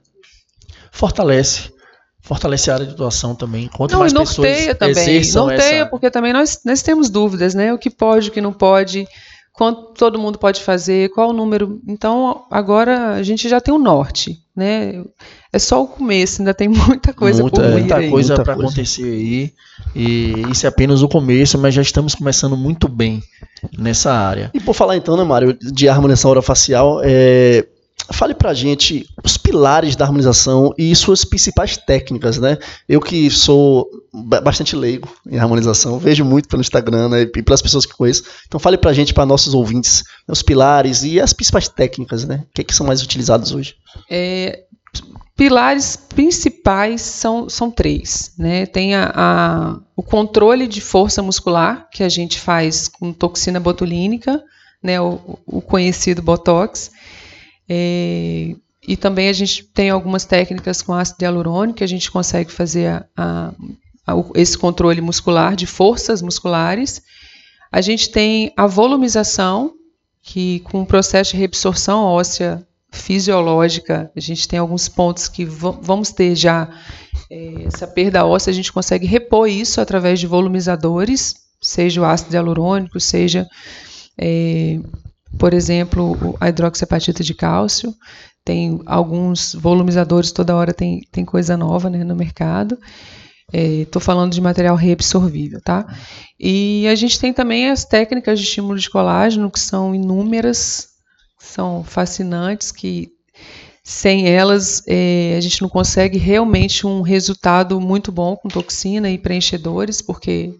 Fortalece. 0.91 1.71
Fortalece 2.19 2.69
a 2.69 2.73
área 2.73 2.85
de 2.85 2.93
doação 2.93 3.33
também. 3.33 3.69
Quanto 3.69 3.93
não, 3.93 3.99
mais 3.99 4.11
norteia 4.11 4.75
pessoas 4.75 4.95
também. 4.95 5.31
Norteia, 5.31 5.81
essa... 5.81 5.85
porque 5.89 6.11
também 6.11 6.33
nós, 6.33 6.59
nós 6.65 6.81
temos 6.81 7.09
dúvidas, 7.09 7.53
né? 7.53 7.73
O 7.73 7.77
que 7.77 7.89
pode, 7.89 8.27
o 8.27 8.31
que 8.33 8.41
não 8.41 8.51
pode 8.51 9.07
quanto 9.57 9.93
todo 9.95 10.19
mundo 10.19 10.37
pode 10.37 10.63
fazer, 10.63 11.09
qual 11.09 11.31
o 11.31 11.33
número. 11.33 11.81
Então, 11.87 12.43
agora 12.51 13.13
a 13.15 13.23
gente 13.23 13.49
já 13.49 13.59
tem 13.59 13.73
o 13.73 13.79
norte, 13.79 14.39
né? 14.55 15.03
É 15.51 15.57
só 15.57 15.83
o 15.83 15.87
começo, 15.87 16.41
ainda 16.41 16.53
tem 16.53 16.69
muita 16.69 17.11
coisa 17.11 17.41
muita, 17.41 17.61
por 17.61 17.67
vir 17.67 17.79
Muita 17.79 17.97
aí. 17.97 18.09
coisa 18.09 18.35
para 18.35 18.53
acontecer 18.53 19.03
aí. 19.03 19.51
E 19.95 20.43
isso 20.51 20.67
é 20.67 20.69
apenas 20.69 21.01
o 21.01 21.09
começo, 21.09 21.57
mas 21.57 21.73
já 21.73 21.81
estamos 21.81 22.13
começando 22.13 22.55
muito 22.55 22.87
bem 22.87 23.23
nessa 23.75 24.13
área. 24.13 24.51
E 24.53 24.59
por 24.59 24.75
falar 24.75 24.95
então, 24.95 25.17
né, 25.17 25.23
Mário, 25.23 25.57
de 25.59 25.89
harmonização 25.89 26.29
orofacial, 26.29 27.01
é, 27.03 27.65
Fale 28.11 28.33
pra 28.33 28.53
gente 28.53 29.05
os 29.23 29.37
pilares 29.37 29.95
da 29.95 30.05
harmonização 30.05 30.73
e 30.77 30.95
suas 30.95 31.25
principais 31.25 31.75
técnicas, 31.75 32.37
né? 32.37 32.57
Eu 32.87 33.01
que 33.01 33.29
sou 33.29 33.89
bastante 34.13 34.75
leigo 34.75 35.09
em 35.29 35.37
harmonização, 35.37 35.99
vejo 35.99 36.23
muito 36.23 36.47
pelo 36.47 36.61
Instagram 36.61 37.09
né, 37.09 37.21
e 37.23 37.43
pelas 37.43 37.61
pessoas 37.61 37.85
que 37.85 37.93
conheço. 37.93 38.23
Então 38.47 38.59
fale 38.59 38.77
pra 38.77 38.93
gente, 38.93 39.13
para 39.13 39.25
nossos 39.25 39.53
ouvintes, 39.53 40.03
né, 40.27 40.31
os 40.31 40.41
pilares 40.41 41.03
e 41.03 41.19
as 41.19 41.33
principais 41.33 41.67
técnicas, 41.67 42.23
né? 42.23 42.43
O 42.49 42.53
que, 42.53 42.61
é 42.61 42.63
que 42.63 42.73
são 42.73 42.87
mais 42.87 43.01
utilizados 43.01 43.51
hoje? 43.51 43.75
É, 44.09 44.63
pilares 45.35 45.95
principais 45.95 47.01
são, 47.01 47.49
são 47.49 47.69
três, 47.69 48.31
né? 48.37 48.65
Tem 48.65 48.95
a, 48.95 49.11
a, 49.13 49.79
o 49.95 50.01
controle 50.01 50.65
de 50.65 50.79
força 50.81 51.21
muscular, 51.21 51.87
que 51.91 52.03
a 52.03 52.09
gente 52.09 52.39
faz 52.39 52.87
com 52.87 53.11
toxina 53.11 53.59
botulínica, 53.59 54.41
né? 54.81 54.99
O, 55.01 55.37
o 55.45 55.61
conhecido 55.61 56.21
Botox 56.21 56.91
é, 57.69 58.55
e 58.87 58.95
também 58.95 59.27
a 59.27 59.33
gente 59.33 59.63
tem 59.65 59.89
algumas 59.89 60.23
técnicas 60.23 60.81
com 60.81 60.93
ácido 60.93 61.23
hialurônico 61.23 61.79
que 61.79 61.83
a 61.83 61.87
gente 61.87 62.09
consegue 62.09 62.51
fazer 62.51 62.87
a, 62.87 63.05
a, 63.17 63.53
a, 64.07 64.13
esse 64.35 64.57
controle 64.57 65.01
muscular 65.01 65.55
de 65.55 65.65
forças 65.65 66.21
musculares. 66.21 67.01
A 67.69 67.81
gente 67.81 68.09
tem 68.09 68.53
a 68.55 68.65
volumização, 68.65 69.73
que 70.21 70.61
com 70.61 70.81
o 70.81 70.85
processo 70.85 71.31
de 71.31 71.37
reabsorção 71.37 72.03
óssea 72.03 72.65
fisiológica, 72.89 74.09
a 74.15 74.19
gente 74.19 74.47
tem 74.47 74.59
alguns 74.59 74.87
pontos 74.87 75.27
que 75.27 75.43
vamos 75.45 76.11
ter 76.11 76.35
já 76.35 76.69
é, 77.29 77.65
essa 77.65 77.85
perda 77.85 78.25
óssea, 78.25 78.51
a 78.51 78.53
gente 78.53 78.71
consegue 78.71 79.05
repor 79.05 79.49
isso 79.49 79.81
através 79.81 80.19
de 80.19 80.27
volumizadores, 80.27 81.35
seja 81.61 82.01
o 82.01 82.05
ácido 82.05 82.33
hialurônico, 82.33 82.99
seja 82.99 83.45
é, 84.17 84.79
por 85.37 85.53
exemplo, 85.53 86.35
a 86.39 86.49
hidroxiapatita 86.49 87.23
de 87.23 87.33
cálcio. 87.33 87.93
Tem 88.43 88.79
alguns 88.85 89.53
volumizadores, 89.53 90.31
toda 90.31 90.55
hora 90.55 90.73
tem, 90.73 91.01
tem 91.11 91.25
coisa 91.25 91.57
nova 91.57 91.89
né, 91.89 92.03
no 92.03 92.15
mercado. 92.15 92.77
Estou 93.51 94.01
é, 94.01 94.03
falando 94.03 94.33
de 94.33 94.41
material 94.41 94.75
reabsorvível, 94.75 95.61
tá? 95.61 95.85
E 96.39 96.85
a 96.87 96.95
gente 96.95 97.19
tem 97.19 97.33
também 97.33 97.69
as 97.69 97.85
técnicas 97.85 98.39
de 98.39 98.45
estímulo 98.45 98.77
de 98.77 98.89
colágeno, 98.89 99.49
que 99.49 99.59
são 99.59 99.95
inúmeras, 99.95 100.89
são 101.39 101.83
fascinantes, 101.83 102.71
que 102.71 103.09
sem 103.83 104.27
elas 104.27 104.83
é, 104.85 105.35
a 105.37 105.41
gente 105.41 105.61
não 105.61 105.69
consegue 105.69 106.17
realmente 106.17 106.85
um 106.85 107.01
resultado 107.01 107.79
muito 107.79 108.11
bom 108.11 108.35
com 108.35 108.49
toxina 108.49 109.09
e 109.09 109.17
preenchedores, 109.17 110.01
porque 110.01 110.53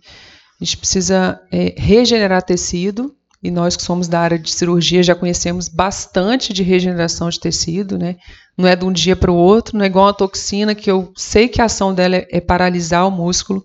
a 0.61 0.63
gente 0.63 0.77
precisa 0.77 1.39
é, 1.51 1.75
regenerar 1.77 2.41
tecido, 2.41 3.13
e 3.41 3.51
nós 3.51 3.75
que 3.75 3.83
somos 3.83 4.07
da 4.07 4.19
área 4.19 4.39
de 4.39 4.51
cirurgia 4.51 5.03
já 5.03 5.13
conhecemos 5.13 5.69
bastante 5.69 6.51
de 6.51 6.63
regeneração 6.63 7.29
de 7.29 7.39
tecido, 7.39 7.97
né? 7.97 8.15
Não 8.57 8.67
é 8.67 8.75
de 8.75 8.83
um 8.83 8.91
dia 8.91 9.15
para 9.15 9.31
o 9.31 9.35
outro, 9.35 9.77
não 9.77 9.83
é 9.83 9.87
igual 9.87 10.07
a 10.07 10.13
toxina 10.13 10.73
que 10.73 10.89
eu 10.89 11.11
sei 11.15 11.47
que 11.47 11.61
a 11.61 11.65
ação 11.65 11.93
dela 11.93 12.15
é, 12.15 12.27
é, 12.31 12.41
paralisar 12.41 13.07
o 13.07 13.11
músculo 13.11 13.63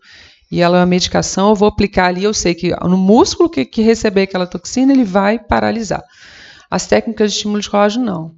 e 0.50 0.60
ela 0.60 0.76
é 0.76 0.80
uma 0.80 0.86
medicação, 0.86 1.48
eu 1.48 1.54
vou 1.54 1.68
aplicar 1.68 2.08
ali, 2.08 2.24
eu 2.24 2.34
sei 2.34 2.54
que 2.54 2.70
no 2.82 2.98
músculo 2.98 3.48
que, 3.48 3.64
que 3.64 3.80
receber 3.80 4.22
aquela 4.22 4.46
toxina 4.46 4.92
ele 4.92 5.04
vai 5.04 5.38
paralisar. 5.38 6.02
As 6.70 6.86
técnicas 6.86 7.30
de 7.30 7.36
estímulo 7.38 7.60
de 7.60 7.70
colágeno 7.70 8.04
não. 8.04 8.34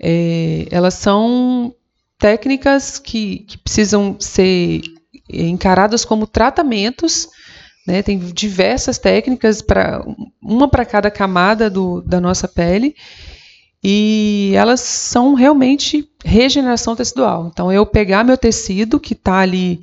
É, 0.00 0.68
elas 0.70 0.94
são 0.94 1.74
técnicas 2.16 3.00
que, 3.00 3.40
que 3.40 3.58
precisam 3.58 4.16
ser 4.20 4.82
encaradas 5.28 6.04
como 6.04 6.26
tratamentos 6.26 7.28
né? 7.88 8.02
Tem 8.02 8.18
diversas 8.18 8.98
técnicas 8.98 9.62
para 9.62 10.04
uma 10.42 10.68
para 10.68 10.84
cada 10.84 11.10
camada 11.10 11.70
do, 11.70 12.02
da 12.02 12.20
nossa 12.20 12.46
pele 12.46 12.94
e 13.82 14.52
elas 14.54 14.80
são 14.80 15.32
realmente 15.32 16.06
regeneração 16.22 16.94
tecidual. 16.94 17.48
Então 17.50 17.72
eu 17.72 17.86
pegar 17.86 18.24
meu 18.24 18.36
tecido 18.36 19.00
que 19.00 19.14
está 19.14 19.38
ali 19.38 19.80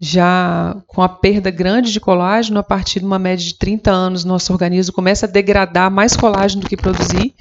já 0.00 0.76
com 0.86 1.02
a 1.02 1.08
perda 1.08 1.50
grande 1.50 1.90
de 1.90 1.98
colágeno, 1.98 2.60
a 2.60 2.62
partir 2.62 3.00
de 3.00 3.06
uma 3.06 3.18
média 3.18 3.44
de 3.44 3.54
30 3.54 3.90
anos, 3.90 4.24
nosso 4.24 4.52
organismo 4.52 4.94
começa 4.94 5.26
a 5.26 5.28
degradar 5.28 5.90
mais 5.90 6.14
colágeno 6.14 6.62
do 6.62 6.68
que 6.68 6.76
produzir. 6.76 7.34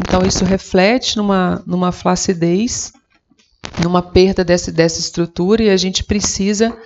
Então, 0.00 0.26
isso 0.26 0.44
reflete 0.44 1.16
numa, 1.16 1.62
numa 1.64 1.92
flacidez, 1.92 2.92
numa 3.80 4.02
perda 4.02 4.44
dessa, 4.44 4.72
dessa 4.72 4.98
estrutura, 4.98 5.62
e 5.62 5.70
a 5.70 5.76
gente 5.76 6.02
precisa 6.02 6.76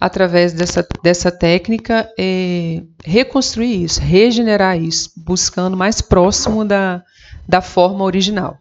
através 0.00 0.52
dessa, 0.52 0.86
dessa 1.02 1.30
técnica, 1.30 2.08
é, 2.18 2.82
reconstruir 3.04 3.84
isso, 3.84 4.00
regenerar 4.00 4.80
isso, 4.80 5.10
buscando 5.16 5.76
mais 5.76 6.00
próximo 6.00 6.64
da, 6.64 7.02
da 7.48 7.60
forma 7.60 8.04
original. 8.04 8.58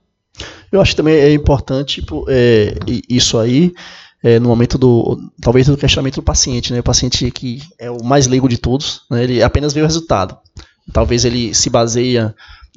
Eu 0.71 0.82
acho 0.82 0.95
também 0.95 1.15
é 1.15 1.34
importante 1.34 2.02
tipo, 2.02 2.26
é, 2.28 2.76
isso 3.08 3.38
aí, 3.38 3.71
é, 4.23 4.39
no 4.39 4.50
momento 4.50 4.78
do, 4.78 5.17
talvez 5.41 5.67
do 5.67 5.78
questionamento 5.78 6.15
do 6.15 6.23
paciente, 6.23 6.73
né? 6.73 6.80
O 6.80 6.84
paciente 6.84 7.30
que 7.32 7.62
é 7.80 7.89
o 7.89 8.04
mais 8.04 8.28
leigo 8.28 8.50
de 8.50 8.58
todos, 8.58 9.02
né? 9.10 9.23
ele 9.23 9.43
apenas 9.43 9.73
vê 9.73 9.82
o 9.82 9.86
resultado. 9.86 10.38
Talvez 10.91 11.26
ele 11.26 11.54
se 11.54 11.69
baseia 11.69 12.34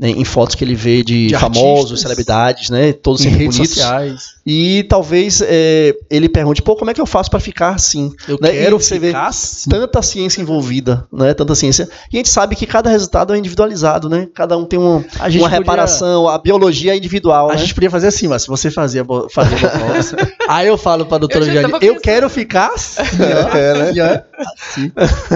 em 0.09 0.25
fotos 0.25 0.55
que 0.55 0.65
ele 0.65 0.75
vê 0.75 1.03
de, 1.03 1.27
de 1.27 1.37
famosos, 1.37 1.69
artistas, 1.69 2.01
celebridades, 2.01 2.71
né? 2.71 2.93
Todos 2.93 3.21
sempre 3.21 3.39
redes 3.39 3.57
bonitos. 3.59 3.77
sociais. 3.77 4.41
E 4.47 4.85
talvez 4.85 5.43
é, 5.45 5.95
ele 6.11 6.29
pergunte, 6.29 6.63
pô, 6.63 6.75
como 6.75 6.91
é 6.91 6.95
que 6.95 7.01
eu 7.01 7.07
faço 7.07 7.31
para 7.31 7.39
ficar 7.39 7.75
assim? 7.75 8.11
Eu 8.27 8.39
né? 8.41 8.51
quero 8.51 8.77
e 8.77 8.83
você 8.83 8.99
ficar 8.99 9.27
assim. 9.27 9.69
tanta 9.69 10.01
ciência 10.01 10.41
envolvida, 10.41 11.07
né? 11.13 11.35
Tanta 11.35 11.55
ciência. 11.55 11.89
E 12.11 12.17
a 12.17 12.19
gente 12.19 12.31
sabe 12.31 12.57
que 12.57 12.67
cada 12.67 12.89
resultado 12.89 13.35
é 13.35 13.39
individualizado, 13.39 14.09
né? 14.09 14.27
Cada 14.35 14.57
um 14.57 14.65
tem 14.65 14.79
uma, 14.79 14.97
uma 14.97 15.05
podia... 15.05 15.49
reparação, 15.49 16.27
a 16.27 16.39
biologia 16.39 16.95
é 16.95 16.97
individual. 16.97 17.51
A 17.51 17.53
né? 17.53 17.59
gente 17.59 17.75
podia 17.75 17.91
fazer 17.91 18.07
assim, 18.07 18.27
mas 18.27 18.43
se 18.43 18.49
você 18.49 18.71
fazia, 18.71 19.05
fazia 19.31 19.59
botox, 19.59 20.15
aí 20.49 20.67
eu 20.67 20.79
falo 20.79 21.05
pra 21.05 21.19
doutora 21.19 21.45
Viviane, 21.45 21.75
eu 21.83 22.01
quero 22.01 22.31
ficar 22.31 22.73
assim, 22.73 23.03
ó, 23.21 23.53
é, 23.57 23.93
né? 23.93 24.25
assim, 24.39 24.91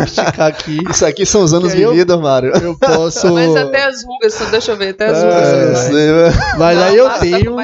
esticar 0.06 0.48
aqui. 0.48 0.78
Isso 0.88 1.04
aqui 1.04 1.26
são 1.26 1.42
os 1.42 1.52
anos 1.52 1.74
vividos, 1.74 2.18
Mário. 2.18 2.50
Eu 2.56 2.78
posso... 2.78 3.30
Mas 3.34 3.54
até 3.54 3.84
as 3.84 4.02
rugas, 4.02 4.34
deixa 4.54 4.72
eu 4.72 4.76
ver, 4.76 4.90
até 4.90 5.06
as 5.06 5.22
rugas. 5.22 5.90
É, 5.90 6.56
mas 6.58 6.78
aí 6.78 6.96
eu 6.96 7.10
tenho, 7.18 7.56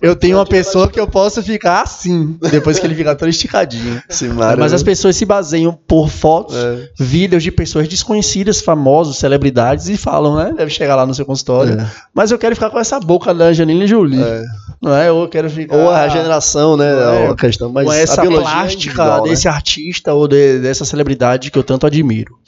eu 0.00 0.16
tenho 0.16 0.36
uma 0.38 0.46
pessoa 0.46 0.88
que 0.88 0.98
eu 0.98 1.06
posso 1.06 1.42
ficar 1.42 1.82
assim, 1.82 2.36
depois 2.50 2.78
que 2.78 2.86
ele 2.86 2.94
ficar 2.94 3.14
todo 3.14 3.28
esticadinho. 3.28 4.02
Sim, 4.08 4.28
Mas 4.28 4.72
as 4.72 4.82
pessoas 4.82 5.16
se 5.16 5.24
baseiam 5.24 5.72
por 5.86 6.08
fotos, 6.08 6.56
é. 6.56 6.88
vídeos 6.98 7.42
de 7.42 7.50
pessoas 7.50 7.88
desconhecidas, 7.88 8.60
famosos, 8.60 9.18
celebridades 9.18 9.88
e 9.88 9.96
falam, 9.96 10.36
né? 10.36 10.52
Deve 10.56 10.70
chegar 10.70 10.96
lá 10.96 11.06
no 11.06 11.14
seu 11.14 11.24
consultório. 11.24 11.80
É. 11.80 11.86
Mas 12.14 12.30
eu 12.30 12.38
quero 12.38 12.54
ficar 12.54 12.70
com 12.70 12.78
essa 12.78 12.98
boca 12.98 13.32
da 13.34 13.46
Angelina 13.46 13.86
Jolie. 13.86 14.22
É. 14.22 14.44
Não 14.80 14.94
é? 14.94 15.12
Ou 15.12 15.22
eu 15.24 15.28
quero 15.28 15.50
ficar. 15.50 15.76
Ou 15.76 15.90
a 15.90 16.06
regeneração, 16.06 16.76
né? 16.76 16.90
É, 16.90 17.28
a 17.28 17.34
questão, 17.34 17.70
mas 17.70 17.86
com 17.86 17.92
essa 17.92 18.22
plástica 18.22 19.18
é 19.18 19.22
desse 19.22 19.46
né? 19.46 19.54
artista 19.54 20.14
ou 20.14 20.26
de, 20.26 20.58
dessa 20.58 20.84
celebridade 20.84 21.50
que 21.50 21.58
eu 21.58 21.62
tanto 21.62 21.86
admiro. 21.86 22.38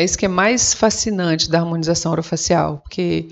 É 0.00 0.04
isso 0.04 0.16
que 0.16 0.24
é 0.24 0.28
mais 0.28 0.72
fascinante 0.72 1.50
da 1.50 1.58
harmonização 1.58 2.12
orofacial, 2.12 2.78
porque 2.78 3.28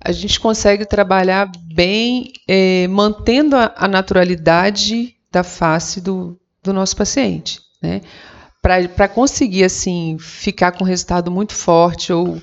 a 0.00 0.12
gente 0.12 0.38
consegue 0.38 0.86
trabalhar 0.86 1.50
bem 1.74 2.32
é, 2.46 2.86
mantendo 2.86 3.56
a, 3.56 3.74
a, 3.76 3.88
naturalidade 3.88 5.16
da 5.32 5.42
face 5.42 6.00
do, 6.00 6.38
do 6.62 6.72
nosso 6.72 6.96
paciente, 6.96 7.60
né? 7.82 8.00
Para 8.62 9.08
conseguir 9.08 9.64
assim 9.64 10.16
ficar 10.20 10.70
com 10.70 10.84
um 10.84 10.86
resultado 10.86 11.32
muito 11.32 11.52
forte 11.52 12.12
ou 12.12 12.40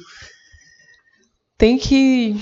tem 1.57 1.77
que 1.77 2.35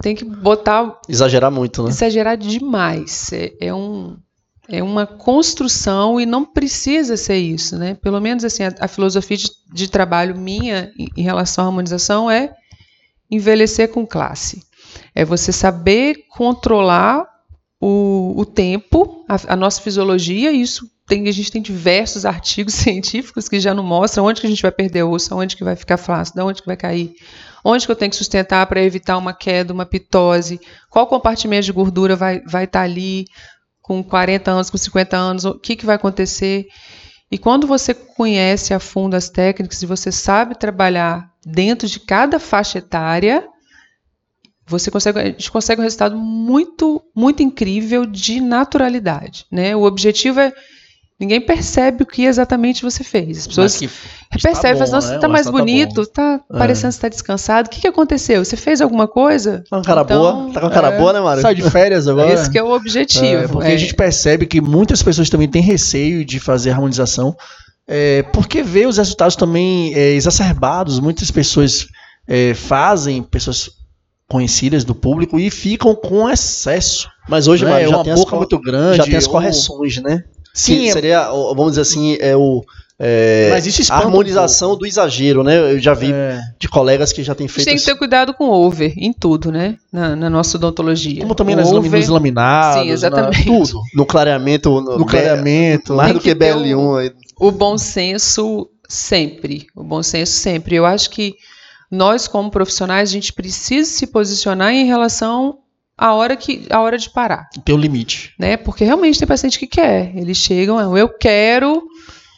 tem 0.00 0.16
que 0.16 0.24
botar 0.24 1.00
exagerar 1.08 1.52
muito, 1.52 1.84
né? 1.84 1.90
Exagerar 1.90 2.36
demais. 2.36 3.32
É, 3.32 3.52
é 3.60 3.72
um 3.72 4.16
é 4.70 4.82
uma 4.82 5.06
construção 5.06 6.20
e 6.20 6.26
não 6.26 6.44
precisa 6.44 7.16
ser 7.16 7.36
isso, 7.36 7.76
né? 7.76 7.94
Pelo 7.94 8.20
menos 8.20 8.44
assim 8.44 8.64
a, 8.64 8.74
a 8.80 8.88
filosofia 8.88 9.36
de, 9.36 9.50
de, 9.72 9.88
trabalho 9.88 10.36
minha 10.36 10.92
em, 10.98 11.08
em 11.16 11.22
relação 11.22 11.64
à 11.64 11.66
harmonização 11.68 12.30
é 12.30 12.52
envelhecer 13.30 13.88
com 13.88 14.06
classe. 14.06 14.62
É 15.14 15.24
você 15.24 15.52
saber 15.52 16.24
controlar 16.28 17.26
o, 17.80 18.34
o 18.36 18.44
tempo, 18.44 19.24
a, 19.28 19.54
a, 19.54 19.56
nossa 19.56 19.80
fisiologia, 19.80 20.52
isso 20.52 20.86
tem, 21.06 21.28
a 21.28 21.32
gente 21.32 21.50
tem 21.50 21.62
diversos 21.62 22.24
artigos 22.26 22.74
científicos 22.74 23.48
que 23.48 23.58
já 23.58 23.72
não 23.74 23.82
mostram 23.82 24.24
onde 24.24 24.40
que 24.40 24.46
a 24.46 24.50
gente 24.50 24.62
vai 24.62 24.72
perder 24.72 25.02
osso, 25.04 25.34
onde 25.34 25.56
que 25.56 25.64
vai 25.64 25.76
ficar 25.76 25.96
flácido, 25.96 26.44
onde 26.44 26.60
que 26.60 26.66
vai 26.66 26.76
cair, 26.76 27.12
onde 27.64 27.86
que 27.86 27.92
eu 27.92 27.96
tenho 27.96 28.10
que 28.10 28.16
sustentar 28.16 28.66
para 28.66 28.82
evitar 28.82 29.16
uma 29.16 29.32
queda, 29.32 29.72
uma 29.72 29.86
pitose, 29.86 30.60
qual 30.90 31.06
compartimento 31.06 31.66
de 31.66 31.72
gordura 31.72 32.14
vai 32.14 32.36
estar 32.36 32.50
vai 32.50 32.66
tá 32.66 32.82
ali 32.82 33.24
com 33.82 34.02
40 34.02 34.50
anos, 34.50 34.70
com 34.70 34.78
50 34.78 35.16
anos, 35.16 35.44
o 35.44 35.58
que, 35.58 35.76
que 35.76 35.86
vai 35.86 35.96
acontecer. 35.96 36.66
E 37.30 37.38
quando 37.38 37.66
você 37.66 37.94
conhece 37.94 38.74
a 38.74 38.80
fundo 38.80 39.14
as 39.14 39.28
técnicas 39.28 39.82
e 39.82 39.86
você 39.86 40.10
sabe 40.10 40.58
trabalhar 40.58 41.30
dentro 41.44 41.88
de 41.88 42.00
cada 42.00 42.38
faixa 42.38 42.78
etária, 42.78 43.48
você 44.66 44.90
consegue, 44.90 45.18
a 45.18 45.24
gente 45.24 45.50
consegue 45.50 45.80
um 45.80 45.84
resultado 45.84 46.16
muito, 46.16 47.02
muito 47.14 47.42
incrível 47.42 48.06
de 48.06 48.40
naturalidade. 48.40 49.46
Né? 49.50 49.74
O 49.74 49.82
objetivo 49.82 50.40
é 50.40 50.52
Ninguém 51.20 51.38
percebe 51.38 52.02
o 52.02 52.06
que 52.06 52.24
exatamente 52.24 52.82
você 52.82 53.04
fez. 53.04 53.40
As 53.40 53.46
pessoas 53.46 53.78
percebem, 54.42 54.82
tá 54.82 54.90
nossa, 54.90 55.08
né? 55.10 55.14
está 55.16 55.28
mais 55.28 55.44
tá 55.44 55.52
bonito, 55.52 56.00
está 56.00 56.38
tá 56.38 56.44
parecendo 56.48 56.92
que 56.92 56.96
está 56.96 57.08
descansado. 57.10 57.66
O 57.66 57.70
que, 57.70 57.82
que 57.82 57.86
aconteceu? 57.86 58.42
Você 58.42 58.56
fez 58.56 58.80
alguma 58.80 59.06
coisa? 59.06 59.62
Tá 59.68 59.76
com 59.76 59.82
cara 59.82 60.00
então, 60.00 60.18
boa, 60.18 60.54
tá 60.54 60.60
com 60.62 60.70
cara 60.70 60.88
é, 60.88 60.98
boa, 60.98 61.12
né, 61.12 61.20
Mário? 61.20 61.42
Sai 61.42 61.54
de 61.54 61.68
férias 61.68 62.08
agora. 62.08 62.32
Esse 62.32 62.56
é 62.56 62.62
o 62.62 62.70
objetivo. 62.70 63.42
É, 63.42 63.48
porque 63.48 63.68
é. 63.68 63.74
a 63.74 63.76
gente 63.76 63.94
percebe 63.94 64.46
que 64.46 64.62
muitas 64.62 65.02
pessoas 65.02 65.28
também 65.28 65.46
têm 65.46 65.60
receio 65.60 66.24
de 66.24 66.40
fazer 66.40 66.70
harmonização, 66.70 67.36
é, 67.86 68.22
porque 68.32 68.62
vê 68.62 68.86
os 68.86 68.96
resultados 68.96 69.36
também 69.36 69.92
é, 69.94 70.12
exacerbados. 70.12 70.98
Muitas 71.00 71.30
pessoas 71.30 71.86
é, 72.26 72.54
fazem, 72.54 73.22
pessoas 73.22 73.68
conhecidas 74.26 74.84
do 74.84 74.94
público 74.94 75.38
e 75.38 75.50
ficam 75.50 75.94
com 75.94 76.30
excesso. 76.30 77.10
Mas 77.28 77.46
hoje, 77.46 77.66
né? 77.66 77.72
Mário, 77.72 77.90
já 77.90 77.96
uma 77.96 78.04
tem 78.04 78.14
boca 78.14 78.32
as, 78.32 78.38
muito 78.38 78.58
grande. 78.58 78.96
Já 78.96 79.04
tem 79.04 79.16
as 79.16 79.26
correções, 79.26 80.00
né? 80.02 80.24
Sim, 80.52 80.80
que 80.80 80.92
seria, 80.92 81.28
vamos 81.28 81.70
dizer 81.70 81.82
assim, 81.82 82.16
é 82.20 82.36
o 82.36 82.64
é, 83.02 83.48
Mas 83.50 83.64
isso 83.64 83.90
a 83.90 83.96
harmonização 83.96 84.74
um 84.74 84.76
do 84.76 84.84
exagero, 84.84 85.42
né? 85.42 85.72
Eu 85.72 85.78
já 85.78 85.94
vi 85.94 86.12
é. 86.12 86.38
de 86.58 86.68
colegas 86.68 87.14
que 87.14 87.22
já 87.22 87.34
têm 87.34 87.48
feito. 87.48 87.66
A 87.66 87.70
gente 87.70 87.78
tem 87.78 87.78
que 87.78 87.92
ter 87.92 87.98
cuidado 87.98 88.34
com 88.34 88.50
o 88.50 88.52
over 88.52 88.92
em 88.94 89.10
tudo, 89.10 89.50
né? 89.50 89.78
Na, 89.90 90.14
na 90.14 90.28
nossa 90.28 90.58
odontologia. 90.58 91.22
Como 91.22 91.34
também 91.34 91.56
nas 91.56 91.72
over... 91.72 91.90
nos 91.90 92.08
laminados, 92.10 92.82
Sim, 92.82 92.90
exatamente. 92.90 93.48
Na, 93.48 93.56
tudo. 93.56 93.80
No 93.94 94.04
clareamento. 94.04 94.82
No, 94.82 94.98
no 94.98 95.06
clareamento. 95.06 95.94
Mais 95.94 96.12
do 96.12 96.20
que, 96.20 96.34
que 96.34 96.44
BL1. 96.44 97.10
O 97.40 97.50
bom 97.50 97.78
senso 97.78 98.68
sempre. 98.86 99.66
O 99.74 99.82
bom 99.82 100.02
senso 100.02 100.32
sempre. 100.32 100.76
Eu 100.76 100.84
acho 100.84 101.08
que 101.08 101.36
nós, 101.90 102.28
como 102.28 102.50
profissionais, 102.50 103.08
a 103.08 103.12
gente 103.12 103.32
precisa 103.32 103.90
se 103.90 104.06
posicionar 104.08 104.74
em 104.74 104.84
relação 104.84 105.59
a 106.00 106.14
hora 106.14 106.34
que 106.34 106.66
a 106.70 106.80
hora 106.80 106.96
de 106.96 107.10
parar. 107.10 107.46
Tem 107.62 107.74
um 107.74 107.78
limite. 107.78 108.32
Né? 108.38 108.56
Porque 108.56 108.84
realmente 108.84 109.18
tem 109.18 109.28
paciente 109.28 109.58
que 109.58 109.66
quer. 109.66 110.16
Eles 110.16 110.38
chegam, 110.38 110.96
eu 110.96 111.10
quero, 111.10 111.86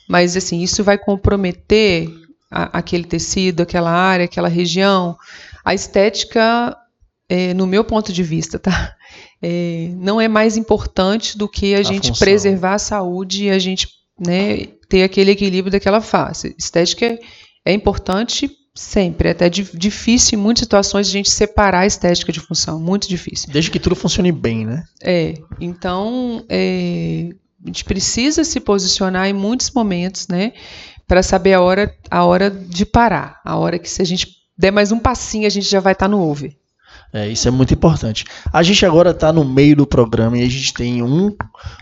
mas 0.09 0.37
assim, 0.37 0.61
isso 0.61 0.83
vai 0.83 0.99
comprometer 0.99 2.11
a, 2.51 2.79
aquele 2.79 3.05
tecido, 3.05 3.61
aquela 3.61 3.93
área, 3.93 4.25
aquela 4.25 4.49
região. 4.49 5.17
A 5.65 5.73
estética, 5.75 6.77
é, 7.29 7.55
no 7.55 7.65
meu 7.65 7.85
ponto 7.85 8.13
de 8.13 8.25
vista, 8.25 8.59
tá? 8.59 8.97
É, 9.41 9.91
não 9.97 10.21
é 10.21 10.27
mais 10.27 10.57
importante 10.57 11.37
do 11.37 11.49
que 11.49 11.75
a, 11.75 11.79
a 11.79 11.83
gente 11.83 12.09
função. 12.09 12.25
preservar 12.25 12.75
a 12.75 12.79
saúde 12.79 13.45
e 13.45 13.51
a 13.51 13.59
gente 13.59 13.89
né, 14.19 14.67
ter 14.89 15.03
aquele 15.03 15.33
equilíbrio 15.33 15.71
daquela 15.71 16.01
face. 16.01 16.55
Estética 16.59 17.07
é, 17.07 17.19
é 17.65 17.73
importante 17.73 18.51
Sempre. 18.75 19.29
É 19.29 19.33
até 19.33 19.51
difícil 19.51 20.39
em 20.39 20.43
muitas 20.43 20.63
situações 20.63 21.07
a 21.07 21.11
gente 21.11 21.31
separar 21.31 21.81
a 21.81 21.87
estética 21.87 22.33
de 22.33 22.41
função. 22.41 22.81
Muito 22.81 23.09
difícil. 23.09 23.53
Desde 23.53 23.71
que 23.71 23.79
tudo 23.79 23.95
funcione 23.95 24.33
bem, 24.33 24.65
né? 24.65 24.85
É. 25.03 25.35
Então, 25.61 26.45
é, 26.49 27.29
a 27.63 27.67
gente 27.67 27.85
precisa 27.85 28.45
se 28.45 28.59
posicionar 28.61 29.29
em 29.29 29.35
muitos 29.35 29.71
momentos, 29.71 30.27
né? 30.27 30.53
Para 31.07 31.23
saber 31.23 31.53
a 31.53 31.61
hora, 31.61 31.95
a 32.11 32.25
hora 32.25 32.51
de 32.51 32.87
parar. 32.87 33.41
A 33.45 33.57
hora 33.57 33.79
que 33.79 33.91
se 33.91 34.01
a 34.01 34.07
gente 34.07 34.29
der 34.57 34.71
mais 34.71 34.91
um 34.91 34.99
passinho, 34.99 35.47
a 35.47 35.51
gente 35.51 35.69
já 35.69 35.81
vai 35.81 35.93
estar 35.93 36.07
tá 36.07 36.11
no 36.11 36.23
over. 36.23 36.57
É, 37.13 37.29
isso 37.29 37.47
é 37.47 37.51
muito 37.51 37.75
importante. 37.75 38.25
A 38.51 38.63
gente 38.63 38.87
agora 38.87 39.11
está 39.11 39.31
no 39.31 39.45
meio 39.45 39.77
do 39.77 39.87
programa 39.87 40.39
e 40.39 40.43
a 40.43 40.49
gente 40.49 40.73
tem 40.73 41.03
um, 41.03 41.37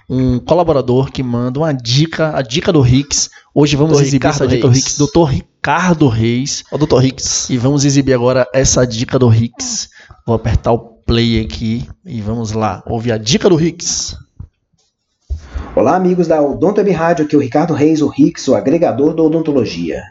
um 0.08 0.40
colaborador 0.40 1.12
que 1.12 1.22
manda 1.22 1.60
uma 1.60 1.72
dica, 1.72 2.36
a 2.36 2.42
dica 2.42 2.72
do 2.72 2.80
Rix. 2.80 3.30
Hoje 3.54 3.76
vamos 3.76 3.98
Dr. 3.98 4.02
exibir 4.02 4.16
Ricardo 4.16 4.34
essa 4.34 4.48
dica 4.48 4.68
Reis. 4.68 4.82
do 4.82 4.86
Rix, 4.86 4.98
doutor 4.98 5.30
Ricardo 5.62 6.08
Reis. 6.08 6.64
O 6.72 6.78
doutor 6.78 7.02
Rix. 7.02 7.50
E 7.50 7.58
vamos 7.58 7.84
exibir 7.84 8.14
agora 8.14 8.48
essa 8.50 8.86
dica 8.86 9.18
do 9.18 9.28
Rix. 9.28 9.90
Vou 10.26 10.34
apertar 10.34 10.72
o 10.72 10.78
play 10.78 11.38
aqui 11.38 11.86
e 12.02 12.22
vamos 12.22 12.52
lá, 12.52 12.82
ouvir 12.86 13.12
a 13.12 13.18
dica 13.18 13.46
do 13.46 13.56
Rix. 13.56 14.16
Olá, 15.76 15.96
amigos 15.96 16.26
da 16.26 16.40
Odonto 16.40 16.80
Rádio, 16.90 17.26
aqui 17.26 17.34
é 17.34 17.38
o 17.38 17.42
Ricardo 17.42 17.74
Reis, 17.74 18.00
o 18.00 18.08
Rix, 18.08 18.48
o 18.48 18.54
agregador 18.54 19.14
da 19.14 19.22
odontologia. 19.22 20.02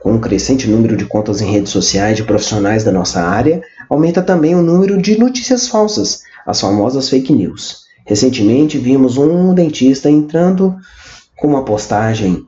Com 0.00 0.14
um 0.14 0.20
crescente 0.20 0.68
número 0.68 0.96
de 0.96 1.04
contas 1.04 1.40
em 1.40 1.52
redes 1.52 1.70
sociais 1.70 2.16
de 2.16 2.24
profissionais 2.24 2.82
da 2.82 2.90
nossa 2.90 3.22
área, 3.22 3.62
aumenta 3.88 4.20
também 4.20 4.56
o 4.56 4.62
número 4.62 5.00
de 5.00 5.16
notícias 5.16 5.68
falsas, 5.68 6.22
as 6.44 6.60
famosas 6.60 7.08
fake 7.08 7.32
news. 7.32 7.84
Recentemente 8.04 8.76
vimos 8.76 9.16
um 9.18 9.54
dentista 9.54 10.10
entrando 10.10 10.76
com 11.36 11.46
uma 11.46 11.64
postagem 11.64 12.44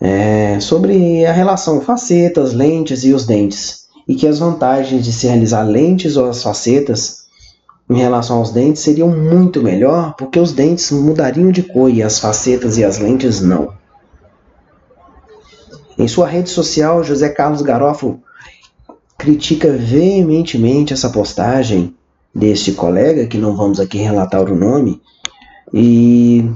é, 0.00 0.60
sobre 0.60 1.24
a 1.24 1.32
relação 1.32 1.80
facetas, 1.80 2.52
lentes 2.52 3.04
e 3.04 3.12
os 3.12 3.26
dentes, 3.26 3.86
e 4.06 4.14
que 4.14 4.26
as 4.26 4.38
vantagens 4.38 5.04
de 5.04 5.12
se 5.12 5.26
realizar 5.26 5.62
lentes 5.62 6.16
ou 6.16 6.28
as 6.28 6.42
facetas 6.42 7.26
em 7.88 7.96
relação 7.96 8.38
aos 8.38 8.50
dentes 8.50 8.82
seriam 8.82 9.08
muito 9.08 9.62
melhor, 9.62 10.14
porque 10.16 10.38
os 10.38 10.52
dentes 10.52 10.90
mudariam 10.90 11.50
de 11.50 11.62
cor 11.62 11.90
e 11.90 12.02
as 12.02 12.18
facetas 12.18 12.76
e 12.78 12.84
as 12.84 12.98
lentes 12.98 13.40
não. 13.40 13.72
Em 15.98 16.06
sua 16.06 16.26
rede 16.26 16.50
social, 16.50 17.02
José 17.02 17.28
Carlos 17.30 17.62
Garofalo 17.62 18.20
critica 19.16 19.72
veementemente 19.72 20.92
essa 20.92 21.08
postagem 21.08 21.94
deste 22.34 22.72
colega, 22.72 23.26
que 23.26 23.38
não 23.38 23.56
vamos 23.56 23.80
aqui 23.80 23.98
relatar 23.98 24.42
o 24.42 24.54
nome, 24.54 25.00
e 25.72 26.50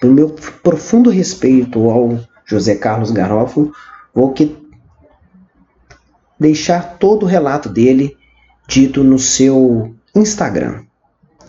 por 0.00 0.10
meu 0.10 0.34
profundo 0.62 1.10
respeito 1.10 1.90
ao 1.90 2.18
José 2.44 2.76
Carlos 2.76 3.10
Garofalo, 3.10 3.72
vou 4.14 4.32
que 4.32 4.56
deixar 6.38 6.98
todo 6.98 7.24
o 7.24 7.28
relato 7.28 7.68
dele 7.68 8.16
dito 8.66 9.04
no 9.04 9.18
seu 9.18 9.94
Instagram. 10.14 10.84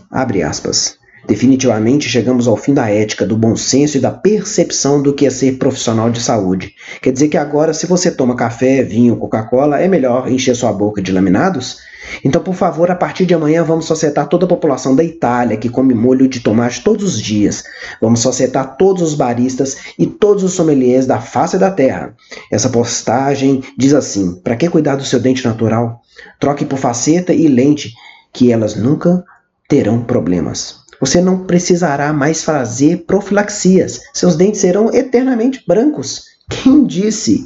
Abre 0.10 0.43
aspas. 0.43 0.97
Definitivamente 1.25 2.09
chegamos 2.09 2.47
ao 2.47 2.57
fim 2.57 2.73
da 2.73 2.89
ética, 2.89 3.25
do 3.25 3.38
bom 3.38 3.55
senso 3.55 3.97
e 3.97 4.01
da 4.01 4.12
percepção 4.12 5.01
do 5.01 5.13
que 5.13 5.25
é 5.25 5.29
ser 5.29 5.53
profissional 5.53 6.09
de 6.09 6.21
saúde. 6.21 6.75
Quer 7.01 7.13
dizer 7.13 7.29
que 7.29 7.38
agora, 7.38 7.73
se 7.73 7.88
você 7.88 8.12
toma 8.12 8.36
café, 8.36 8.83
vinho, 8.83 9.15
Coca-Cola, 9.15 9.79
é 9.79 9.88
melhor 9.88 10.29
encher 10.29 10.55
sua 10.55 10.73
boca 10.73 11.01
de 11.01 11.12
laminados? 11.12 11.77
Então, 12.23 12.41
por 12.41 12.53
favor, 12.53 12.91
a 12.91 12.95
partir 12.95 13.25
de 13.25 13.33
amanhã 13.33 13.63
vamos 13.63 13.86
societar 13.86 14.27
toda 14.27 14.45
a 14.45 14.49
população 14.49 14.95
da 14.95 15.03
Itália 15.03 15.57
que 15.57 15.69
come 15.69 15.93
molho 15.93 16.27
de 16.27 16.41
tomate 16.41 16.83
todos 16.83 17.15
os 17.15 17.21
dias. 17.21 17.63
Vamos 18.01 18.19
societar 18.19 18.75
todos 18.77 19.01
os 19.01 19.15
baristas 19.15 19.77
e 19.97 20.05
todos 20.05 20.43
os 20.43 20.53
sommeliers 20.53 21.05
da 21.05 21.21
face 21.21 21.57
da 21.57 21.71
terra. 21.71 22.13
Essa 22.51 22.69
postagem 22.69 23.63
diz 23.77 23.93
assim: 23.93 24.36
para 24.43 24.55
que 24.55 24.69
cuidar 24.69 24.97
do 24.97 25.05
seu 25.05 25.19
dente 25.19 25.45
natural? 25.45 26.01
Troque 26.39 26.65
por 26.65 26.77
faceta 26.77 27.33
e 27.33 27.47
lente, 27.47 27.93
que 28.33 28.51
elas 28.51 28.75
nunca 28.75 29.23
terão 29.67 30.03
problemas. 30.03 30.83
Você 31.03 31.19
não 31.19 31.39
precisará 31.39 32.13
mais 32.13 32.45
fazer 32.45 33.03
profilaxias. 33.05 33.99
Seus 34.13 34.37
dentes 34.37 34.61
serão 34.61 34.89
eternamente 34.93 35.61
brancos. 35.67 36.27
Quem 36.49 36.85
disse? 36.85 37.45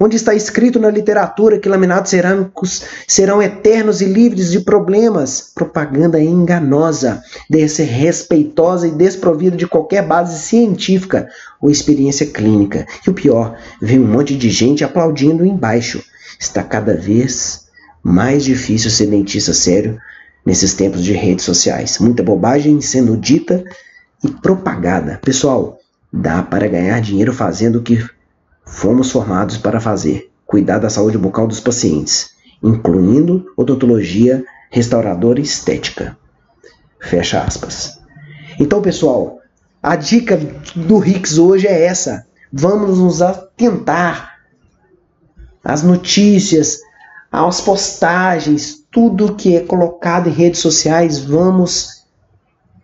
Onde 0.00 0.16
está 0.16 0.34
escrito 0.34 0.80
na 0.80 0.90
literatura 0.90 1.60
que 1.60 1.68
laminados 1.68 2.10
cerâmicos 2.10 2.82
serão 3.06 3.40
eternos 3.40 4.00
e 4.00 4.06
livres 4.06 4.50
de 4.50 4.58
problemas? 4.58 5.52
Propaganda 5.54 6.20
enganosa, 6.20 7.22
desrespeitosa 7.48 8.88
e 8.88 8.90
desprovida 8.90 9.56
de 9.56 9.68
qualquer 9.68 10.04
base 10.04 10.40
científica 10.40 11.28
ou 11.62 11.70
experiência 11.70 12.26
clínica. 12.26 12.88
E 13.06 13.10
o 13.10 13.14
pior, 13.14 13.56
vem 13.80 14.00
um 14.00 14.08
monte 14.08 14.36
de 14.36 14.50
gente 14.50 14.82
aplaudindo 14.82 15.46
embaixo. 15.46 16.02
Está 16.40 16.60
cada 16.60 16.96
vez 16.96 17.66
mais 18.02 18.42
difícil 18.42 18.90
ser 18.90 19.06
dentista 19.06 19.54
sério 19.54 19.96
nesses 20.46 20.72
tempos 20.74 21.02
de 21.02 21.12
redes 21.12 21.44
sociais. 21.44 21.98
Muita 21.98 22.22
bobagem 22.22 22.80
sendo 22.80 23.16
dita 23.16 23.64
e 24.22 24.30
propagada. 24.30 25.18
Pessoal, 25.24 25.78
dá 26.12 26.42
para 26.42 26.68
ganhar 26.68 27.00
dinheiro 27.00 27.32
fazendo 27.32 27.76
o 27.80 27.82
que 27.82 28.02
fomos 28.64 29.10
formados 29.10 29.58
para 29.58 29.80
fazer: 29.80 30.30
cuidar 30.46 30.78
da 30.78 30.88
saúde 30.88 31.18
bucal 31.18 31.48
dos 31.48 31.58
pacientes, 31.58 32.30
incluindo 32.62 33.52
odontologia, 33.56 34.44
restauradora 34.70 35.40
e 35.40 35.42
estética. 35.42 36.16
Fecha 37.00 37.42
aspas. 37.42 37.98
Então, 38.58 38.80
pessoal, 38.80 39.40
a 39.82 39.96
dica 39.96 40.38
do 40.74 40.98
Rix 40.98 41.38
hoje 41.38 41.66
é 41.66 41.84
essa. 41.84 42.26
Vamos 42.52 42.98
nos 42.98 43.20
atentar 43.20 44.36
às 45.62 45.82
notícias, 45.82 46.78
às 47.30 47.60
postagens, 47.60 48.84
tudo 48.90 49.34
que 49.34 49.56
é 49.56 49.60
colocado 49.60 50.28
em 50.28 50.32
redes 50.32 50.60
sociais, 50.60 51.18
vamos 51.18 52.04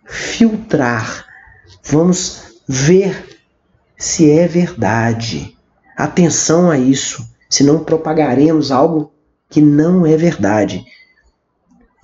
filtrar, 0.05 1.25
vamos 1.83 2.59
ver 2.67 3.39
se 3.97 4.29
é 4.29 4.47
verdade. 4.47 5.57
Atenção 5.95 6.69
a 6.69 6.77
isso, 6.77 7.27
senão 7.49 7.83
propagaremos 7.83 8.71
algo 8.71 9.11
que 9.49 9.61
não 9.61 10.05
é 10.05 10.17
verdade. 10.17 10.83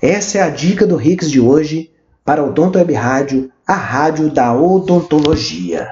Essa 0.02 0.38
é 0.38 0.41
a 0.41 0.49
dica 0.49 0.88
do 0.88 0.95
Rix 0.95 1.30
de 1.30 1.39
hoje 1.39 1.91
para 2.23 2.43
o 2.43 2.49
Odonto 2.49 2.78
Web 2.78 2.93
Rádio, 2.93 3.52
a 3.67 3.73
rádio 3.73 4.30
da 4.30 4.54
odontologia. 4.54 5.89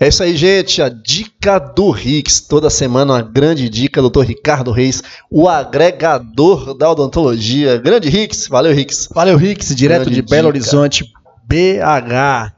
É 0.00 0.06
isso 0.06 0.22
aí, 0.22 0.36
gente. 0.36 0.80
A 0.80 0.88
dica 0.88 1.58
do 1.58 1.90
Rix. 1.90 2.40
Toda 2.40 2.70
semana 2.70 3.14
uma 3.14 3.22
grande 3.22 3.68
dica, 3.68 4.00
doutor 4.00 4.24
Ricardo 4.24 4.70
Reis, 4.70 5.02
o 5.28 5.48
agregador 5.48 6.72
da 6.72 6.88
odontologia. 6.88 7.78
Grande 7.78 8.08
Rix. 8.08 8.46
Valeu, 8.46 8.72
Rix. 8.72 9.08
Valeu, 9.12 9.36
Rix. 9.36 9.74
Direto 9.74 10.04
grande 10.04 10.14
de 10.14 10.22
Belo 10.22 10.52
dica. 10.52 10.64
Horizonte, 10.64 11.04
BH. 11.44 12.54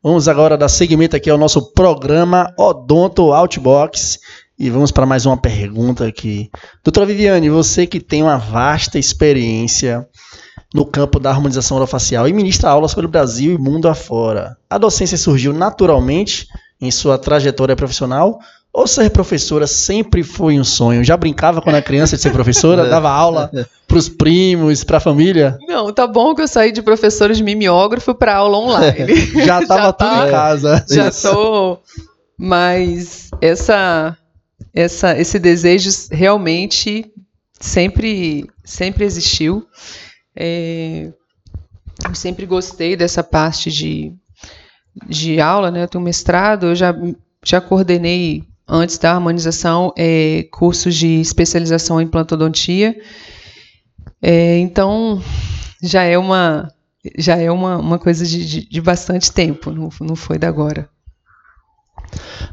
Vamos 0.00 0.28
agora 0.28 0.56
dar 0.56 0.68
seguimento 0.68 1.16
aqui 1.16 1.28
ao 1.28 1.38
nosso 1.38 1.72
programa 1.72 2.54
Odonto 2.56 3.32
Outbox. 3.32 4.20
E 4.56 4.70
vamos 4.70 4.92
para 4.92 5.04
mais 5.04 5.26
uma 5.26 5.36
pergunta 5.36 6.06
aqui. 6.06 6.48
Doutora 6.84 7.06
Viviane, 7.06 7.50
você 7.50 7.88
que 7.88 7.98
tem 7.98 8.22
uma 8.22 8.36
vasta 8.36 9.00
experiência 9.00 10.06
no 10.72 10.86
campo 10.86 11.18
da 11.18 11.30
harmonização 11.30 11.76
orofacial 11.76 12.28
e 12.28 12.32
ministra 12.32 12.70
aulas 12.70 12.94
pelo 12.94 13.08
Brasil 13.08 13.52
e 13.52 13.58
mundo 13.58 13.88
afora. 13.88 14.56
A 14.70 14.78
docência 14.78 15.18
surgiu 15.18 15.52
naturalmente 15.52 16.46
em 16.86 16.90
sua 16.90 17.18
trajetória 17.18 17.76
profissional? 17.76 18.38
Ou 18.72 18.88
ser 18.88 19.08
professora 19.10 19.68
sempre 19.68 20.24
foi 20.24 20.58
um 20.58 20.64
sonho? 20.64 21.04
Já 21.04 21.16
brincava 21.16 21.62
quando 21.62 21.76
era 21.76 21.84
criança 21.84 22.16
de 22.16 22.22
ser 22.22 22.32
professora? 22.32 22.88
dava 22.90 23.08
aula 23.08 23.48
para 23.86 23.96
os 23.96 24.08
primos, 24.08 24.82
para 24.82 24.96
a 24.96 25.00
família? 25.00 25.56
Não, 25.68 25.92
tá 25.92 26.08
bom 26.08 26.34
que 26.34 26.42
eu 26.42 26.48
saí 26.48 26.72
de 26.72 26.82
professora 26.82 27.32
de 27.32 27.42
mimeógrafo 27.42 28.14
para 28.14 28.34
aula 28.34 28.58
online. 28.58 29.14
já 29.46 29.62
estava 29.62 29.92
tudo 29.92 30.10
tá, 30.10 30.26
em 30.26 30.30
casa. 30.30 30.84
Já 30.90 31.08
estou. 31.08 31.80
Mas 32.36 33.30
essa, 33.40 34.16
essa, 34.74 35.16
esse 35.16 35.38
desejo 35.38 35.90
realmente 36.10 37.12
sempre, 37.60 38.50
sempre 38.64 39.04
existiu. 39.04 39.64
É, 40.34 41.12
eu 42.08 42.14
sempre 42.14 42.44
gostei 42.44 42.96
dessa 42.96 43.22
parte 43.22 43.70
de 43.70 44.12
de 45.08 45.40
aula, 45.40 45.70
né? 45.70 45.82
Eu 45.82 45.88
tenho 45.88 46.04
mestrado, 46.04 46.66
eu 46.66 46.74
já, 46.74 46.94
já 47.44 47.60
coordenei 47.60 48.44
antes 48.66 48.98
da 48.98 49.12
harmonização 49.12 49.92
é, 49.96 50.46
cursos 50.50 50.94
de 50.94 51.20
especialização 51.20 52.00
em 52.00 52.06
plantodontia. 52.06 52.96
É, 54.22 54.58
então 54.58 55.22
já 55.82 56.02
é 56.02 56.16
uma 56.16 56.70
já 57.18 57.36
é 57.36 57.50
uma, 57.50 57.76
uma 57.76 57.98
coisa 57.98 58.24
de, 58.24 58.46
de, 58.46 58.68
de 58.68 58.80
bastante 58.80 59.30
tempo, 59.30 59.70
não, 59.70 59.90
não 60.00 60.16
foi 60.16 60.38
da 60.38 60.48
agora. 60.48 60.88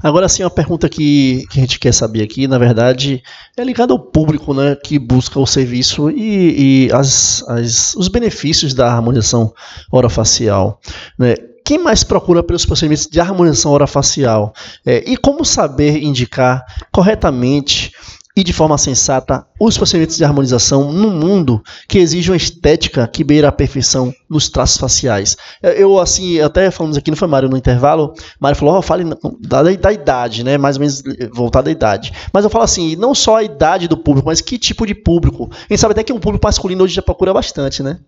Agora 0.04 0.28
sim, 0.28 0.44
uma 0.44 0.50
pergunta 0.50 0.90
que, 0.90 1.46
que 1.50 1.60
a 1.60 1.62
gente 1.62 1.80
quer 1.80 1.94
saber 1.94 2.24
aqui, 2.24 2.48
na 2.48 2.58
verdade, 2.58 3.22
é 3.56 3.64
ligada 3.64 3.94
ao 3.94 4.00
público 4.00 4.54
né, 4.54 4.76
que 4.76 4.98
busca 4.98 5.40
o 5.40 5.46
serviço 5.46 6.10
e, 6.10 6.88
e 6.88 6.92
as, 6.92 7.44
as, 7.48 7.96
os 7.96 8.08
benefícios 8.08 8.74
da 8.74 8.92
harmonização 8.92 9.54
orofacial. 9.92 10.80
Né? 11.18 11.36
Quem 11.72 11.80
mais 11.80 12.04
procura 12.04 12.44
pelos 12.44 12.66
procedimentos 12.66 13.08
de 13.08 13.22
harmonização 13.22 13.72
orofacial? 13.72 14.54
É, 14.86 15.10
e 15.10 15.16
como 15.16 15.46
saber 15.46 16.04
indicar 16.04 16.66
corretamente 16.92 17.94
e 18.36 18.44
de 18.44 18.54
forma 18.54 18.78
sensata 18.78 19.46
os 19.60 19.78
procedimentos 19.78 20.18
de 20.18 20.24
harmonização 20.24 20.92
no 20.92 21.10
mundo 21.10 21.62
que 21.88 22.00
exige 22.00 22.32
uma 22.32 22.38
estética 22.38 23.08
que 23.08 23.24
beira 23.24 23.50
a 23.50 23.52
perfeição 23.52 24.14
nos 24.30 24.50
traços 24.50 24.78
faciais. 24.78 25.36
Eu, 25.62 26.00
assim, 26.00 26.40
até 26.40 26.72
falamos 26.72 26.98
aqui, 26.98 27.12
não 27.12 27.18
foi 27.18 27.28
Mário 27.28 27.50
no 27.50 27.58
intervalo, 27.58 28.14
Mário 28.40 28.58
falou, 28.58 28.78
oh, 28.78 28.82
fale 28.82 29.04
da, 29.40 29.64
da, 29.64 29.92
idade, 29.92 30.44
né, 30.44 30.58
mais 30.58 30.78
ou 30.78 30.82
menos 30.82 31.04
voltada 31.34 31.70
à 31.70 31.72
idade. 31.72 32.14
Mas 32.34 32.44
eu 32.44 32.50
falo 32.50 32.64
assim, 32.64 32.96
não 32.96 33.14
só 33.14 33.38
a 33.38 33.44
idade 33.44 33.88
do 33.88 33.98
público, 33.98 34.28
mas 34.28 34.42
que 34.42 34.58
tipo 34.58 34.86
de 34.86 34.96
público. 34.96 35.50
A 35.52 35.74
gente 35.74 35.80
sabe 35.80 35.92
até 35.92 36.04
que 36.04 36.14
um 36.14 36.20
público 36.20 36.46
masculino 36.46 36.84
hoje 36.84 36.96
já 36.96 37.02
procura 37.02 37.34
bastante, 37.34 37.84
né? 37.84 38.00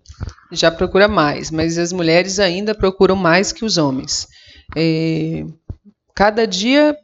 Já 0.51 0.71
procura 0.71 1.07
mais, 1.07 1.51
mas 1.51 1.77
as 1.77 1.91
mulheres 1.91 2.39
ainda 2.39 2.73
procuram 2.73 3.15
mais 3.15 3.51
que 3.51 3.65
os 3.65 3.77
homens. 3.77 4.27
É, 4.75 5.45
cada 6.15 6.45
dia 6.45 6.97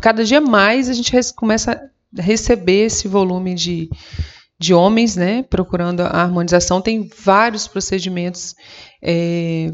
cada 0.00 0.24
dia 0.24 0.40
mais 0.40 0.88
a 0.88 0.92
gente 0.92 1.12
começa 1.34 1.90
receber 2.16 2.86
esse 2.86 3.08
volume 3.08 3.54
de, 3.54 3.88
de 4.58 4.74
homens, 4.74 5.16
né, 5.16 5.42
procurando 5.42 6.00
a 6.00 6.22
harmonização. 6.22 6.80
Tem 6.80 7.08
vários 7.22 7.66
procedimentos 7.66 8.54
é, 9.02 9.70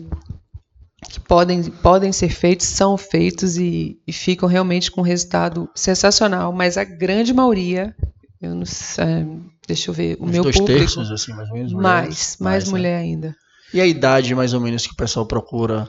que 1.10 1.20
podem, 1.20 1.62
podem 1.62 2.12
ser 2.12 2.28
feitos, 2.28 2.66
são 2.66 2.96
feitos 2.96 3.56
e, 3.56 3.98
e, 4.06 4.12
ficam 4.12 4.48
realmente 4.48 4.90
com 4.90 5.00
um 5.00 5.04
resultado 5.04 5.68
sensacional, 5.74 6.52
mas 6.52 6.76
a 6.76 6.84
grande 6.84 7.32
maioria, 7.32 7.94
eu 8.40 8.54
não 8.54 8.66
sei, 8.66 9.04
é, 9.04 9.26
deixa 9.66 9.90
eu 9.90 9.94
ver, 9.94 10.16
o 10.20 10.24
Os 10.24 10.30
meu 10.30 10.42
dois 10.42 10.56
público, 10.56 10.78
terços, 10.78 11.10
assim, 11.10 11.32
mais 11.32 11.48
ou 11.48 11.56
menos, 11.56 11.72
mais, 11.72 11.82
mais, 11.82 12.36
mais 12.40 12.64
né? 12.64 12.70
mulher 12.70 12.96
ainda. 12.98 13.34
E 13.74 13.80
a 13.80 13.86
idade, 13.86 14.34
mais 14.34 14.54
ou 14.54 14.60
menos, 14.60 14.86
que 14.86 14.92
o 14.92 14.96
pessoal 14.96 15.26
procura 15.26 15.88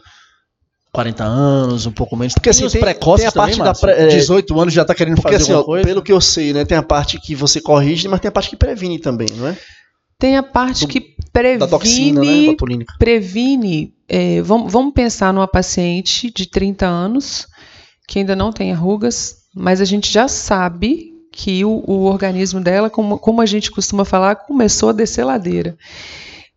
40 0.97 1.23
anos, 1.23 1.85
um 1.85 1.91
pouco 1.91 2.17
menos. 2.17 2.33
Porque 2.33 2.49
assim, 2.49 2.65
os 2.65 2.71
tem, 2.71 2.81
precoces 2.81 3.19
tem 3.19 3.27
a 3.27 3.31
parte 3.31 3.57
também, 3.57 3.71
da 3.71 3.79
pre, 3.79 4.07
18 4.07 4.59
anos 4.59 4.73
já 4.73 4.83
tá 4.83 4.95
querendo 4.95 5.17
porque, 5.17 5.33
fazer 5.33 5.43
assim, 5.43 5.51
alguma 5.51 5.65
coisa. 5.65 5.85
Pelo 5.85 6.01
que 6.01 6.11
eu 6.11 6.19
sei, 6.19 6.53
né, 6.53 6.65
tem 6.65 6.75
a 6.75 6.81
parte 6.81 7.19
que 7.19 7.35
você 7.35 7.61
corrige, 7.61 8.07
mas 8.07 8.19
tem 8.19 8.29
a 8.29 8.31
parte 8.31 8.49
que 8.49 8.55
previne 8.55 8.97
também, 8.97 9.27
não 9.35 9.47
é? 9.47 9.55
Tem 10.17 10.37
a 10.37 10.41
parte 10.41 10.87
Do, 10.87 10.87
que 10.87 11.15
previne, 11.31 11.59
da 11.59 11.67
toxina, 11.67 12.21
né, 12.21 12.47
botulínica. 12.47 12.95
previne. 12.97 13.93
É, 14.09 14.41
vamos, 14.41 14.73
vamos 14.73 14.91
pensar 14.91 15.31
numa 15.31 15.47
paciente 15.47 16.31
de 16.33 16.47
30 16.47 16.87
anos 16.87 17.45
que 18.07 18.17
ainda 18.17 18.35
não 18.35 18.51
tem 18.51 18.71
arrugas, 18.71 19.43
mas 19.53 19.79
a 19.79 19.85
gente 19.85 20.11
já 20.11 20.27
sabe 20.27 21.13
que 21.31 21.63
o, 21.63 21.83
o 21.85 22.05
organismo 22.05 22.59
dela, 22.59 22.89
como, 22.89 23.19
como 23.19 23.39
a 23.39 23.45
gente 23.45 23.69
costuma 23.69 24.03
falar, 24.03 24.35
começou 24.35 24.89
a 24.89 24.93
descer 24.93 25.23
ladeira. 25.23 25.77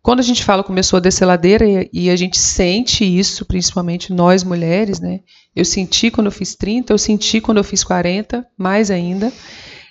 Quando 0.01 0.19
a 0.19 0.23
gente 0.23 0.43
fala 0.43 0.63
começou 0.63 0.97
a 0.97 0.99
descer 0.99 1.25
ladeira 1.25 1.65
e, 1.65 1.89
e, 1.93 2.09
a 2.09 2.15
gente 2.15 2.37
sente 2.37 3.03
isso, 3.05 3.45
principalmente 3.45 4.11
nós 4.11 4.43
mulheres, 4.43 4.99
né? 4.99 5.19
Eu 5.55 5.63
senti 5.63 6.09
quando 6.09 6.27
eu 6.27 6.31
fiz 6.31 6.55
30, 6.55 6.91
eu 6.91 6.97
senti 6.97 7.39
quando 7.39 7.57
eu 7.57 7.63
fiz 7.63 7.83
40, 7.83 8.45
mais 8.57 8.89
ainda. 8.89 9.31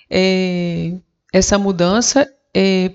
É, 0.09 0.93
essa 1.31 1.57
mudança, 1.57 2.27
é, 2.53 2.91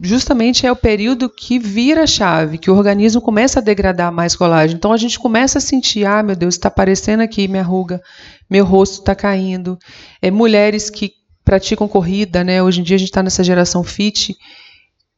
justamente 0.00 0.66
é 0.66 0.72
o 0.72 0.76
período 0.76 1.28
que 1.28 1.58
vira 1.58 2.06
chave, 2.06 2.56
que 2.56 2.70
o 2.70 2.76
organismo 2.76 3.20
começa 3.20 3.60
a 3.60 3.62
degradar 3.62 4.10
mais 4.10 4.34
colágeno. 4.34 4.78
Então 4.78 4.92
a 4.92 4.96
gente 4.96 5.18
começa 5.18 5.58
a 5.58 5.60
sentir, 5.60 6.06
ah, 6.06 6.22
meu 6.22 6.34
Deus, 6.34 6.54
está 6.54 6.68
aparecendo 6.68 7.20
aqui 7.20 7.46
minha 7.46 7.62
ruga, 7.62 8.00
meu 8.48 8.64
rosto 8.64 9.00
está 9.00 9.14
caindo. 9.14 9.78
É, 10.22 10.30
mulheres 10.30 10.88
que 10.88 11.12
praticam 11.44 11.86
corrida, 11.86 12.42
né? 12.42 12.62
Hoje 12.62 12.80
em 12.80 12.84
dia 12.84 12.96
a 12.96 12.98
gente 12.98 13.10
está 13.10 13.22
nessa 13.22 13.44
geração 13.44 13.84
fit, 13.84 14.34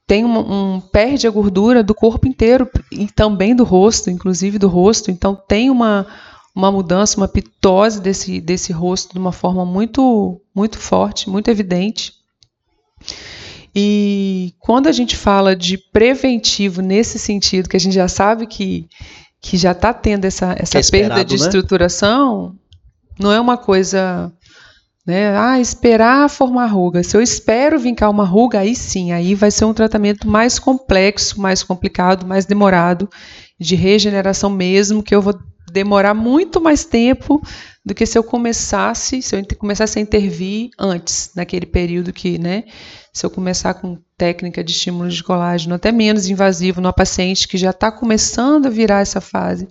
tem 0.06 0.24
um, 0.24 0.38
um, 0.38 0.80
perde 0.80 1.26
a 1.26 1.30
gordura 1.30 1.82
do 1.82 1.94
corpo 1.94 2.28
inteiro 2.28 2.70
e 2.92 3.06
também 3.08 3.54
do 3.54 3.64
rosto, 3.64 4.10
inclusive 4.10 4.58
do 4.58 4.68
rosto. 4.68 5.10
Então 5.10 5.34
tem 5.34 5.70
uma 5.70 6.06
uma 6.54 6.72
mudança, 6.72 7.18
uma 7.18 7.28
pitose 7.28 8.00
desse 8.00 8.40
desse 8.40 8.72
rosto 8.72 9.12
de 9.12 9.18
uma 9.18 9.32
forma 9.32 9.64
muito 9.64 10.40
muito 10.54 10.78
forte, 10.78 11.28
muito 11.28 11.50
evidente. 11.50 12.14
E 13.78 14.54
quando 14.58 14.86
a 14.86 14.92
gente 14.92 15.14
fala 15.14 15.54
de 15.54 15.76
preventivo 15.76 16.80
nesse 16.80 17.18
sentido, 17.18 17.68
que 17.68 17.76
a 17.76 17.80
gente 17.80 17.94
já 17.94 18.08
sabe 18.08 18.46
que, 18.46 18.88
que 19.38 19.58
já 19.58 19.72
está 19.72 19.92
tendo 19.92 20.24
essa, 20.24 20.56
essa 20.58 20.78
é 20.78 20.82
perda 20.82 21.22
de 21.22 21.36
né? 21.36 21.42
estruturação, 21.42 22.56
não 23.18 23.30
é 23.30 23.38
uma 23.38 23.58
coisa. 23.58 24.32
Né, 25.06 25.36
ah, 25.38 25.60
esperar 25.60 26.28
formar 26.28 26.66
ruga. 26.66 27.02
Se 27.04 27.16
eu 27.16 27.22
espero 27.22 27.78
vincar 27.78 28.10
uma 28.10 28.24
ruga, 28.24 28.58
aí 28.58 28.74
sim, 28.74 29.12
aí 29.12 29.36
vai 29.36 29.52
ser 29.52 29.64
um 29.64 29.72
tratamento 29.72 30.26
mais 30.26 30.58
complexo, 30.58 31.40
mais 31.40 31.62
complicado, 31.62 32.26
mais 32.26 32.44
demorado, 32.44 33.08
de 33.58 33.76
regeneração 33.76 34.50
mesmo, 34.50 35.04
que 35.04 35.14
eu 35.14 35.22
vou 35.22 35.32
demorar 35.70 36.14
muito 36.14 36.60
mais 36.60 36.84
tempo 36.84 37.40
do 37.84 37.94
que 37.94 38.04
se 38.04 38.18
eu 38.18 38.24
começasse, 38.24 39.22
se 39.22 39.36
eu 39.36 39.44
começasse 39.56 39.98
a 39.98 40.02
intervir 40.02 40.70
antes, 40.78 41.30
naquele 41.36 41.66
período 41.66 42.12
que, 42.12 42.38
né, 42.38 42.64
se 43.12 43.24
eu 43.24 43.30
começar 43.30 43.74
com 43.74 43.98
técnica 44.18 44.64
de 44.64 44.72
estímulo 44.72 45.08
de 45.08 45.22
colágeno 45.22 45.74
até 45.74 45.92
menos 45.92 46.28
invasivo 46.28 46.80
numa 46.80 46.92
paciente 46.92 47.46
que 47.46 47.56
já 47.56 47.70
está 47.70 47.92
começando 47.92 48.66
a 48.66 48.70
virar 48.70 49.00
essa 49.00 49.20
fase, 49.20 49.68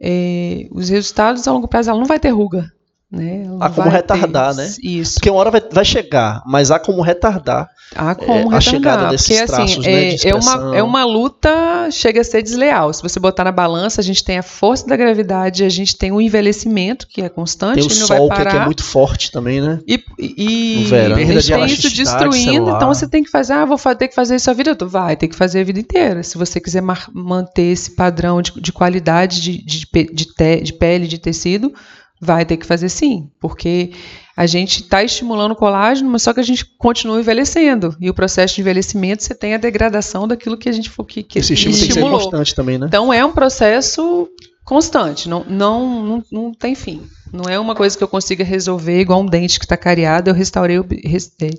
é, 0.00 0.66
os 0.72 0.88
resultados 0.88 1.46
a 1.46 1.52
longo 1.52 1.68
prazo 1.68 1.90
ela 1.90 1.98
não 1.98 2.06
vai 2.06 2.18
ter 2.18 2.30
ruga. 2.30 2.75
Né? 3.10 3.46
Há 3.60 3.70
como 3.70 3.88
retardar, 3.88 4.54
ter... 4.54 4.62
né? 4.62 4.74
Isso. 4.82 5.14
Porque 5.14 5.30
uma 5.30 5.38
hora 5.38 5.50
vai, 5.50 5.62
vai, 5.70 5.84
chegar, 5.84 6.42
mas 6.44 6.72
há 6.72 6.78
como 6.78 7.02
retardar 7.02 7.68
há 7.94 8.16
como 8.16 8.32
é, 8.32 8.36
retardar, 8.38 8.58
a 8.58 8.60
chegada 8.60 9.08
desses 9.08 9.28
porque, 9.28 9.42
assim, 9.42 9.52
traços, 9.52 9.78
assim, 9.78 9.88
né, 9.88 10.14
é, 10.14 10.28
é, 10.28 10.34
uma, 10.34 10.76
é 10.76 10.82
uma 10.82 11.04
luta, 11.04 11.88
chega 11.92 12.20
a 12.20 12.24
ser 12.24 12.42
desleal. 12.42 12.92
Se 12.92 13.02
você 13.02 13.20
botar 13.20 13.44
na 13.44 13.52
balança, 13.52 14.00
a 14.00 14.04
gente 14.04 14.24
tem 14.24 14.38
a 14.38 14.42
força 14.42 14.86
da 14.88 14.96
gravidade, 14.96 15.62
a 15.62 15.68
gente 15.68 15.96
tem 15.96 16.10
o 16.10 16.20
envelhecimento, 16.20 17.06
que 17.06 17.22
é 17.22 17.28
constante, 17.28 17.86
tem 17.86 17.86
o 17.86 17.90
sol, 17.90 18.28
que 18.28 18.42
é 18.42 18.64
muito 18.64 18.82
forte 18.82 19.30
também, 19.30 19.60
né? 19.60 19.78
E, 19.86 20.02
e 20.18 20.84
verão, 20.84 21.16
a 21.16 21.24
gente 21.24 21.46
tem 21.46 21.66
isso 21.66 21.94
destruindo, 21.94 22.70
então 22.70 22.88
você 22.92 23.06
tem 23.06 23.22
que 23.22 23.30
fazer, 23.30 23.52
ah, 23.52 23.64
vou 23.64 23.78
ter 23.94 24.08
que 24.08 24.16
fazer 24.16 24.34
isso 24.34 24.50
a 24.50 24.54
vida 24.54 24.74
toda. 24.74 24.90
Vai, 24.90 25.16
tem 25.16 25.28
que 25.28 25.36
fazer 25.36 25.60
a 25.60 25.64
vida 25.64 25.78
inteira. 25.78 26.22
Se 26.22 26.36
você 26.36 26.60
quiser 26.60 26.82
manter 27.12 27.72
esse 27.72 27.94
padrão 27.94 28.42
de, 28.42 28.52
de 28.60 28.72
qualidade 28.72 29.40
de, 29.40 29.64
de, 29.64 29.86
de, 30.12 30.26
te, 30.26 30.60
de 30.60 30.72
pele, 30.72 31.06
de 31.06 31.18
tecido, 31.18 31.72
Vai 32.20 32.44
ter 32.46 32.56
que 32.56 32.66
fazer 32.66 32.88
sim, 32.88 33.30
porque 33.38 33.92
a 34.36 34.46
gente 34.46 34.82
está 34.82 35.02
estimulando 35.02 35.52
o 35.52 35.56
colágeno, 35.56 36.10
mas 36.10 36.22
só 36.22 36.32
que 36.32 36.40
a 36.40 36.42
gente 36.42 36.64
continua 36.78 37.20
envelhecendo. 37.20 37.96
E 38.00 38.08
o 38.08 38.14
processo 38.14 38.54
de 38.54 38.60
envelhecimento, 38.60 39.22
você 39.22 39.34
tem 39.34 39.54
a 39.54 39.58
degradação 39.58 40.26
daquilo 40.26 40.56
que 40.56 40.68
a 40.68 40.72
gente 40.72 40.90
que, 41.08 41.22
que 41.22 41.38
Esse 41.38 41.54
estímulo 41.54 41.82
estimulou. 41.82 42.10
tem 42.10 42.18
que 42.18 42.24
ser 42.24 42.30
constante 42.30 42.54
também, 42.54 42.78
né? 42.78 42.86
Então 42.86 43.12
é 43.12 43.24
um 43.24 43.32
processo 43.32 44.28
constante, 44.64 45.28
não, 45.28 45.44
não, 45.44 46.04
não, 46.04 46.24
não 46.30 46.52
tem 46.52 46.74
fim. 46.74 47.02
Não 47.32 47.44
é 47.48 47.58
uma 47.58 47.74
coisa 47.74 47.96
que 47.96 48.02
eu 48.02 48.08
consiga 48.08 48.44
resolver 48.44 49.00
igual 49.00 49.20
um 49.20 49.26
dente 49.26 49.58
que 49.58 49.64
está 49.64 49.76
cariado, 49.76 50.30
eu 50.30 50.34
restaurei, 50.34 50.78
é, 50.78 51.50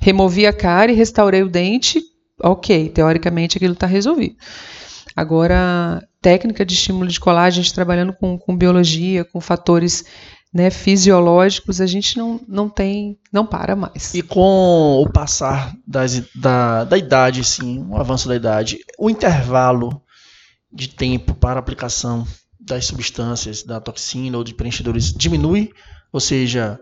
removi 0.00 0.46
a 0.46 0.52
cara 0.52 0.90
e 0.90 0.94
restaurei 0.94 1.42
o 1.42 1.48
dente, 1.48 2.02
ok, 2.42 2.88
teoricamente 2.88 3.56
aquilo 3.56 3.74
está 3.74 3.86
resolvido. 3.86 4.36
Agora, 5.14 6.02
técnica 6.20 6.64
de 6.64 6.74
estímulo 6.74 7.08
de 7.08 7.20
colágeno, 7.20 7.60
a 7.60 7.64
gente 7.64 7.74
trabalhando 7.74 8.12
com, 8.12 8.38
com 8.38 8.56
biologia, 8.56 9.24
com 9.24 9.40
fatores 9.40 10.04
né, 10.52 10.70
fisiológicos, 10.70 11.80
a 11.80 11.86
gente 11.86 12.16
não, 12.16 12.40
não 12.48 12.68
tem, 12.68 13.18
não 13.32 13.46
para 13.46 13.76
mais. 13.76 14.14
E 14.14 14.22
com 14.22 15.02
o 15.02 15.10
passar 15.10 15.74
das, 15.86 16.22
da, 16.34 16.84
da 16.84 16.96
idade, 16.96 17.44
sim, 17.44 17.86
o 17.88 17.96
avanço 17.96 18.28
da 18.28 18.36
idade, 18.36 18.78
o 18.98 19.10
intervalo 19.10 20.02
de 20.72 20.88
tempo 20.88 21.34
para 21.34 21.60
aplicação 21.60 22.26
das 22.58 22.86
substâncias, 22.86 23.62
da 23.62 23.80
toxina 23.80 24.36
ou 24.36 24.44
de 24.44 24.54
preenchedores 24.54 25.12
diminui, 25.12 25.70
ou 26.12 26.20
seja, 26.20 26.78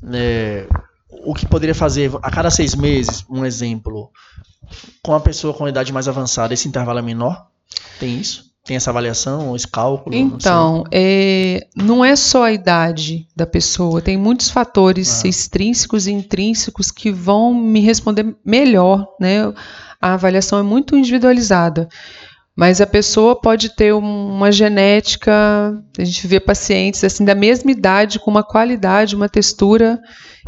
né, 0.00 0.66
o 1.10 1.34
que 1.34 1.46
poderia 1.46 1.74
fazer 1.74 2.10
a 2.22 2.30
cada 2.30 2.50
seis 2.50 2.74
meses, 2.74 3.24
um 3.28 3.44
exemplo, 3.44 4.10
com 5.02 5.14
a 5.14 5.20
pessoa 5.20 5.54
com 5.54 5.68
idade 5.68 5.92
mais 5.92 6.08
avançada, 6.08 6.54
esse 6.54 6.68
intervalo 6.68 6.98
é 6.98 7.02
menor? 7.02 7.48
Tem 7.98 8.18
isso? 8.18 8.47
Tem 8.68 8.76
essa 8.76 8.90
avaliação, 8.90 9.56
esse 9.56 9.66
cálculo? 9.66 10.14
Então, 10.14 10.74
não, 10.76 10.84
é, 10.92 11.66
não 11.74 12.04
é 12.04 12.14
só 12.14 12.42
a 12.42 12.52
idade 12.52 13.26
da 13.34 13.46
pessoa, 13.46 14.02
tem 14.02 14.18
muitos 14.18 14.50
fatores 14.50 15.24
ah. 15.24 15.28
extrínsecos 15.28 16.06
e 16.06 16.12
intrínsecos 16.12 16.90
que 16.90 17.10
vão 17.10 17.54
me 17.54 17.80
responder 17.80 18.36
melhor, 18.44 19.08
né? 19.18 19.50
A 19.98 20.12
avaliação 20.12 20.58
é 20.58 20.62
muito 20.62 20.94
individualizada. 20.94 21.88
Mas 22.58 22.80
a 22.80 22.86
pessoa 22.88 23.40
pode 23.40 23.68
ter 23.68 23.94
uma 23.94 24.50
genética, 24.50 25.32
a 25.96 26.04
gente 26.04 26.26
vê 26.26 26.40
pacientes 26.40 27.04
assim 27.04 27.24
da 27.24 27.32
mesma 27.32 27.70
idade, 27.70 28.18
com 28.18 28.32
uma 28.32 28.42
qualidade, 28.42 29.14
uma 29.14 29.28
textura 29.28 30.00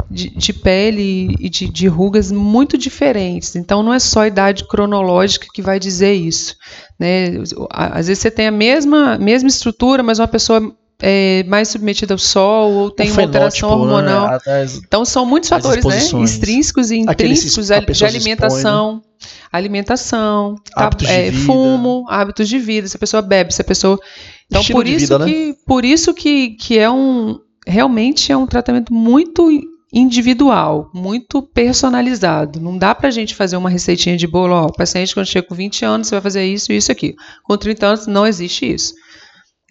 de, 0.09 0.29
de 0.29 0.51
pele 0.51 1.33
e 1.39 1.47
de, 1.47 1.69
de, 1.69 1.87
rugas 1.87 2.29
muito 2.29 2.77
diferentes. 2.77 3.55
Então 3.55 3.81
não 3.81 3.93
é 3.93 3.99
só 3.99 4.23
a 4.23 4.27
idade 4.27 4.67
cronológica 4.67 5.47
que 5.53 5.61
vai 5.61 5.79
dizer 5.79 6.11
isso. 6.11 6.57
Né? 6.99 7.41
Às 7.69 8.07
vezes 8.07 8.21
você 8.21 8.29
tem 8.29 8.47
a 8.47 8.51
mesma, 8.51 9.17
mesma 9.17 9.47
estrutura, 9.47 10.03
mas 10.03 10.19
uma 10.19 10.27
pessoa 10.27 10.69
é, 11.01 11.45
mais 11.47 11.69
submetida 11.69 12.13
ao 12.13 12.17
sol 12.17 12.73
ou 12.73 12.91
tem 12.91 13.09
uma 13.09 13.21
alteração 13.21 13.69
né? 13.69 13.75
hormonal. 13.75 14.31
Né? 14.45 14.65
então 14.85 15.05
são 15.05 15.25
muitos 15.25 15.47
fatores, 15.47 15.85
né? 15.85 15.97
Extrínsecos 16.25 16.91
e 16.91 16.97
intrínsecos 16.97 17.67
de 17.67 18.05
alimentação. 18.05 18.97
Expõe, 18.97 19.05
né? 19.05 19.10
Alimentação, 19.51 20.55
hábitos 20.75 21.07
tá, 21.07 21.13
é, 21.13 21.31
fumo, 21.31 22.05
hábitos 22.09 22.47
de 22.47 22.57
vida, 22.57 22.87
se 22.87 22.95
a 22.95 22.99
pessoa 22.99 23.21
bebe, 23.21 23.53
se 23.53 23.61
a 23.61 23.65
pessoa. 23.65 23.99
Então, 24.47 24.61
Estilo 24.61 24.79
por 24.79 24.87
isso, 24.87 25.17
vida, 25.17 25.25
que, 25.25 25.47
né? 25.47 25.55
por 25.65 25.85
isso 25.85 26.13
que, 26.13 26.51
que 26.51 26.77
é 26.77 26.89
um. 26.89 27.39
Realmente 27.67 28.31
é 28.31 28.37
um 28.37 28.47
tratamento 28.47 28.93
muito 28.93 29.49
individual, 29.93 30.89
muito 30.93 31.41
personalizado. 31.41 32.59
Não 32.59 32.77
dá 32.77 32.95
pra 32.95 33.11
gente 33.11 33.35
fazer 33.35 33.57
uma 33.57 33.69
receitinha 33.69 34.15
de 34.15 34.25
bolo, 34.25 34.53
ó, 34.53 34.65
o 34.67 34.73
paciente 34.73 35.13
quando 35.13 35.27
chega 35.27 35.47
com 35.47 35.53
20 35.53 35.83
anos, 35.85 36.07
você 36.07 36.15
vai 36.15 36.21
fazer 36.21 36.45
isso 36.45 36.71
e 36.71 36.77
isso 36.77 36.91
aqui. 36.91 37.15
Com 37.43 37.57
30 37.57 37.85
anos 37.85 38.07
não 38.07 38.25
existe 38.25 38.71
isso. 38.71 38.93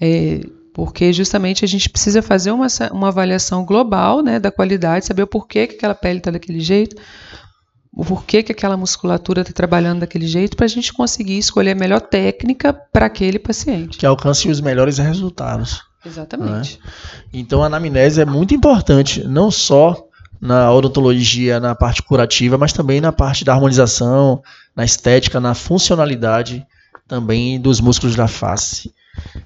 É, 0.01 0.40
porque 0.74 1.12
justamente 1.12 1.64
a 1.64 1.68
gente 1.68 1.88
precisa 1.88 2.22
fazer 2.22 2.51
uma, 2.51 2.66
uma 2.92 3.09
avaliação 3.09 3.64
global 3.64 4.22
né, 4.22 4.38
da 4.38 4.51
qualidade, 4.51 5.07
saber 5.07 5.22
o 5.22 5.26
porquê 5.26 5.66
que 5.66 5.76
aquela 5.76 5.94
pele 5.94 6.18
está 6.18 6.30
daquele 6.30 6.61
jeito, 6.61 6.96
o 7.93 8.05
porquê 8.05 8.43
que 8.43 8.53
aquela 8.53 8.76
musculatura 8.76 9.41
está 9.43 9.53
trabalhando 9.53 10.01
daquele 10.01 10.26
jeito, 10.26 10.57
para 10.57 10.66
a 10.66 10.68
gente 10.68 10.93
conseguir 10.93 11.38
escolher 11.38 11.72
a 11.72 11.74
melhor 11.74 12.01
técnica 12.01 12.72
para 12.72 13.07
aquele 13.07 13.38
paciente. 13.38 13.99
Que 13.99 14.07
alcance 14.07 14.49
os 14.49 14.61
melhores 14.61 14.99
resultados. 14.99 15.82
Exatamente. 16.05 16.78
Né? 16.78 16.91
Então 17.32 17.62
a 17.62 17.66
anamnese 17.66 18.20
é 18.20 18.24
muito 18.24 18.55
importante, 18.55 19.26
não 19.26 19.51
só 19.51 20.07
na 20.41 20.72
odontologia, 20.72 21.61
na 21.61 21.74
parte 21.74 22.03
curativa, 22.03 22.57
mas 22.57 22.72
também 22.72 23.01
na 23.01 23.12
parte 23.12 23.45
da 23.45 23.53
harmonização, 23.53 24.43
na 24.74 24.84
estética, 24.84 25.38
na 25.38 25.53
funcionalidade 25.53 26.66
também 27.07 27.61
dos 27.61 27.80
músculos 27.80 28.16
da 28.16 28.26
face. 28.26 28.95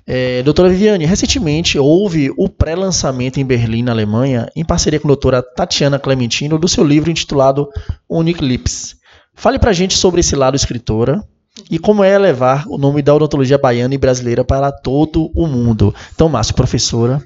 É, 0.07 0.43
doutora 0.43 0.69
Viviane, 0.69 1.05
recentemente 1.05 1.79
houve 1.79 2.31
o 2.37 2.49
pré-lançamento 2.49 3.39
em 3.39 3.45
Berlim, 3.45 3.83
na 3.83 3.93
Alemanha, 3.93 4.49
em 4.55 4.65
parceria 4.65 5.01
com 5.01 5.09
a 5.09 5.11
doutora 5.11 5.43
Tatiana 5.43 5.99
Clementino, 5.99 6.59
do 6.59 6.69
seu 6.69 6.85
livro 6.85 7.11
intitulado 7.11 7.69
Unique 8.09 8.45
Lips. 8.45 8.97
Fale 9.35 9.59
pra 9.59 9.73
gente 9.73 9.97
sobre 9.97 10.21
esse 10.21 10.37
lado 10.37 10.57
escritora 10.57 11.23
e 11.71 11.79
como 11.79 12.03
é 12.03 12.19
levar 12.19 12.67
o 12.69 12.77
nome 12.77 13.01
da 13.01 13.15
odontologia 13.15 13.59
baiana 13.59 13.95
e 13.95 13.99
brasileira 13.99 14.45
para 14.45 14.73
todo 14.73 15.31
o 15.35 15.47
mundo. 15.47 15.95
Então, 16.15 16.29
Márcio, 16.29 16.55
professora, 16.55 17.23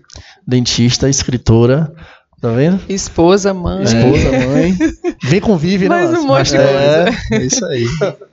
dentista, 0.46 1.08
escritora, 1.08 1.92
Tá 2.40 2.52
vendo? 2.52 2.80
Esposa, 2.88 3.52
mãe. 3.52 3.82
Esposa, 3.82 4.30
mãe. 4.30 4.78
Vem 5.24 5.40
convive, 5.40 5.88
né? 5.88 5.96
Mais 5.96 6.10
um 6.10 6.26
monte 6.26 6.50
de 6.50 6.56
é, 6.56 7.04
coisa. 7.04 7.18
É, 7.32 7.44
isso 7.44 7.64
aí. 7.64 7.84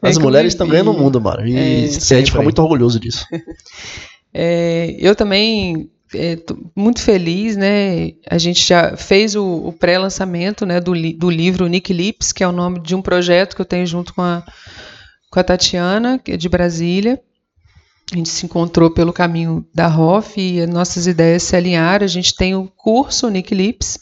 As 0.02 0.18
mulheres 0.20 0.54
estão 0.54 0.68
ganhando 0.68 0.92
o 0.92 0.98
mundo, 0.98 1.20
mano. 1.20 1.46
E 1.48 1.58
é, 1.58 1.86
a 1.86 1.88
gente 1.88 2.32
fica 2.32 2.44
muito 2.44 2.62
orgulhoso 2.62 3.00
disso. 3.00 3.26
É, 4.32 4.96
eu 5.00 5.16
também 5.16 5.90
estou 6.14 6.72
muito 6.76 7.02
feliz, 7.02 7.58
né? 7.58 8.12
A 8.30 8.38
gente 8.38 8.66
já 8.66 8.96
fez 8.96 9.36
o, 9.36 9.44
o 9.44 9.74
pré-lançamento 9.74 10.66
né, 10.66 10.80
do, 10.80 10.94
li, 10.94 11.14
do 11.14 11.30
livro 11.30 11.68
Nick 11.68 11.92
Lips, 11.92 12.32
que 12.32 12.44
é 12.44 12.48
o 12.48 12.52
nome 12.52 12.82
de 12.82 12.94
um 12.94 13.02
projeto 13.02 13.56
que 13.56 13.62
eu 13.62 13.66
tenho 13.66 13.88
junto 13.88 14.14
com 14.14 14.22
a, 14.22 14.44
com 15.32 15.40
a 15.40 15.44
Tatiana, 15.44 16.20
que 16.20 16.34
é 16.34 16.38
de 16.38 16.48
Brasília. 16.48 17.20
A 18.12 18.16
gente 18.16 18.30
se 18.30 18.46
encontrou 18.46 18.92
pelo 18.92 19.12
caminho 19.12 19.66
da 19.74 19.88
ROF 19.88 20.40
e 20.40 20.66
nossas 20.68 21.08
ideias 21.08 21.44
se 21.44 21.56
alinharam. 21.56 22.06
A 22.06 22.10
gente 22.10 22.36
tem 22.36 22.56
o 22.56 22.68
curso 22.68 23.30
Nick 23.30 23.54
Lips 23.54 23.98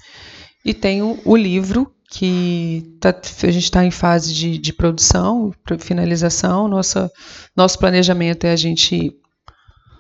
e 0.65 0.73
tem 0.73 1.01
o, 1.01 1.19
o 1.23 1.35
livro 1.35 1.91
que 2.11 2.95
tá, 2.99 3.09
a 3.09 3.51
gente 3.51 3.63
está 3.63 3.83
em 3.83 3.89
fase 3.89 4.33
de, 4.33 4.57
de 4.57 4.73
produção, 4.73 5.51
finalização. 5.79 6.67
Nossa, 6.67 7.09
nosso 7.55 7.79
planejamento 7.79 8.45
é 8.45 8.51
a 8.51 8.55
gente 8.55 9.11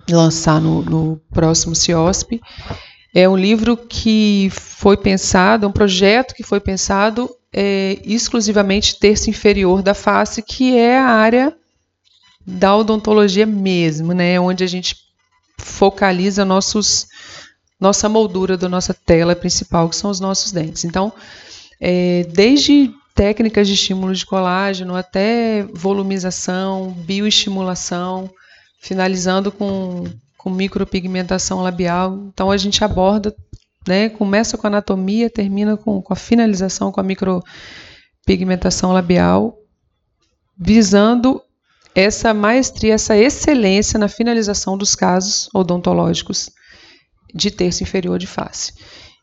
lançar 0.09 0.59
no, 0.59 0.83
no 0.83 1.21
próximo 1.31 1.73
CIOSP. 1.73 2.41
É 3.15 3.27
um 3.27 3.37
livro 3.37 3.77
que 3.77 4.49
foi 4.51 4.97
pensado, 4.97 5.65
é 5.65 5.67
um 5.67 5.71
projeto 5.71 6.33
que 6.35 6.43
foi 6.43 6.59
pensado 6.59 7.29
é, 7.53 7.99
exclusivamente 8.03 8.99
terço 8.99 9.29
inferior 9.29 9.81
da 9.81 9.93
face, 9.93 10.41
que 10.41 10.75
é 10.75 10.97
a 10.97 11.05
área 11.05 11.55
da 12.45 12.75
odontologia 12.75 13.45
mesmo, 13.45 14.13
né? 14.13 14.39
Onde 14.39 14.63
a 14.63 14.67
gente 14.67 14.95
focaliza 15.59 16.43
nossos, 16.43 17.07
nossa 17.79 18.09
moldura 18.09 18.57
da 18.57 18.67
nossa 18.67 18.93
tela 18.93 19.35
principal, 19.35 19.89
que 19.89 19.95
são 19.95 20.09
os 20.09 20.19
nossos 20.19 20.51
dentes. 20.51 20.83
Então, 20.83 21.13
é, 21.79 22.23
desde 22.29 22.91
técnicas 23.15 23.67
de 23.67 23.73
estímulo 23.75 24.13
de 24.13 24.25
colágeno 24.25 24.95
até 24.95 25.63
volumização, 25.73 26.91
bioestimulação, 26.91 28.29
finalizando 28.81 29.51
com, 29.51 30.05
com 30.37 30.49
micropigmentação 30.49 31.61
labial. 31.61 32.17
Então, 32.33 32.49
a 32.49 32.57
gente 32.57 32.83
aborda 32.83 33.33
né? 33.87 34.09
Começa 34.09 34.57
com 34.57 34.67
anatomia, 34.67 35.29
termina 35.29 35.77
com, 35.77 36.01
com 36.01 36.13
a 36.13 36.15
finalização 36.15 36.91
com 36.91 36.99
a 36.99 37.03
micropigmentação 37.03 38.91
labial, 38.91 39.57
visando 40.57 41.41
essa 41.95 42.33
maestria, 42.33 42.93
essa 42.93 43.15
excelência 43.15 43.99
na 43.99 44.07
finalização 44.07 44.77
dos 44.77 44.95
casos 44.95 45.49
odontológicos 45.53 46.49
de 47.33 47.51
terço 47.51 47.83
inferior 47.83 48.17
de 48.17 48.27
face. 48.27 48.73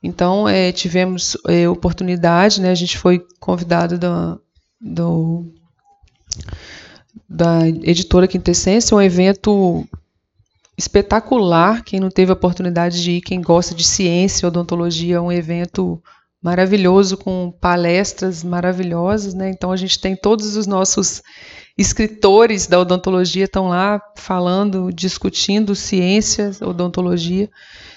Então, 0.02 0.48
é, 0.48 0.72
tivemos 0.72 1.36
é, 1.46 1.68
oportunidade, 1.68 2.60
né, 2.60 2.70
a 2.70 2.74
gente 2.74 2.96
foi 2.96 3.22
convidado 3.38 3.98
da, 3.98 4.38
do, 4.80 5.52
da 7.28 7.68
editora 7.68 8.26
Quintessência, 8.26 8.96
um 8.96 9.02
evento 9.02 9.86
espetacular. 10.76 11.84
Quem 11.84 12.00
não 12.00 12.08
teve 12.08 12.30
a 12.30 12.34
oportunidade 12.34 13.02
de 13.02 13.12
ir, 13.12 13.20
quem 13.20 13.42
gosta 13.42 13.74
de 13.74 13.84
ciência, 13.84 14.48
odontologia, 14.48 15.16
é 15.16 15.20
um 15.20 15.30
evento 15.30 16.02
maravilhoso 16.42 17.18
com 17.18 17.52
palestras 17.60 18.42
maravilhosas, 18.42 19.34
né? 19.34 19.50
Então 19.50 19.70
a 19.70 19.76
gente 19.76 20.00
tem 20.00 20.16
todos 20.16 20.56
os 20.56 20.66
nossos 20.66 21.22
escritores 21.80 22.66
da 22.66 22.78
odontologia 22.78 23.46
estão 23.46 23.68
lá 23.68 24.00
falando, 24.14 24.92
discutindo 24.92 25.74
ciência, 25.74 26.50
odontologia. 26.60 27.48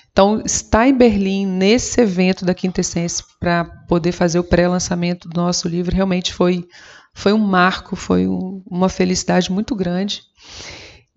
Então, 0.10 0.42
estar 0.46 0.88
em 0.88 0.94
Berlim 0.96 1.46
nesse 1.46 2.00
evento 2.00 2.46
da 2.46 2.54
Quintessência 2.54 3.26
para 3.40 3.66
poder 3.88 4.14
fazer 4.14 4.40
o 4.40 4.44
pré-lançamento 4.44 5.28
do 5.28 5.42
nosso 5.42 5.68
livro 5.68 5.94
realmente 5.94 6.34
foi, 6.34 6.66
foi 7.14 7.34
um 7.34 7.40
marco, 7.40 7.96
foi 7.96 8.26
um, 8.26 8.64
uma 8.66 8.88
felicidade 8.88 9.52
muito 9.52 9.76
grande. 9.76 10.22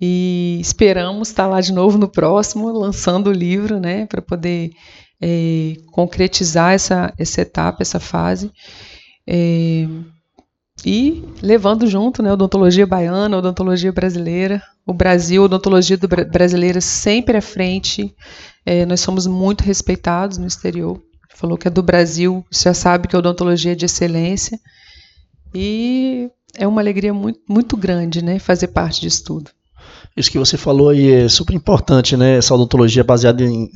E 0.01 0.59
esperamos 0.61 1.29
estar 1.29 1.47
lá 1.47 1.61
de 1.61 1.73
novo 1.73 1.97
no 1.97 2.09
próximo, 2.09 2.69
lançando 2.73 3.29
o 3.29 3.33
livro, 3.33 3.79
né, 3.79 4.07
para 4.07 4.21
poder 4.21 4.73
é, 5.23 5.77
concretizar 5.93 6.73
essa, 6.73 7.15
essa 7.17 7.43
etapa, 7.43 7.83
essa 7.83 8.01
fase. 8.01 8.51
É, 9.25 9.87
e 10.85 11.25
levando 11.43 11.87
junto 11.87 12.23
né, 12.23 12.33
odontologia 12.33 12.87
baiana, 12.87 13.39
odontologia 13.39 13.93
brasileira. 13.93 14.63
O 14.87 14.93
Brasil, 14.93 15.43
a 15.43 15.47
odontologia 15.47 15.97
do, 15.97 16.07
brasileira 16.09 16.81
sempre 16.81 17.37
à 17.37 17.43
frente. 17.43 18.15
É, 18.65 18.85
nós 18.87 19.01
somos 19.01 19.27
muito 19.27 19.63
respeitados 19.63 20.39
no 20.39 20.47
exterior. 20.47 21.01
Falou 21.35 21.59
que 21.59 21.69
é 21.69 21.71
do 21.71 21.83
Brasil, 21.83 22.45
já 22.51 22.73
sabe 22.73 23.09
que 23.09 23.17
a 23.17 23.19
odontologia 23.19 23.73
é 23.73 23.75
de 23.75 23.85
excelência. 23.85 24.59
E 25.55 26.31
é 26.57 26.67
uma 26.67 26.81
alegria 26.81 27.13
muito, 27.13 27.41
muito 27.49 27.77
grande 27.77 28.23
né, 28.23 28.39
fazer 28.39 28.69
parte 28.69 29.01
disso 29.01 29.25
tudo. 29.25 29.51
Isso 30.17 30.31
que 30.31 30.39
você 30.39 30.57
falou 30.57 30.89
aí 30.89 31.11
é 31.11 31.29
super 31.29 31.55
importante, 31.55 32.17
né? 32.17 32.39
Essa 32.39 32.55
odontologia 32.55 33.05
baseada 33.05 33.45
em, 33.45 33.71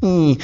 em, 0.00 0.38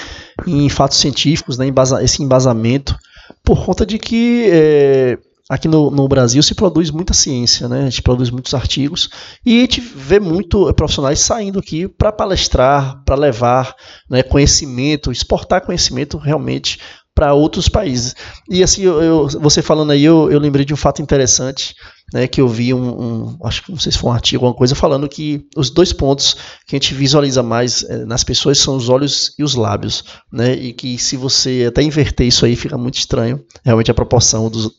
em 0.46 0.68
fatos 0.68 0.98
científicos, 0.98 1.56
né? 1.56 1.66
Esse 2.02 2.22
embasamento, 2.22 2.96
por 3.44 3.64
conta 3.64 3.86
de 3.86 3.98
que 3.98 4.48
é, 4.50 5.18
aqui 5.52 5.68
no, 5.68 5.90
no, 5.90 6.08
Brasil 6.08 6.42
se 6.42 6.54
produz 6.54 6.90
muita 6.90 7.12
ciência, 7.12 7.68
né? 7.68 7.80
A 7.80 7.84
gente 7.84 8.00
produz 8.00 8.30
muitos 8.30 8.54
artigos 8.54 9.10
e 9.44 9.58
a 9.58 9.60
gente 9.60 9.80
vê 9.80 10.18
muito 10.18 10.72
profissionais 10.72 11.20
saindo 11.20 11.58
aqui 11.58 11.86
para 11.86 12.10
palestrar, 12.10 13.02
para 13.04 13.14
levar 13.14 13.74
né, 14.08 14.22
conhecimento, 14.22 15.12
exportar 15.12 15.60
conhecimento 15.60 16.16
realmente 16.16 16.78
para 17.14 17.34
outros 17.34 17.68
países. 17.68 18.16
E 18.48 18.62
assim, 18.62 18.82
eu, 18.82 19.02
eu, 19.02 19.28
você 19.40 19.60
falando 19.60 19.90
aí, 19.90 20.02
eu, 20.02 20.30
eu 20.30 20.40
lembrei 20.40 20.64
de 20.64 20.72
um 20.72 20.76
fato 20.76 21.02
interessante 21.02 21.74
né, 22.14 22.26
que 22.26 22.40
eu 22.40 22.48
vi 22.48 22.72
um, 22.72 23.34
um, 23.34 23.38
acho 23.44 23.62
que 23.62 23.70
não 23.70 23.78
sei 23.78 23.92
se 23.92 23.98
foi 23.98 24.08
um 24.08 24.14
artigo, 24.14 24.46
alguma 24.46 24.56
coisa, 24.56 24.74
falando 24.74 25.06
que 25.06 25.46
os 25.54 25.68
dois 25.68 25.92
pontos 25.92 26.34
que 26.66 26.74
a 26.74 26.78
gente 26.78 26.94
visualiza 26.94 27.42
mais 27.42 27.84
é, 27.84 28.06
nas 28.06 28.24
pessoas 28.24 28.56
são 28.56 28.74
os 28.74 28.88
olhos 28.88 29.34
e 29.38 29.44
os 29.44 29.54
lábios, 29.54 30.04
né, 30.32 30.54
e 30.54 30.72
que 30.72 30.96
se 30.96 31.18
você 31.18 31.66
até 31.68 31.82
inverter 31.82 32.26
isso 32.26 32.46
aí 32.46 32.56
fica 32.56 32.78
muito 32.78 32.96
estranho, 32.96 33.44
realmente 33.62 33.90
a 33.90 33.94
proporção 33.94 34.48
dos, 34.48 34.70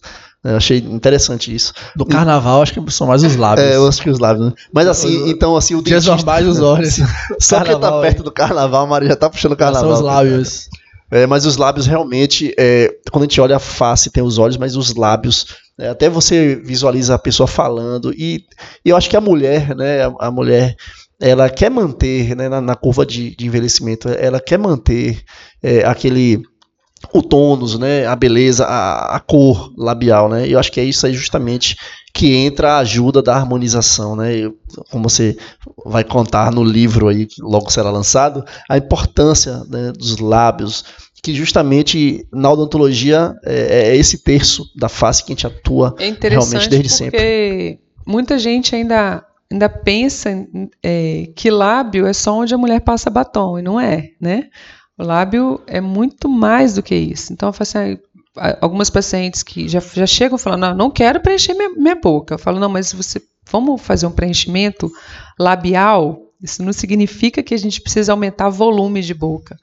eu 0.44 0.58
achei 0.58 0.80
interessante 0.80 1.54
isso. 1.54 1.74
Do 1.96 2.06
carnaval, 2.06 2.62
acho 2.62 2.74
que 2.74 2.92
são 2.92 3.08
mais 3.08 3.24
os 3.24 3.36
lábios. 3.36 3.66
É, 3.66 3.76
eu 3.76 3.88
acho 3.88 4.02
que 4.02 4.10
os 4.10 4.20
lábios, 4.20 4.48
né? 4.48 4.54
Mas 4.74 4.88
assim, 4.88 5.30
então, 5.30 5.56
assim, 5.56 5.76
o 5.76 5.82
Dias 5.82 6.06
normais, 6.06 6.48
os 6.48 6.60
olhos. 6.60 7.00
Só 7.40 7.62
que 7.62 7.76
tá 7.78 8.02
perto 8.02 8.24
do 8.24 8.32
carnaval, 8.32 8.84
a 8.84 8.88
Maria 8.88 9.10
já 9.10 9.16
tá 9.16 9.30
puxando 9.30 9.54
o 9.54 9.58
carnaval. 9.58 9.90
São 9.90 9.94
os 9.94 10.02
lábios. 10.02 10.70
É, 11.10 11.28
mas 11.28 11.46
os 11.46 11.58
lábios 11.58 11.86
realmente, 11.86 12.54
é, 12.58 12.92
quando 13.12 13.24
a 13.24 13.26
gente 13.26 13.40
olha 13.40 13.58
a 13.58 13.60
face, 13.60 14.10
tem 14.10 14.24
os 14.24 14.38
olhos, 14.38 14.58
mas 14.58 14.76
os 14.76 14.96
lábios 14.96 15.46
é, 15.78 15.90
até 15.90 16.10
você 16.10 16.56
visualiza 16.56 17.16
a 17.16 17.20
pessoa 17.20 17.48
falando. 17.48 18.12
E, 18.14 18.46
e, 18.84 18.90
eu 18.90 18.98
acho 18.98 19.10
que 19.10 19.18
a 19.18 19.22
mulher, 19.22 19.76
né, 19.76 20.06
a, 20.06 20.14
a 20.28 20.32
mulher, 20.32 20.76
ela 21.20 21.50
quer 21.50 21.72
manter, 21.72 22.36
né, 22.36 22.50
na, 22.50 22.60
na 22.60 22.76
curva 22.76 23.06
de, 23.06 23.36
de, 23.36 23.46
envelhecimento, 23.46 24.10
ela 24.10 24.40
quer 24.40 24.58
manter 24.58 25.22
é, 25.62 25.86
aquele 25.86 26.42
o 27.12 27.22
tônus, 27.22 27.78
né, 27.78 28.06
a 28.06 28.16
beleza, 28.16 28.66
a, 28.66 29.16
a, 29.16 29.20
cor 29.20 29.74
labial, 29.78 30.30
né? 30.30 30.48
Eu 30.48 30.60
acho 30.60 30.72
que 30.72 30.80
é 30.80 30.84
isso 30.84 31.06
aí 31.06 31.14
justamente 31.14 31.78
que 32.14 32.34
entra 32.36 32.74
a 32.74 32.78
ajuda 32.80 33.22
da 33.22 33.36
harmonização, 33.36 34.16
né? 34.16 34.36
Eu, 34.36 34.56
como 34.92 35.10
você 35.10 35.36
vai 35.86 36.04
contar 36.04 36.52
no 36.52 36.64
livro 36.64 37.08
aí 37.08 37.26
que 37.26 37.42
logo 37.42 37.72
será 37.72 37.90
lançado, 37.90 38.46
a 38.70 38.78
importância 38.78 39.64
né, 39.68 39.92
dos 39.92 40.18
lábios, 40.18 40.86
que 41.24 41.34
justamente 41.34 42.28
na 42.32 42.52
odontologia 42.52 43.34
é, 43.46 43.92
é, 43.92 43.96
esse 43.96 44.20
terço 44.20 44.70
da 44.76 44.90
face 44.90 45.24
que 45.24 45.32
a 45.32 45.36
gente 45.36 45.48
atua 45.48 45.96
é 45.98 46.28
realmente 46.28 46.70
desde 46.70 46.90
sempre. 46.90 47.18
Porque 47.18 47.80
muita 48.06 48.38
gente 48.38 48.76
ainda, 48.76 49.26
ainda 49.52 49.70
pensa 49.70 50.30
é, 50.84 51.30
que 51.36 51.50
lábio 51.50 52.06
é 52.06 52.14
só 52.14 52.40
onde 52.40 52.54
a 52.54 52.58
mulher 52.58 52.82
passa 52.82 53.10
batom, 53.10 53.58
e 53.58 53.62
não 53.62 53.80
é, 53.80 54.10
né? 54.20 54.50
O 54.98 55.04
lábio 55.04 55.62
é 55.66 55.82
muito 55.82 56.30
mais 56.30 56.76
do 56.76 56.84
que 56.84 56.96
isso. 56.96 57.34
Então, 57.34 57.50
eu 57.50 57.54
falo 57.54 57.64
assim, 57.64 57.98
algumas 58.62 58.90
pacientes 58.90 59.44
que 59.44 59.68
já, 59.68 59.80
já 59.80 60.06
chegam 60.06 60.38
falando, 60.38 60.62
não, 60.62 60.76
não 60.76 60.92
quero 60.92 61.22
preencher 61.22 61.54
minha, 61.54 61.70
minha 61.70 61.96
boca. 61.96 62.36
Eu 62.36 62.40
falo, 62.40 62.60
não, 62.60 62.70
mas 62.70 62.94
você, 62.94 63.22
vamos 63.50 63.82
fazer 63.82 64.06
um 64.06 64.12
preenchimento 64.12 64.92
labial? 65.40 66.20
Isso 66.42 66.62
não 66.64 66.74
significa 66.74 67.42
que 67.42 67.54
a 67.54 67.58
gente 67.58 67.82
precisa 67.82 68.12
aumentar 68.12 68.50
volume 68.50 69.02
de 69.02 69.14
boca. 69.14 69.58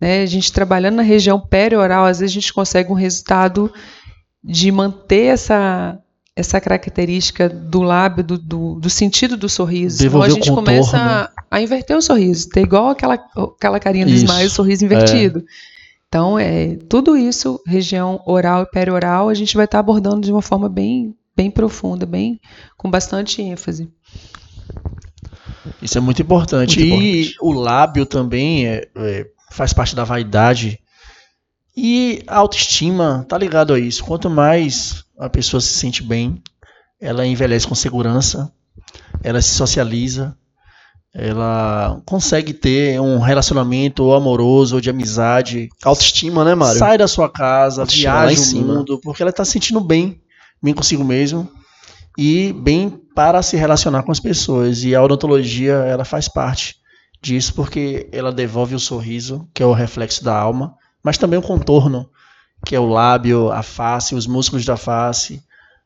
Né? 0.00 0.22
A 0.22 0.26
gente 0.26 0.52
trabalhando 0.52 0.96
na 0.96 1.02
região 1.02 1.40
perioral, 1.40 2.04
às 2.04 2.20
vezes 2.20 2.32
a 2.36 2.40
gente 2.40 2.52
consegue 2.52 2.90
um 2.90 2.96
resultado 2.96 3.72
de 4.42 4.70
manter 4.70 5.26
essa, 5.26 5.98
essa 6.38 6.60
característica 6.60 7.48
do 7.48 7.82
lábio, 7.82 8.22
do, 8.22 8.38
do, 8.38 8.74
do 8.76 8.88
sentido 8.88 9.36
do 9.36 9.48
sorriso. 9.48 10.06
então 10.06 10.22
a 10.22 10.28
gente 10.28 10.52
começa 10.52 10.96
a, 10.96 11.30
a, 11.50 11.60
inverter 11.60 11.96
o 11.96 12.00
sorriso, 12.00 12.48
ter 12.48 12.60
igual 12.60 12.90
aquela, 12.90 13.14
aquela 13.14 13.80
carinha 13.80 14.06
do 14.06 14.12
Smile, 14.12 14.48
sorriso 14.48 14.84
invertido. 14.84 15.40
É. 15.40 15.42
Então, 16.06 16.38
é, 16.38 16.76
tudo 16.88 17.16
isso, 17.16 17.60
região 17.66 18.22
oral 18.24 18.62
e 18.62 18.66
perioral, 18.66 19.28
a 19.28 19.34
gente 19.34 19.56
vai 19.56 19.64
estar 19.64 19.80
abordando 19.80 20.20
de 20.20 20.30
uma 20.32 20.40
forma 20.40 20.68
bem, 20.68 21.12
bem 21.36 21.50
profunda, 21.50 22.06
bem 22.06 22.40
com 22.76 22.88
bastante 22.88 23.42
ênfase. 23.42 23.88
Isso 25.82 25.98
é 25.98 26.00
muito 26.00 26.22
importante. 26.22 26.78
Muito 26.78 27.02
e 27.02 27.20
importante. 27.20 27.36
o 27.42 27.52
lábio 27.52 28.06
também 28.06 28.66
é, 28.66 28.88
é 28.96 29.26
faz 29.50 29.72
parte 29.72 29.96
da 29.96 30.04
vaidade. 30.04 30.78
E 31.80 32.24
a 32.26 32.38
autoestima 32.38 33.24
tá 33.28 33.38
ligado 33.38 33.72
a 33.72 33.78
isso. 33.78 34.02
Quanto 34.02 34.28
mais 34.28 35.04
a 35.16 35.30
pessoa 35.30 35.60
se 35.60 35.68
sente 35.68 36.02
bem, 36.02 36.42
ela 37.00 37.24
envelhece 37.24 37.68
com 37.68 37.74
segurança, 37.76 38.52
ela 39.22 39.40
se 39.40 39.50
socializa, 39.50 40.36
ela 41.14 42.02
consegue 42.04 42.52
ter 42.52 43.00
um 43.00 43.20
relacionamento 43.20 44.12
amoroso 44.12 44.74
ou 44.74 44.80
de 44.80 44.90
amizade. 44.90 45.68
Autoestima, 45.84 46.44
né, 46.44 46.52
Mário? 46.52 46.80
Sai 46.80 46.98
da 46.98 47.06
sua 47.06 47.28
casa, 47.28 47.82
Autoestima 47.82 48.26
viaja 48.26 48.56
o 48.56 48.56
mundo, 48.56 49.00
porque 49.00 49.22
ela 49.22 49.30
está 49.30 49.44
se 49.44 49.52
sentindo 49.52 49.80
bem, 49.80 50.20
bem 50.60 50.74
consigo 50.74 51.04
mesmo 51.04 51.48
e 52.18 52.52
bem 52.54 52.90
para 53.14 53.40
se 53.40 53.56
relacionar 53.56 54.02
com 54.02 54.10
as 54.10 54.18
pessoas. 54.18 54.82
E 54.82 54.96
a 54.96 55.02
odontologia, 55.02 55.74
ela 55.74 56.04
faz 56.04 56.26
parte 56.28 56.74
disso 57.22 57.54
porque 57.54 58.08
ela 58.10 58.32
devolve 58.32 58.74
o 58.74 58.80
sorriso, 58.80 59.48
que 59.54 59.62
é 59.62 59.66
o 59.66 59.72
reflexo 59.72 60.24
da 60.24 60.36
alma, 60.36 60.74
mas 61.02 61.18
também 61.18 61.38
o 61.38 61.42
contorno. 61.42 62.08
que 62.66 62.74
é 62.74 62.80
o 62.80 62.88
lábio, 62.88 63.50
a 63.52 63.62
face, 63.62 64.14
os 64.14 64.26
músculos 64.26 64.64
da 64.64 64.76
face, 64.76 65.40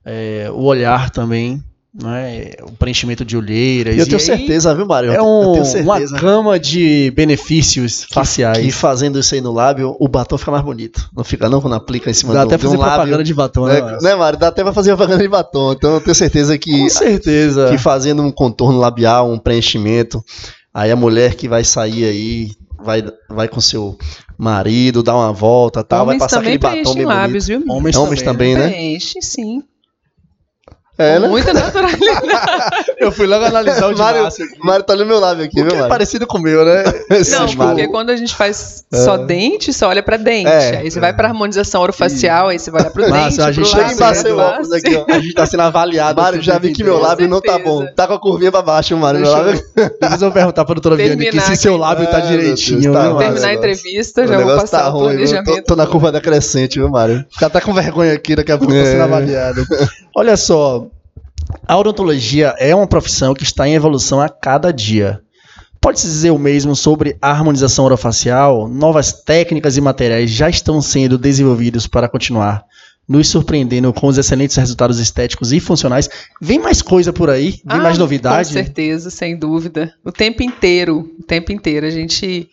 é, 0.05 0.49
o 0.51 0.63
olhar 0.63 1.11
também 1.11 1.63
né, 1.95 2.53
o 2.63 2.73
preenchimento 2.73 3.25
de 3.25 3.37
olheiras. 3.37 3.97
Eu 3.99 4.07
tenho 4.07 4.21
certeza, 4.21 4.75
viu, 4.75 4.87
Mário? 4.87 5.13
É 5.13 5.21
um, 5.21 5.63
uma 5.83 6.01
gama 6.01 6.59
de 6.59 7.13
benefícios 7.15 8.07
que, 8.07 8.15
faciais. 8.15 8.59
Que 8.59 8.73
fazendo 8.73 9.19
isso 9.19 9.35
aí 9.35 9.41
no 9.41 9.53
lábio, 9.53 9.95
o 10.01 10.09
batom 10.09 10.39
fica 10.39 10.51
mais 10.51 10.65
bonito. 10.65 11.09
Não 11.15 11.23
fica 11.23 11.49
não 11.49 11.61
quando 11.61 11.75
aplica 11.75 12.11
em 12.11 12.15
cima 12.15 12.33
dá 12.33 12.45
do 12.45 12.49
Dá 12.49 12.55
até 12.55 12.63
fazer 12.63 12.77
um 12.77 12.81
propaganda 12.81 13.11
lábio, 13.11 13.25
de 13.25 13.35
batom, 13.35 13.67
né? 13.67 13.81
Né, 13.83 13.99
né, 14.01 14.15
Mário? 14.15 14.39
Dá 14.39 14.49
até 14.49 14.63
pra 14.63 14.73
fazer 14.73 14.97
propaganda 14.97 15.23
de 15.23 15.29
batom. 15.29 15.73
Então 15.73 15.95
eu 15.95 16.01
tenho 16.01 16.15
certeza 16.15 16.57
que... 16.57 16.71
Com 16.71 16.89
certeza. 16.89 17.69
Que 17.69 17.77
fazendo 17.77 18.23
um 18.23 18.33
contorno 18.33 18.79
labial, 18.79 19.31
um 19.31 19.39
preenchimento, 19.39 20.25
aí 20.73 20.91
a 20.91 20.97
mulher 20.97 21.35
que 21.35 21.47
vai 21.47 21.63
sair 21.63 22.05
aí 22.05 22.51
vai, 22.83 23.03
vai 23.29 23.49
com 23.49 23.61
seu 23.61 23.97
marido, 24.37 25.03
dar 25.03 25.17
uma 25.17 25.33
volta, 25.33 25.85
tal, 25.85 26.07
vai 26.07 26.19
passar 26.19 26.41
aquele 26.41 26.59
batom 26.59 26.95
bem 26.95 27.05
lábios, 27.05 27.47
bonito. 27.47 27.65
Viu? 27.65 27.75
Homens, 27.75 27.97
Homens 27.97 28.23
também, 28.23 28.55
também 28.55 28.67
né? 28.67 28.71
Preenche, 28.71 29.23
sim. 29.23 29.63
É, 30.99 31.19
né? 31.19 31.27
Muita 31.27 31.55
naturalidade. 31.55 32.29
eu 33.01 33.11
fui 33.11 33.27
logo 33.27 33.45
analisar 33.45 33.89
o 33.89 33.95
de 33.95 33.99
Mário, 33.99 34.27
aqui. 34.27 34.45
Mário 34.59 34.85
tá 34.85 34.95
no 34.95 35.07
meu 35.07 35.19
lábio 35.19 35.45
aqui, 35.47 35.63
viu, 35.63 35.85
é 35.85 35.89
parecido 35.89 36.27
com 36.27 36.37
o 36.37 36.41
meu, 36.41 36.65
né? 36.67 36.85
Não, 37.33 37.47
porque 37.57 37.89
quando 37.89 38.11
a 38.11 38.17
gente 38.17 38.35
faz 38.35 38.85
só 38.93 39.15
é. 39.15 39.25
dente, 39.25 39.73
você 39.73 39.85
olha 39.87 40.03
pra 40.03 40.19
dente. 40.19 40.51
É, 40.51 40.79
aí 40.79 40.91
você 40.91 41.01
vai 41.01 41.15
pra 41.15 41.29
harmonização 41.29 41.81
orofacial, 41.81 42.49
aí 42.49 42.59
você 42.59 42.71
vai 42.71 42.83
olhar 42.83 42.91
pro 42.91 43.09
Massa, 43.09 43.29
dente, 43.29 43.43
a 43.43 43.53
gente 43.53 43.71
pro 43.71 43.81
lábio. 43.81 44.01
Lábio, 44.01 44.37
lábio 44.37 44.75
aqui, 44.75 44.97
ó. 44.97 45.15
A 45.15 45.19
gente 45.19 45.35
tá 45.35 45.47
sendo 45.47 45.63
avaliado. 45.63 46.21
Mário, 46.21 46.43
já 46.43 46.59
vi 46.59 46.73
que 46.73 46.85
meu 46.85 46.99
lábio 46.99 47.27
não 47.27 47.41
tá 47.41 47.59
bom. 47.59 47.87
Tá 47.95 48.07
com 48.07 48.15
a 48.15 48.21
curvinha 48.21 48.53
pra 48.53 48.61
baixo, 48.61 48.95
Mário. 48.97 49.21
Meu 49.21 49.31
lábio... 49.31 49.63
Depois 49.75 50.13
eu 50.13 50.19
vou 50.19 50.33
perguntar 50.33 50.65
pra 50.65 50.75
doutora 50.75 50.97
Viane 50.97 51.29
aqui 51.29 51.41
se 51.41 51.57
seu 51.57 51.77
lábio 51.79 52.07
tá 52.07 52.21
direitinho. 52.21 52.93
Tá 52.93 53.15
terminar 53.15 53.49
a 53.49 53.55
entrevista, 53.55 54.27
já 54.27 54.39
vou 54.39 54.57
passar 54.57 54.95
o 54.95 54.99
planejamento. 54.99 55.65
Tô 55.65 55.75
na 55.75 55.87
curva 55.87 56.13
decrescente, 56.13 56.79
viu, 56.79 56.91
Mário? 56.91 57.25
O 57.35 57.39
cara 57.39 57.51
tá 57.51 57.61
com 57.63 57.73
vergonha 57.73 58.13
aqui, 58.13 58.37
daqui 58.37 58.53
a 58.53 58.59
pouco 58.59 58.75
tá 58.75 58.85
sendo 58.85 59.03
avaliado. 59.03 59.67
Olha 60.15 60.37
só, 60.37 60.87
a 61.67 61.77
odontologia 61.79 62.55
é 62.59 62.75
uma 62.75 62.87
profissão 62.87 63.35
que 63.35 63.43
está 63.43 63.67
em 63.67 63.75
evolução 63.75 64.21
a 64.21 64.29
cada 64.29 64.73
dia. 64.73 65.21
Pode-se 65.81 66.07
dizer 66.07 66.31
o 66.31 66.39
mesmo 66.39 66.77
sobre 66.77 67.17
a 67.21 67.31
harmonização 67.31 67.85
orofacial? 67.85 68.69
Novas 68.69 69.13
técnicas 69.13 69.77
e 69.77 69.81
materiais 69.81 70.31
já 70.31 70.49
estão 70.49 70.81
sendo 70.81 71.19
desenvolvidos 71.19 71.87
para 71.87 72.09
continuar 72.09 72.65
nos 73.09 73.29
surpreendendo 73.29 73.93
com 73.93 74.07
os 74.07 74.17
excelentes 74.17 74.57
resultados 74.57 74.99
estéticos 74.99 75.53
e 75.53 75.59
funcionais. 75.59 76.09
Vem 76.41 76.59
mais 76.59 76.81
coisa 76.81 77.13
por 77.13 77.29
aí? 77.29 77.61
Vem 77.65 77.79
ah, 77.79 77.83
mais 77.83 77.99
novidade? 77.99 78.49
Com 78.49 78.55
certeza, 78.55 79.11
sem 79.11 79.37
dúvida. 79.37 79.93
O 80.05 80.13
tempo 80.13 80.43
inteiro, 80.43 81.11
o 81.19 81.23
tempo 81.25 81.51
inteiro. 81.53 81.85
A 81.85 81.91
gente 81.91 82.49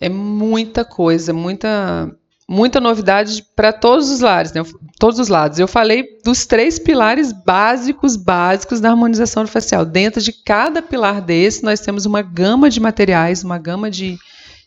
é 0.00 0.08
muita 0.08 0.84
coisa, 0.84 1.32
muita 1.32 2.10
muita 2.48 2.80
novidade 2.80 3.44
para 3.56 3.72
todos 3.72 4.10
os 4.10 4.20
lados, 4.20 4.52
né? 4.52 4.62
Todos 4.98 5.18
os 5.18 5.28
lados. 5.28 5.58
Eu 5.58 5.66
falei 5.66 6.04
dos 6.24 6.46
três 6.46 6.78
pilares 6.78 7.32
básicos, 7.32 8.16
básicos 8.16 8.80
da 8.80 8.90
harmonização 8.90 9.46
facial. 9.46 9.84
Dentro 9.84 10.20
de 10.20 10.32
cada 10.32 10.82
pilar 10.82 11.20
desse, 11.20 11.64
nós 11.64 11.80
temos 11.80 12.06
uma 12.06 12.22
gama 12.22 12.68
de 12.68 12.80
materiais, 12.80 13.42
uma 13.42 13.58
gama 13.58 13.90
de, 13.90 14.18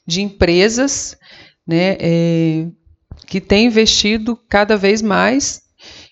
de 0.05 0.21
empresas, 0.21 1.15
né? 1.65 1.97
É, 1.99 2.67
que 3.25 3.41
tem 3.41 3.67
investido 3.67 4.39
cada 4.49 4.77
vez 4.77 5.01
mais 5.01 5.61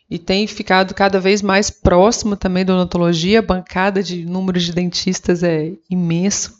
e 0.09 0.19
tem 0.19 0.45
ficado 0.45 0.93
cada 0.93 1.19
vez 1.19 1.41
mais 1.41 1.69
próximo 1.69 2.35
também 2.35 2.63
da 2.63 2.75
odontologia. 2.75 3.39
A 3.39 3.41
bancada 3.41 4.03
de 4.03 4.25
número 4.25 4.59
de 4.59 4.71
dentistas 4.71 5.41
é 5.41 5.71
imenso. 5.89 6.59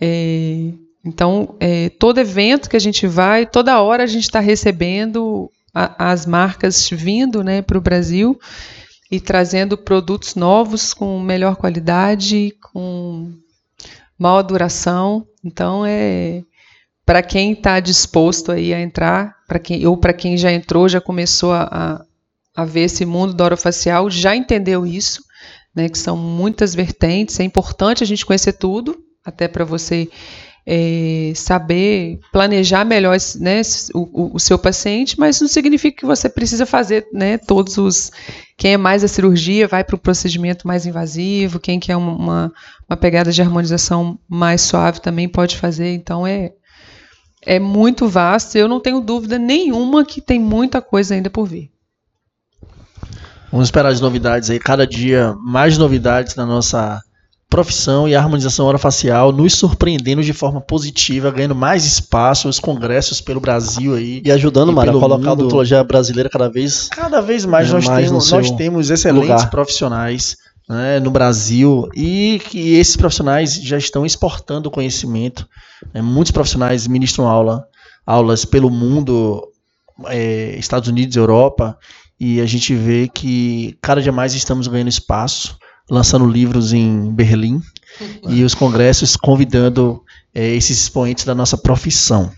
É, 0.00 0.72
então, 1.06 1.54
é, 1.60 1.88
todo 1.88 2.18
evento 2.18 2.68
que 2.68 2.76
a 2.76 2.80
gente 2.80 3.06
vai, 3.06 3.46
toda 3.46 3.80
hora 3.80 4.02
a 4.02 4.06
gente 4.08 4.24
está 4.24 4.40
recebendo 4.40 5.48
a, 5.72 6.10
as 6.10 6.26
marcas 6.26 6.90
vindo 6.90 7.44
né, 7.44 7.62
para 7.62 7.78
o 7.78 7.80
Brasil 7.80 8.36
e 9.08 9.20
trazendo 9.20 9.78
produtos 9.78 10.34
novos 10.34 10.92
com 10.92 11.20
melhor 11.20 11.54
qualidade, 11.54 12.52
com 12.60 13.32
maior 14.18 14.42
duração. 14.42 15.24
Então, 15.44 15.86
é 15.86 16.42
para 17.04 17.22
quem 17.22 17.52
está 17.52 17.78
disposto 17.78 18.50
aí 18.50 18.74
a 18.74 18.80
entrar, 18.80 19.36
para 19.46 19.60
quem 19.60 19.86
ou 19.86 19.96
para 19.96 20.12
quem 20.12 20.36
já 20.36 20.50
entrou, 20.50 20.88
já 20.88 21.00
começou 21.00 21.52
a, 21.52 22.04
a, 22.52 22.64
ver 22.64 22.80
esse 22.80 23.06
mundo 23.06 23.32
da 23.32 23.44
orofacial, 23.44 24.10
já 24.10 24.34
entendeu 24.34 24.84
isso, 24.84 25.22
né, 25.72 25.88
que 25.88 25.96
são 25.96 26.16
muitas 26.16 26.74
vertentes. 26.74 27.38
É 27.38 27.44
importante 27.44 28.02
a 28.02 28.06
gente 28.06 28.26
conhecer 28.26 28.54
tudo, 28.54 28.98
até 29.24 29.46
para 29.46 29.64
você 29.64 30.08
é, 30.66 31.32
saber 31.36 32.18
planejar 32.32 32.84
melhor 32.84 33.16
né, 33.38 33.62
o, 33.94 34.34
o, 34.34 34.40
seu 34.40 34.58
paciente, 34.58 35.18
mas 35.18 35.40
não 35.40 35.46
significa 35.46 35.98
que 35.98 36.06
você 36.06 36.28
precisa 36.28 36.66
fazer 36.66 37.06
né, 37.12 37.38
todos 37.38 37.78
os. 37.78 38.10
Quem 38.58 38.72
é 38.72 38.76
mais 38.76 39.04
a 39.04 39.08
cirurgia 39.08 39.68
vai 39.68 39.84
para 39.84 39.94
o 39.94 39.98
procedimento 39.98 40.66
mais 40.66 40.84
invasivo, 40.84 41.60
quem 41.60 41.78
quer 41.78 41.96
uma, 41.96 42.52
uma, 42.88 42.96
pegada 42.96 43.30
de 43.30 43.40
harmonização 43.40 44.18
mais 44.28 44.62
suave 44.62 45.00
também 45.00 45.28
pode 45.28 45.56
fazer. 45.56 45.92
Então 45.92 46.26
é, 46.26 46.50
é 47.42 47.60
muito 47.60 48.08
vasto. 48.08 48.56
Eu 48.56 48.66
não 48.66 48.80
tenho 48.80 49.00
dúvida 49.00 49.38
nenhuma 49.38 50.04
que 50.04 50.20
tem 50.20 50.40
muita 50.40 50.82
coisa 50.82 51.14
ainda 51.14 51.30
por 51.30 51.46
vir. 51.46 51.70
Vamos 53.52 53.68
esperar 53.68 53.92
as 53.92 54.00
novidades 54.00 54.50
aí, 54.50 54.58
cada 54.58 54.86
dia 54.86 55.34
mais 55.38 55.78
novidades 55.78 56.34
na 56.34 56.44
nossa 56.44 57.00
profissão 57.56 58.06
e 58.06 58.14
a 58.14 58.20
harmonização 58.20 58.66
orofacial 58.66 59.32
nos 59.32 59.54
surpreendendo 59.54 60.22
de 60.22 60.34
forma 60.34 60.60
positiva, 60.60 61.30
ganhando 61.30 61.54
mais 61.54 61.86
espaço, 61.86 62.50
os 62.50 62.60
congressos 62.60 63.18
pelo 63.18 63.40
Brasil 63.40 63.94
aí. 63.94 64.20
E 64.22 64.30
ajudando, 64.30 64.74
Mara, 64.74 64.90
a 64.90 64.92
colocar 64.92 65.16
mundo. 65.16 65.28
a 65.28 65.32
odontologia 65.32 65.82
brasileira 65.82 66.28
cada 66.28 66.50
vez... 66.50 66.90
Cada 66.90 67.22
vez 67.22 67.46
mais, 67.46 67.70
é, 67.70 67.72
nós, 67.72 67.86
mais 67.86 68.06
temos, 68.06 68.30
nós 68.30 68.50
temos 68.50 68.90
excelentes 68.90 69.30
lugar. 69.30 69.50
profissionais 69.50 70.36
né, 70.68 71.00
no 71.00 71.10
Brasil 71.10 71.88
e 71.96 72.42
que 72.44 72.74
esses 72.74 72.94
profissionais 72.94 73.54
já 73.54 73.78
estão 73.78 74.04
exportando 74.04 74.70
conhecimento. 74.70 75.48
Né, 75.94 76.02
muitos 76.02 76.32
profissionais 76.32 76.86
ministram 76.86 77.26
aula, 77.26 77.66
aulas 78.04 78.44
pelo 78.44 78.68
mundo, 78.68 79.42
é, 80.08 80.56
Estados 80.58 80.90
Unidos, 80.90 81.16
Europa, 81.16 81.78
e 82.20 82.38
a 82.38 82.44
gente 82.44 82.74
vê 82.74 83.08
que 83.08 83.78
cada 83.80 84.02
dia 84.02 84.12
mais 84.12 84.34
estamos 84.34 84.68
ganhando 84.68 84.88
espaço 84.88 85.56
lançando 85.90 86.26
livros 86.26 86.72
em 86.72 87.10
Berlim 87.12 87.60
e 88.28 88.42
os 88.44 88.54
congressos 88.54 89.16
convidando 89.16 90.02
é, 90.34 90.54
esses 90.54 90.78
expoentes 90.78 91.24
da 91.24 91.34
nossa 91.34 91.56
profissão. 91.56 92.30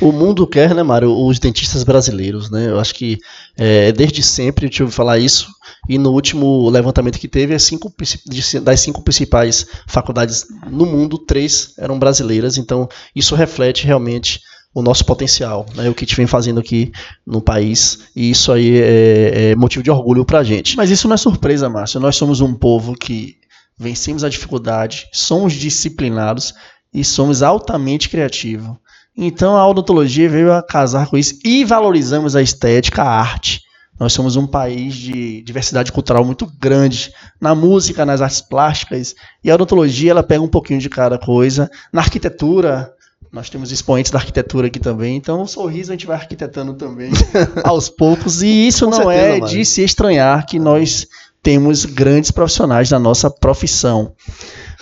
O 0.00 0.12
mundo 0.12 0.46
quer, 0.46 0.74
né, 0.74 0.82
Mário, 0.82 1.10
os 1.10 1.38
dentistas 1.38 1.82
brasileiros, 1.82 2.50
né? 2.50 2.68
Eu 2.68 2.78
acho 2.78 2.94
que 2.94 3.18
é, 3.56 3.90
desde 3.92 4.22
sempre 4.22 4.66
eu 4.66 4.70
tive 4.70 4.90
falar 4.90 5.18
isso. 5.18 5.48
E 5.88 5.96
no 5.96 6.10
último 6.12 6.68
levantamento 6.68 7.18
que 7.18 7.28
teve, 7.28 7.58
cinco, 7.58 7.92
das 8.62 8.80
cinco 8.80 9.02
principais 9.02 9.66
faculdades 9.86 10.46
no 10.70 10.84
mundo, 10.84 11.18
três 11.18 11.72
eram 11.78 11.98
brasileiras. 11.98 12.58
Então, 12.58 12.88
isso 13.14 13.34
reflete 13.34 13.86
realmente 13.86 14.40
o 14.76 14.82
nosso 14.82 15.06
potencial, 15.06 15.64
né, 15.74 15.88
o 15.88 15.94
que 15.94 16.04
a 16.04 16.06
gente 16.06 16.16
vem 16.18 16.26
fazendo 16.26 16.60
aqui 16.60 16.92
no 17.26 17.40
país, 17.40 18.10
e 18.14 18.30
isso 18.30 18.52
aí 18.52 18.78
é, 18.78 19.52
é 19.52 19.56
motivo 19.56 19.82
de 19.82 19.90
orgulho 19.90 20.22
para 20.22 20.40
a 20.40 20.44
gente. 20.44 20.76
Mas 20.76 20.90
isso 20.90 21.08
não 21.08 21.14
é 21.14 21.16
surpresa, 21.16 21.66
Márcio, 21.66 21.98
nós 21.98 22.14
somos 22.14 22.42
um 22.42 22.52
povo 22.52 22.92
que 22.92 23.36
vencemos 23.78 24.22
a 24.22 24.28
dificuldade, 24.28 25.06
somos 25.14 25.54
disciplinados 25.54 26.52
e 26.92 27.02
somos 27.02 27.42
altamente 27.42 28.10
criativos. 28.10 28.76
Então 29.16 29.56
a 29.56 29.66
odontologia 29.66 30.28
veio 30.28 30.52
a 30.52 30.62
casar 30.62 31.06
com 31.06 31.16
isso 31.16 31.38
e 31.42 31.64
valorizamos 31.64 32.36
a 32.36 32.42
estética, 32.42 33.02
a 33.02 33.18
arte. 33.18 33.62
Nós 33.98 34.12
somos 34.12 34.36
um 34.36 34.46
país 34.46 34.94
de 34.94 35.40
diversidade 35.40 35.90
cultural 35.90 36.22
muito 36.22 36.46
grande 36.60 37.10
na 37.40 37.54
música, 37.54 38.04
nas 38.04 38.20
artes 38.20 38.42
plásticas, 38.42 39.14
e 39.42 39.50
a 39.50 39.54
odontologia 39.54 40.10
ela 40.10 40.22
pega 40.22 40.42
um 40.42 40.48
pouquinho 40.48 40.80
de 40.80 40.90
cada 40.90 41.16
coisa. 41.16 41.70
Na 41.90 42.02
arquitetura, 42.02 42.92
nós 43.32 43.50
temos 43.50 43.70
expoentes 43.70 44.10
da 44.10 44.18
arquitetura 44.18 44.68
aqui 44.68 44.78
também, 44.78 45.16
então 45.16 45.42
o 45.42 45.46
sorriso 45.46 45.92
a 45.92 45.94
gente 45.94 46.06
vai 46.06 46.16
arquitetando 46.16 46.74
também 46.74 47.10
aos 47.64 47.88
poucos. 47.88 48.42
E 48.42 48.66
isso 48.68 48.84
Com 48.84 48.90
não 48.92 48.98
certeza, 48.98 49.36
é 49.36 49.40
de 49.40 49.64
se 49.64 49.82
estranhar 49.82 50.46
que 50.46 50.58
nós 50.58 51.06
temos 51.42 51.84
grandes 51.84 52.30
profissionais 52.30 52.90
na 52.90 52.98
nossa 52.98 53.30
profissão. 53.30 54.12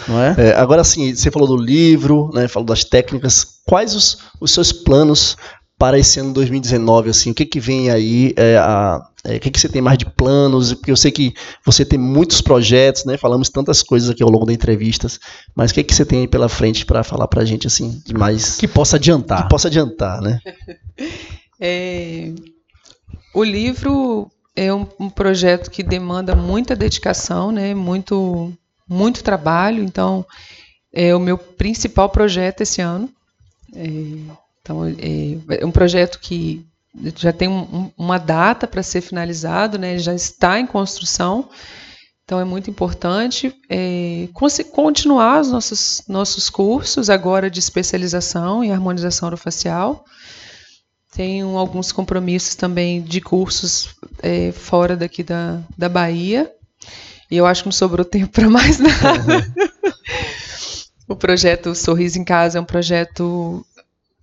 Não 0.09 0.21
é? 0.23 0.35
é 0.39 0.55
agora 0.57 0.83
sim, 0.83 1.15
você 1.15 1.31
falou 1.31 1.47
do 1.47 1.57
livro, 1.57 2.31
né, 2.33 2.49
falou 2.49 2.67
das 2.67 2.85
técnicas. 2.85 3.47
Quais 3.67 3.95
os, 3.95 4.19
os 4.41 4.51
seus 4.51 4.73
planos 4.73 5.37
para 5.85 5.99
esse 5.99 6.19
ano 6.19 6.33
2019? 6.33 7.11
Assim, 7.11 7.31
o 7.31 7.35
que, 7.35 7.45
que 7.45 7.61
vem 7.61 7.91
aí? 7.91 8.33
É, 8.39 8.57
a, 8.57 9.07
é, 9.23 9.37
o 9.37 9.41
que, 9.41 9.51
que 9.51 9.61
você 9.61 9.69
tem 9.69 9.83
mais 9.83 9.99
de 9.99 10.07
planos? 10.07 10.73
Porque 10.73 10.91
eu 10.91 10.97
sei 10.97 11.13
que 11.13 11.35
você 11.63 11.85
tem 11.85 11.99
muitos 11.99 12.41
projetos, 12.41 13.05
né? 13.05 13.19
Falamos 13.19 13.51
tantas 13.51 13.83
coisas 13.83 14.09
aqui 14.09 14.23
ao 14.23 14.31
longo 14.31 14.47
das 14.47 14.55
entrevistas, 14.55 15.21
mas 15.55 15.71
o 15.71 15.75
que, 15.75 15.85
que 15.85 15.95
você 15.95 16.07
tem 16.07 16.21
aí 16.21 16.27
pela 16.27 16.49
frente 16.49 16.87
para 16.87 17.05
falar 17.05 17.29
para 17.29 17.43
a 17.43 17.45
gente 17.45 17.67
assim, 17.67 18.01
de 18.03 18.15
mais 18.15 18.57
que 18.57 18.67
possa 18.67 18.97
adiantar? 18.97 19.43
Que 19.43 19.49
possa 19.51 19.69
adiantar, 19.69 20.23
né? 20.23 20.41
é, 21.61 22.33
o 23.35 23.45
livro 23.45 24.31
é 24.57 24.73
um, 24.73 24.87
um, 24.99 25.11
projeto 25.11 25.71
que 25.71 25.83
demanda 25.83 26.35
muita 26.35 26.75
dedicação, 26.75 27.53
né? 27.53 27.75
Muito, 27.75 28.51
muito 28.89 29.23
trabalho. 29.23 29.85
Então, 29.85 30.25
é 30.91 31.15
o 31.15 31.21
meu 31.21 31.37
principal 31.37 32.09
projeto 32.09 32.63
esse 32.63 32.81
ano. 32.81 33.11
É, 33.77 34.44
então, 34.65 34.87
é, 34.87 35.61
é 35.61 35.67
um 35.67 35.71
projeto 35.71 36.19
que 36.19 36.65
já 37.17 37.35
tem 37.35 37.49
um, 37.49 37.91
uma 37.99 38.19
data 38.19 38.67
para 38.67 38.83
ser 38.83 39.03
finalizado, 39.03 39.79
né? 39.79 39.99
já 39.99 40.15
está 40.15 40.59
em 40.59 40.67
construção. 40.67 41.51
Então 42.25 42.41
é 42.41 42.45
muito 42.45 42.71
importante 42.71 43.55
é, 43.69 44.27
continuar 44.73 45.43
os 45.43 45.51
nossos, 45.51 46.03
nossos 46.09 46.49
cursos 46.49 47.11
agora 47.11 47.51
de 47.51 47.59
especialização 47.59 48.65
em 48.65 48.73
harmonização 48.73 49.29
orofacial. 49.29 50.03
Tenho 51.13 51.59
alguns 51.59 51.93
compromissos 51.93 52.55
também 52.55 53.03
de 53.03 53.21
cursos 53.21 53.95
é, 54.23 54.51
fora 54.53 54.97
daqui 54.97 55.23
da, 55.23 55.61
da 55.77 55.91
Bahia. 55.91 56.51
E 57.31 57.37
eu 57.37 57.45
acho 57.45 57.63
que 57.63 57.69
não 57.69 57.73
sobrou 57.73 58.05
tempo 58.07 58.33
para 58.33 58.49
mais 58.49 58.79
nada. 58.79 59.47
o 61.07 61.15
projeto 61.15 61.75
Sorriso 61.75 62.19
em 62.19 62.25
Casa 62.25 62.57
é 62.57 62.61
um 62.61 62.65
projeto 62.65 63.65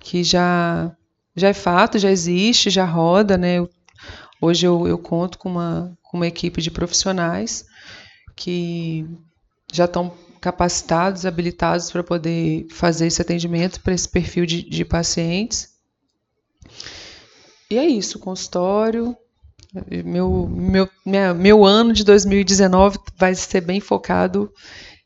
que 0.01 0.23
já, 0.23 0.91
já 1.35 1.49
é 1.49 1.53
fato, 1.53 1.99
já 1.99 2.11
existe, 2.11 2.69
já 2.69 2.83
roda, 2.83 3.37
né? 3.37 3.65
Hoje 4.41 4.65
eu, 4.65 4.87
eu 4.87 4.97
conto 4.97 5.37
com 5.37 5.47
uma, 5.47 5.97
com 6.01 6.17
uma 6.17 6.27
equipe 6.27 6.61
de 6.61 6.71
profissionais 6.71 7.63
que 8.35 9.05
já 9.71 9.85
estão 9.85 10.11
capacitados, 10.41 11.25
habilitados 11.25 11.91
para 11.91 12.03
poder 12.03 12.65
fazer 12.71 13.05
esse 13.05 13.21
atendimento 13.21 13.79
para 13.81 13.93
esse 13.93 14.09
perfil 14.09 14.45
de, 14.45 14.67
de 14.67 14.83
pacientes. 14.83 15.69
E 17.69 17.77
é 17.77 17.85
isso, 17.85 18.17
consultório. 18.17 19.15
Meu, 20.03 20.47
meu, 20.49 20.89
minha, 21.05 21.33
meu 21.33 21.63
ano 21.63 21.93
de 21.93 22.03
2019 22.03 22.97
vai 23.15 23.35
ser 23.35 23.61
bem 23.61 23.79
focado 23.79 24.51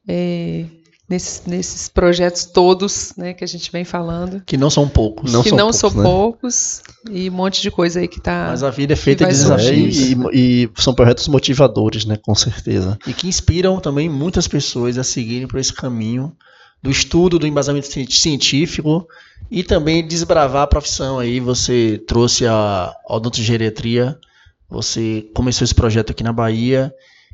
é, 0.07 0.65
nesses, 1.07 1.45
nesses 1.45 1.87
projetos 1.87 2.45
todos 2.45 3.13
né, 3.15 3.33
que 3.33 3.43
a 3.43 3.47
gente 3.47 3.71
vem 3.71 3.85
falando. 3.85 4.41
Que 4.45 4.57
não 4.57 4.69
são 4.69 4.87
poucos. 4.87 5.31
Não 5.31 5.43
que 5.43 5.49
são 5.49 5.57
não 5.57 5.69
poucos, 5.69 5.79
são 5.79 5.89
né? 5.91 6.03
poucos 6.03 6.81
e 7.09 7.29
um 7.29 7.33
monte 7.33 7.61
de 7.61 7.71
coisa 7.71 7.99
aí 7.99 8.07
que 8.07 8.17
está. 8.17 8.47
Mas 8.49 8.63
a 8.63 8.69
vida 8.69 8.93
é 8.93 8.95
feita 8.95 9.25
de 9.25 9.31
desafios. 9.31 9.97
E, 9.97 10.17
e, 10.33 10.69
são 10.75 10.93
projetos 10.93 11.27
motivadores, 11.27 12.05
né, 12.05 12.17
com 12.17 12.33
certeza. 12.33 12.97
E 13.07 13.13
que 13.13 13.27
inspiram 13.27 13.79
também 13.79 14.09
muitas 14.09 14.47
pessoas 14.47 14.97
a 14.97 15.03
seguirem 15.03 15.47
por 15.47 15.59
esse 15.59 15.73
caminho 15.73 16.35
do 16.81 16.91
estudo, 16.91 17.39
do 17.39 17.47
embasamento 17.47 17.87
científico 17.87 19.07
e 19.49 19.63
também 19.63 20.05
desbravar 20.05 20.63
a 20.63 20.67
profissão 20.67 21.19
aí. 21.19 21.39
Você 21.39 22.03
trouxe 22.07 22.45
a 22.45 22.93
odontogeriatria, 23.07 24.17
você 24.69 25.27
começou 25.33 25.65
esse 25.65 25.73
projeto 25.73 26.11
aqui 26.11 26.23
na 26.23 26.33
Bahia 26.33 26.93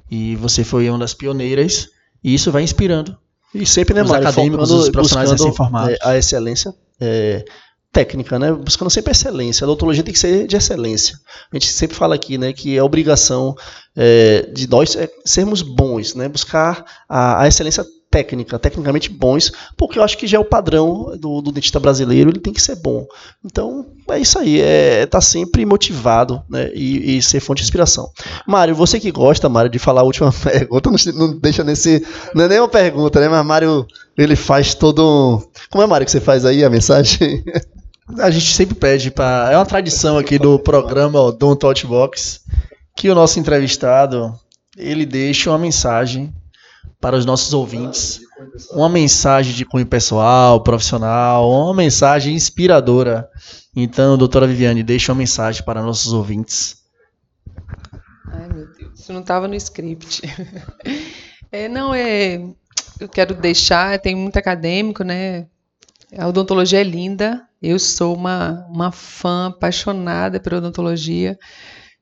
e 0.10 0.36
você 0.36 0.64
foi 0.64 0.90
uma 0.90 1.00
das 1.00 1.14
pioneiras 1.14 1.90
e 2.24 2.34
isso 2.34 2.52
vai 2.52 2.64
inspirando 2.64 3.18
e 3.54 3.66
sempre, 3.66 3.94
né, 3.94 4.04
os 4.04 4.10
Mário, 4.10 4.28
acadêmicos, 4.28 4.70
focando, 4.70 4.84
os 4.84 4.90
profissionais 4.90 5.32
buscando, 5.32 5.50
informados. 5.50 5.94
É, 5.94 5.98
a 6.02 6.18
excelência 6.18 6.74
é, 7.00 7.44
técnica, 7.92 8.40
né? 8.40 8.52
Buscando 8.52 8.90
sempre 8.90 9.12
excelência. 9.12 9.66
A 9.66 9.68
odontologia 9.68 10.04
tem 10.04 10.14
que 10.14 10.20
ser 10.20 10.48
de 10.48 10.56
excelência. 10.56 11.18
A 11.52 11.56
gente 11.56 11.68
sempre 11.68 11.96
fala 11.96 12.16
aqui, 12.16 12.38
né, 12.38 12.54
que 12.54 12.78
é 12.78 12.84
obrigação 12.84 13.56
é, 13.96 14.50
de 14.54 14.70
nós 14.70 14.96
é 14.96 15.10
sermos 15.26 15.62
bons, 15.62 16.16
né? 16.16 16.30
Buscar 16.30 16.86
a, 17.10 17.42
a 17.42 17.48
excelência 17.48 17.84
técnica, 17.84 18.01
tecnicamente 18.12 19.10
bons, 19.10 19.52
porque 19.78 19.98
eu 19.98 20.04
acho 20.04 20.18
que 20.18 20.28
já 20.28 20.38
é 20.38 20.40
o 20.40 20.46
padrão 20.46 21.16
do, 21.18 21.42
do 21.42 21.52
dentista 21.52 21.80
brasileiro, 21.80 22.30
ele 22.30 22.40
tem 22.40 22.54
que 22.54 22.62
ser 22.62 22.76
bom. 22.76 23.06
Então, 23.44 23.86
é 24.10 24.20
isso 24.20 24.38
aí, 24.38 24.60
é 24.60 25.06
tá 25.06 25.22
sempre 25.22 25.66
motivado 25.66 26.44
né, 26.50 26.70
e, 26.74 27.18
e, 27.18 27.22
ser 27.22 27.40
fonte 27.40 27.60
de 27.60 27.64
inspiração. 27.64 28.10
Mário, 28.46 28.76
você 28.76 29.00
que 29.00 29.12
gosta, 29.12 29.48
Mário, 29.48 29.72
de 29.72 29.80
falar 29.80 30.02
a 30.02 30.06
última 30.06 30.32
pergunta, 30.44 30.90
não, 30.90 31.28
não 31.28 31.40
deixa 31.40 31.64
nesse. 31.64 32.06
Não 32.36 32.46
é 32.46 32.48
nem 32.48 32.60
uma 32.60 32.68
pergunta, 32.68 33.20
né? 33.20 33.30
Mas 33.30 33.46
Mário, 33.46 33.86
ele 34.18 34.36
faz 34.36 34.74
todo 34.74 35.02
um. 35.04 35.42
Como 35.70 35.84
é, 35.84 35.88
Mário, 35.88 36.06
que 36.06 36.12
você 36.12 36.20
faz 36.22 36.46
aí 36.46 36.64
a 36.64 36.70
mensagem? 36.70 37.44
A 38.20 38.30
gente 38.30 38.54
sempre 38.54 38.76
pede 38.76 39.10
para. 39.10 39.50
É 39.54 39.56
uma 39.56 39.66
tradição 39.66 40.18
aqui 40.18 40.38
do 40.38 40.60
programa 40.60 41.32
Don't 41.32 41.58
Talkbox 41.58 42.42
que 42.96 43.10
o 43.10 43.16
nosso 43.16 43.40
entrevistado 43.40 44.38
ele 44.78 45.06
deixa 45.06 45.50
uma 45.50 45.58
mensagem 45.58 46.34
para 47.02 47.18
os 47.18 47.26
nossos 47.26 47.54
ouvintes 47.54 48.22
uma 48.72 48.90
mensagem 48.90 49.54
de 49.54 49.66
cunho 49.66 49.86
pessoal, 49.86 50.62
profissional, 50.62 51.50
uma 51.50 51.74
mensagem 51.74 52.34
inspiradora. 52.34 53.30
Então, 53.76 54.18
doutora 54.18 54.48
Viviane, 54.48 54.84
deixa 54.84 55.12
uma 55.12 55.20
mensagem 55.20 55.64
para 55.64 55.82
nossos 55.82 56.14
ouvintes. 56.14 56.82
Ai, 58.28 58.48
meu 58.54 58.68
Deus, 58.74 59.00
isso 59.00 59.14
não 59.14 59.22
estava 59.22 59.48
no 59.48 59.56
script. 59.56 60.22
É, 61.54 61.68
não, 61.68 61.94
é. 61.94 62.42
Eu 62.98 63.10
quero 63.10 63.36
deixar, 63.36 64.00
tem 64.00 64.16
muito 64.16 64.38
acadêmico, 64.38 65.04
né? 65.04 65.48
A 66.18 66.26
odontologia 66.26 66.80
é 66.80 66.84
linda. 66.84 67.46
Eu 67.62 67.78
sou 67.78 68.16
uma, 68.16 68.66
uma 68.70 68.90
fã 68.90 69.48
apaixonada 69.48 70.40
pela 70.40 70.60
odontologia. 70.60 71.38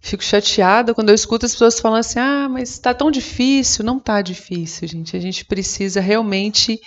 Fico 0.01 0.23
chateada 0.23 0.93
quando 0.93 1.09
eu 1.09 1.15
escuto 1.15 1.45
as 1.45 1.51
pessoas 1.51 1.79
falando 1.79 1.99
assim: 1.99 2.19
ah, 2.19 2.47
mas 2.49 2.69
está 2.69 2.93
tão 2.93 3.11
difícil. 3.11 3.83
Não 3.83 3.97
está 3.97 4.21
difícil, 4.21 4.87
gente. 4.87 5.15
A 5.15 5.19
gente 5.19 5.43
precisa 5.43 5.99
realmente 5.99 6.79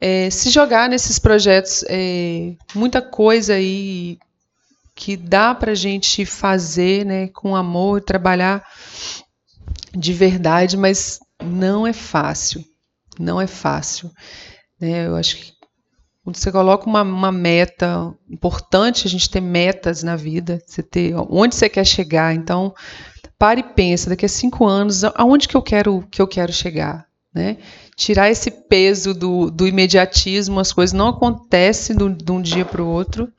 é, 0.00 0.30
se 0.30 0.50
jogar 0.50 0.88
nesses 0.88 1.18
projetos. 1.18 1.84
É, 1.88 2.54
muita 2.74 3.02
coisa 3.02 3.54
aí 3.54 4.18
que 4.94 5.16
dá 5.16 5.54
para 5.54 5.72
a 5.72 5.76
gente 5.76 6.24
fazer 6.24 7.04
né, 7.04 7.28
com 7.28 7.54
amor, 7.54 8.00
trabalhar 8.00 8.64
de 9.96 10.12
verdade, 10.12 10.76
mas 10.76 11.20
não 11.42 11.86
é 11.86 11.92
fácil. 11.92 12.64
Não 13.18 13.40
é 13.40 13.46
fácil. 13.46 14.10
Né? 14.80 15.06
Eu 15.06 15.16
acho 15.16 15.36
que 15.36 15.57
quando 16.28 16.36
você 16.36 16.52
coloca 16.52 16.86
uma, 16.86 17.00
uma, 17.00 17.32
meta 17.32 18.12
importante, 18.28 19.06
a 19.06 19.10
gente 19.10 19.30
ter 19.30 19.40
metas 19.40 20.02
na 20.02 20.14
vida, 20.14 20.62
você 20.66 20.82
ter 20.82 21.14
onde 21.16 21.54
você 21.54 21.70
quer 21.70 21.86
chegar. 21.86 22.34
Então, 22.34 22.74
pare 23.38 23.60
e 23.60 23.64
pensa, 23.64 24.10
daqui 24.10 24.26
a 24.26 24.28
cinco 24.28 24.66
anos, 24.66 25.04
aonde 25.04 25.48
que 25.48 25.56
eu 25.56 25.62
quero 25.62 26.06
que 26.10 26.20
eu 26.20 26.28
quero 26.28 26.52
chegar, 26.52 27.06
né? 27.34 27.56
Tirar 27.96 28.28
esse 28.28 28.50
peso 28.50 29.14
do, 29.14 29.50
do 29.50 29.66
imediatismo, 29.66 30.60
as 30.60 30.70
coisas 30.70 30.92
não 30.92 31.08
acontecem 31.08 31.96
do, 31.96 32.10
de 32.10 32.30
um 32.30 32.42
dia 32.42 32.66
para 32.66 32.82
o 32.82 32.86
outro. 32.86 33.32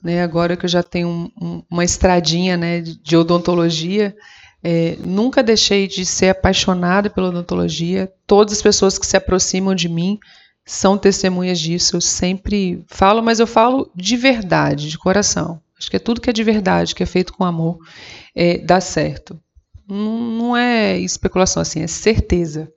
Né? 0.00 0.22
Agora 0.22 0.56
que 0.56 0.64
eu 0.64 0.70
já 0.70 0.82
tenho 0.84 1.08
um, 1.08 1.30
um, 1.40 1.62
uma 1.68 1.82
estradinha 1.82 2.56
né, 2.56 2.82
de 2.82 3.16
odontologia, 3.16 4.14
é, 4.62 4.96
nunca 5.04 5.42
deixei 5.42 5.88
de 5.88 6.06
ser 6.06 6.28
apaixonada 6.28 7.10
pela 7.10 7.30
odontologia. 7.30 8.12
Todas 8.28 8.54
as 8.54 8.62
pessoas 8.62 8.96
que 8.96 9.06
se 9.06 9.16
aproximam 9.16 9.74
de 9.74 9.88
mim 9.88 10.20
são 10.64 10.96
testemunhas 10.96 11.58
disso. 11.58 11.96
Eu 11.96 12.00
sempre 12.00 12.84
falo, 12.86 13.22
mas 13.22 13.40
eu 13.40 13.46
falo 13.46 13.90
de 13.94 14.16
verdade, 14.16 14.88
de 14.88 14.98
coração. 14.98 15.60
Acho 15.78 15.90
que 15.90 15.96
é 15.96 16.00
tudo 16.00 16.20
que 16.20 16.30
é 16.30 16.32
de 16.32 16.44
verdade, 16.44 16.94
que 16.94 17.02
é 17.02 17.06
feito 17.06 17.32
com 17.32 17.44
amor, 17.44 17.78
é, 18.34 18.58
dá 18.58 18.80
certo. 18.80 19.38
Não, 19.88 20.18
não, 20.18 20.56
é 20.56 20.96
especulação 20.98 21.60
assim, 21.60 21.82
é 21.82 21.88
certeza. 21.88 22.72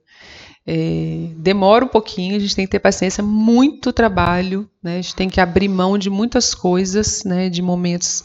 É, 0.66 1.28
demora 1.36 1.84
um 1.84 1.88
pouquinho, 1.88 2.34
a 2.34 2.38
gente 2.40 2.56
tem 2.56 2.66
que 2.66 2.72
ter 2.72 2.80
paciência, 2.80 3.22
muito 3.22 3.92
trabalho, 3.92 4.68
né? 4.82 4.98
a 4.98 5.00
gente 5.00 5.14
tem 5.14 5.28
que 5.28 5.40
abrir 5.40 5.68
mão 5.68 5.96
de 5.96 6.10
muitas 6.10 6.52
coisas, 6.52 7.22
né? 7.22 7.48
de 7.48 7.62
momentos 7.62 8.24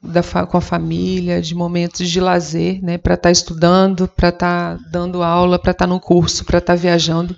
da, 0.00 0.22
com 0.46 0.56
a 0.56 0.60
família, 0.60 1.42
de 1.42 1.56
momentos 1.56 2.08
de 2.08 2.20
lazer, 2.20 2.80
né? 2.80 2.96
para 2.96 3.14
estar 3.14 3.28
tá 3.28 3.32
estudando, 3.32 4.06
para 4.06 4.28
estar 4.28 4.78
tá 4.78 4.84
dando 4.92 5.24
aula, 5.24 5.58
para 5.58 5.72
estar 5.72 5.88
tá 5.88 5.92
no 5.92 5.98
curso, 5.98 6.44
para 6.44 6.58
estar 6.58 6.74
tá 6.74 6.80
viajando 6.80 7.34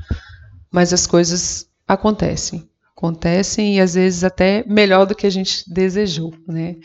mas 0.77 0.93
as 0.93 1.07
coisas 1.07 1.67
acontecem. 1.89 2.69
Acontecem 2.95 3.77
e 3.77 3.81
às 3.81 3.95
vezes 3.95 4.23
até 4.23 4.63
melhor 4.67 5.07
do 5.07 5.15
que 5.15 5.27
a 5.27 5.31
gente 5.31 5.65
desejou, 5.67 6.35
né? 6.47 6.77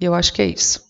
E 0.00 0.04
eu 0.04 0.14
acho 0.14 0.32
que 0.32 0.40
é 0.40 0.46
isso. 0.46 0.84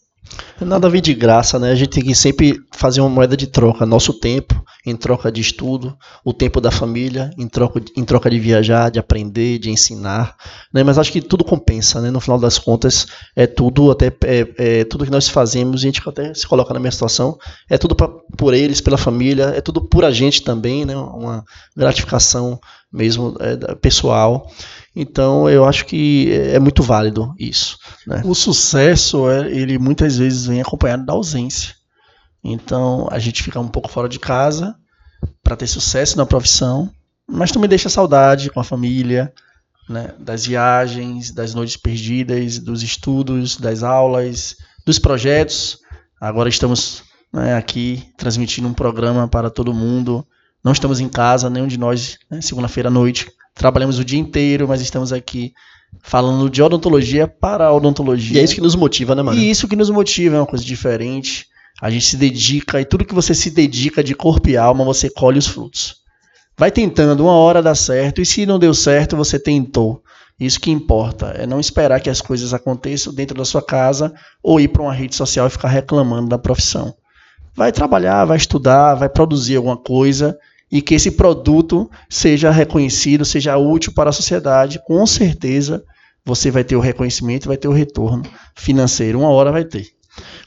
Nada 0.60 0.86
a 0.86 0.90
ver 0.90 1.00
de 1.00 1.12
graça, 1.12 1.58
né? 1.58 1.72
A 1.72 1.74
gente 1.74 1.90
tem 1.90 2.04
que 2.04 2.14
sempre 2.14 2.60
fazer 2.70 3.00
uma 3.00 3.10
moeda 3.10 3.36
de 3.36 3.46
troca. 3.46 3.84
Nosso 3.84 4.14
tempo 4.14 4.62
em 4.86 4.96
troca 4.96 5.30
de 5.30 5.40
estudo, 5.40 5.96
o 6.24 6.32
tempo 6.32 6.60
da 6.60 6.70
família 6.70 7.30
em 7.38 7.48
troca, 7.48 7.80
de, 7.80 7.92
em 7.96 8.04
troca 8.04 8.30
de 8.30 8.38
viajar, 8.38 8.90
de 8.90 8.98
aprender, 8.98 9.58
de 9.58 9.70
ensinar. 9.70 10.36
Né? 10.72 10.82
Mas 10.82 10.98
acho 10.98 11.12
que 11.12 11.20
tudo 11.20 11.44
compensa, 11.44 12.00
né? 12.00 12.10
No 12.10 12.20
final 12.20 12.38
das 12.38 12.58
contas, 12.58 13.06
é 13.34 13.46
tudo, 13.46 13.90
até 13.90 14.06
é, 14.24 14.80
é 14.80 14.84
tudo 14.84 15.04
que 15.04 15.10
nós 15.10 15.28
fazemos, 15.28 15.80
a 15.80 15.82
gente 15.82 16.00
até 16.06 16.32
se 16.34 16.46
coloca 16.46 16.72
na 16.72 16.80
minha 16.80 16.92
situação, 16.92 17.38
é 17.68 17.76
tudo 17.76 17.94
pra, 17.94 18.08
por 18.36 18.54
eles, 18.54 18.80
pela 18.80 18.98
família, 18.98 19.52
é 19.56 19.60
tudo 19.60 19.80
por 19.80 20.04
a 20.04 20.10
gente 20.10 20.42
também, 20.42 20.84
né? 20.84 20.96
Uma 20.96 21.44
gratificação 21.76 22.60
mesmo 22.92 23.34
é, 23.40 23.74
pessoal. 23.76 24.50
Então 24.94 25.48
eu 25.48 25.64
acho 25.64 25.86
que 25.86 26.30
é 26.32 26.58
muito 26.58 26.82
válido 26.82 27.34
isso. 27.38 27.78
Né? 28.06 28.22
O 28.24 28.34
sucesso, 28.34 29.28
é, 29.30 29.50
ele 29.50 29.78
muitas 29.78 30.18
vezes 30.18 30.46
vem 30.46 30.60
acompanhado 30.60 31.06
da 31.06 31.14
ausência. 31.14 31.74
Então 32.44 33.08
a 33.10 33.18
gente 33.18 33.42
fica 33.42 33.58
um 33.58 33.68
pouco 33.68 33.88
fora 33.88 34.08
de 34.08 34.18
casa 34.18 34.74
para 35.42 35.56
ter 35.56 35.66
sucesso 35.66 36.16
na 36.16 36.26
profissão, 36.26 36.90
mas 37.26 37.50
também 37.50 37.68
deixa 37.68 37.88
saudade 37.88 38.50
com 38.50 38.60
a 38.60 38.64
família, 38.64 39.32
né? 39.88 40.12
das 40.18 40.44
viagens, 40.44 41.30
das 41.30 41.54
noites 41.54 41.76
perdidas, 41.76 42.58
dos 42.58 42.82
estudos, 42.82 43.56
das 43.56 43.82
aulas, 43.82 44.56
dos 44.84 44.98
projetos. 44.98 45.78
Agora 46.20 46.48
estamos 46.48 47.02
né, 47.32 47.54
aqui 47.56 48.12
transmitindo 48.18 48.68
um 48.68 48.74
programa 48.74 49.26
para 49.26 49.48
todo 49.48 49.72
mundo 49.72 50.26
Não 50.64 50.72
estamos 50.72 51.00
em 51.00 51.08
casa, 51.08 51.50
nenhum 51.50 51.66
de 51.66 51.78
nós, 51.78 52.18
né, 52.30 52.40
segunda-feira 52.40 52.88
à 52.88 52.92
noite. 52.92 53.30
Trabalhamos 53.54 53.98
o 53.98 54.04
dia 54.04 54.18
inteiro, 54.18 54.68
mas 54.68 54.80
estamos 54.80 55.12
aqui 55.12 55.52
falando 56.02 56.48
de 56.48 56.62
odontologia 56.62 57.26
para 57.26 57.66
a 57.66 57.74
odontologia. 57.74 58.38
E 58.38 58.40
é 58.40 58.44
isso 58.44 58.54
que 58.54 58.60
nos 58.60 58.76
motiva, 58.76 59.14
né, 59.14 59.22
mano? 59.22 59.38
E 59.38 59.50
isso 59.50 59.66
que 59.66 59.76
nos 59.76 59.90
motiva, 59.90 60.36
é 60.36 60.38
uma 60.38 60.46
coisa 60.46 60.64
diferente. 60.64 61.46
A 61.80 61.90
gente 61.90 62.06
se 62.06 62.16
dedica 62.16 62.80
e 62.80 62.84
tudo 62.84 63.04
que 63.04 63.14
você 63.14 63.34
se 63.34 63.50
dedica 63.50 64.04
de 64.04 64.14
corpo 64.14 64.48
e 64.48 64.56
alma, 64.56 64.84
você 64.84 65.10
colhe 65.10 65.38
os 65.38 65.48
frutos. 65.48 65.96
Vai 66.56 66.70
tentando, 66.70 67.24
uma 67.24 67.32
hora 67.32 67.62
dá 67.62 67.74
certo, 67.74 68.20
e 68.20 68.26
se 68.26 68.46
não 68.46 68.58
deu 68.58 68.72
certo, 68.72 69.16
você 69.16 69.38
tentou. 69.38 70.02
Isso 70.38 70.60
que 70.60 70.70
importa, 70.70 71.26
é 71.36 71.46
não 71.46 71.60
esperar 71.60 72.00
que 72.00 72.10
as 72.10 72.20
coisas 72.20 72.54
aconteçam 72.54 73.12
dentro 73.12 73.36
da 73.36 73.44
sua 73.44 73.62
casa 73.62 74.14
ou 74.42 74.60
ir 74.60 74.68
para 74.68 74.82
uma 74.82 74.92
rede 74.92 75.14
social 75.14 75.46
e 75.46 75.50
ficar 75.50 75.68
reclamando 75.68 76.28
da 76.28 76.38
profissão. 76.38 76.94
Vai 77.54 77.70
trabalhar, 77.70 78.24
vai 78.24 78.36
estudar, 78.36 78.94
vai 78.94 79.08
produzir 79.08 79.56
alguma 79.56 79.76
coisa 79.76 80.38
e 80.72 80.80
que 80.80 80.94
esse 80.94 81.10
produto 81.10 81.88
seja 82.08 82.50
reconhecido, 82.50 83.26
seja 83.26 83.58
útil 83.58 83.92
para 83.92 84.08
a 84.08 84.12
sociedade, 84.12 84.80
com 84.86 85.06
certeza 85.06 85.84
você 86.24 86.50
vai 86.50 86.64
ter 86.64 86.76
o 86.76 86.80
reconhecimento, 86.80 87.48
vai 87.48 87.58
ter 87.58 87.68
o 87.68 87.72
retorno 87.72 88.22
financeiro. 88.56 89.18
Uma 89.18 89.28
hora 89.28 89.52
vai 89.52 89.64
ter. 89.64 89.88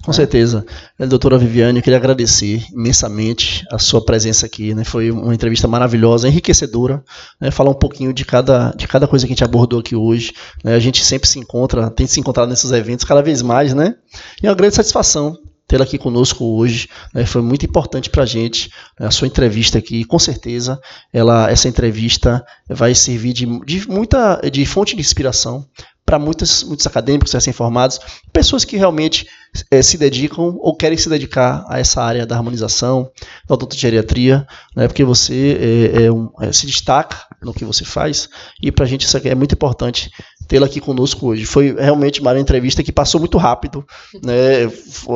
Com 0.03 0.13
certeza. 0.13 0.65
Eh, 0.97 1.05
doutora 1.05 1.37
Viviane, 1.37 1.79
eu 1.79 1.83
queria 1.83 1.97
agradecer 1.97 2.63
imensamente 2.71 3.65
a 3.71 3.77
sua 3.77 4.03
presença 4.03 4.45
aqui. 4.45 4.73
Né? 4.73 4.83
Foi 4.83 5.11
uma 5.11 5.33
entrevista 5.33 5.67
maravilhosa, 5.67 6.27
enriquecedora. 6.27 7.03
Né? 7.41 7.51
Falar 7.51 7.71
um 7.71 7.75
pouquinho 7.75 8.13
de 8.13 8.23
cada, 8.23 8.71
de 8.71 8.87
cada 8.87 9.07
coisa 9.07 9.25
que 9.25 9.33
a 9.33 9.35
gente 9.35 9.43
abordou 9.43 9.79
aqui 9.79 9.95
hoje. 9.95 10.33
Né? 10.63 10.75
A 10.75 10.79
gente 10.79 11.03
sempre 11.03 11.27
se 11.27 11.37
encontra, 11.39 11.89
tem 11.89 12.07
se 12.07 12.19
encontrado 12.19 12.49
nesses 12.49 12.71
eventos 12.71 13.05
cada 13.05 13.21
vez 13.21 13.41
mais, 13.41 13.73
né? 13.73 13.95
E 14.41 14.47
é 14.47 14.49
uma 14.49 14.55
grande 14.55 14.75
satisfação 14.75 15.37
tê-la 15.67 15.83
aqui 15.83 15.97
conosco 15.97 16.43
hoje. 16.43 16.89
Né? 17.13 17.25
Foi 17.25 17.41
muito 17.41 17.65
importante 17.65 18.09
para 18.09 18.23
a 18.23 18.25
gente 18.25 18.69
né? 18.99 19.07
a 19.07 19.11
sua 19.11 19.27
entrevista 19.27 19.77
aqui. 19.77 20.03
Com 20.03 20.19
certeza, 20.19 20.79
ela, 21.11 21.49
essa 21.49 21.67
entrevista 21.67 22.45
vai 22.69 22.93
servir 22.93 23.33
de, 23.33 23.45
de 23.65 23.89
muita 23.89 24.41
de 24.51 24.65
fonte 24.65 24.95
de 24.95 25.01
inspiração 25.01 25.67
para 26.05 26.19
muitos, 26.19 26.63
muitos 26.63 26.85
acadêmicos 26.85 27.33
recém-formados, 27.33 27.99
pessoas 28.31 28.63
que 28.63 28.77
realmente 28.77 29.27
é, 29.71 29.81
se 29.81 29.97
dedicam 29.97 30.55
ou 30.59 30.75
querem 30.75 30.97
se 30.97 31.09
dedicar 31.09 31.65
a 31.67 31.79
essa 31.79 32.01
área 32.01 32.27
da 32.27 32.35
harmonização, 32.35 33.09
da 33.47 33.55
odontogeriatria, 33.55 34.45
né, 34.75 34.87
porque 34.87 35.03
você 35.03 35.91
é, 35.95 36.03
é 36.03 36.11
um, 36.11 36.29
se 36.53 36.67
destaca 36.67 37.17
no 37.41 37.53
que 37.53 37.65
você 37.65 37.83
faz, 37.83 38.29
e 38.61 38.71
para 38.71 38.85
a 38.85 38.87
gente 38.87 39.05
isso 39.05 39.17
é 39.17 39.33
muito 39.33 39.53
importante 39.53 40.11
tê-la 40.47 40.65
aqui 40.65 40.79
conosco 40.79 41.27
hoje. 41.27 41.45
Foi 41.45 41.75
realmente 41.75 42.21
uma 42.21 42.39
entrevista 42.39 42.83
que 42.83 42.91
passou 42.91 43.19
muito 43.19 43.37
rápido, 43.37 43.85
né, 44.23 44.65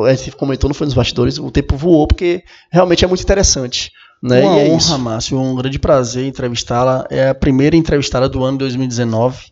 a 0.06 0.14
gente 0.14 0.32
comentou, 0.32 0.68
não 0.68 0.74
foi 0.74 0.86
nos 0.86 0.94
bastidores, 0.94 1.38
o 1.38 1.50
tempo 1.50 1.76
voou, 1.76 2.06
porque 2.06 2.42
realmente 2.70 3.04
é 3.04 3.08
muito 3.08 3.22
interessante. 3.22 3.90
Né? 4.22 4.42
Uma 4.42 4.60
é 4.60 4.64
honra, 4.66 4.76
isso. 4.76 4.98
Márcio, 4.98 5.40
um 5.40 5.54
grande 5.54 5.78
prazer 5.78 6.26
entrevistá-la. 6.26 7.06
É 7.10 7.28
a 7.28 7.34
primeira 7.34 7.76
entrevistada 7.76 8.28
do 8.28 8.44
ano 8.44 8.58
2019 8.58 9.50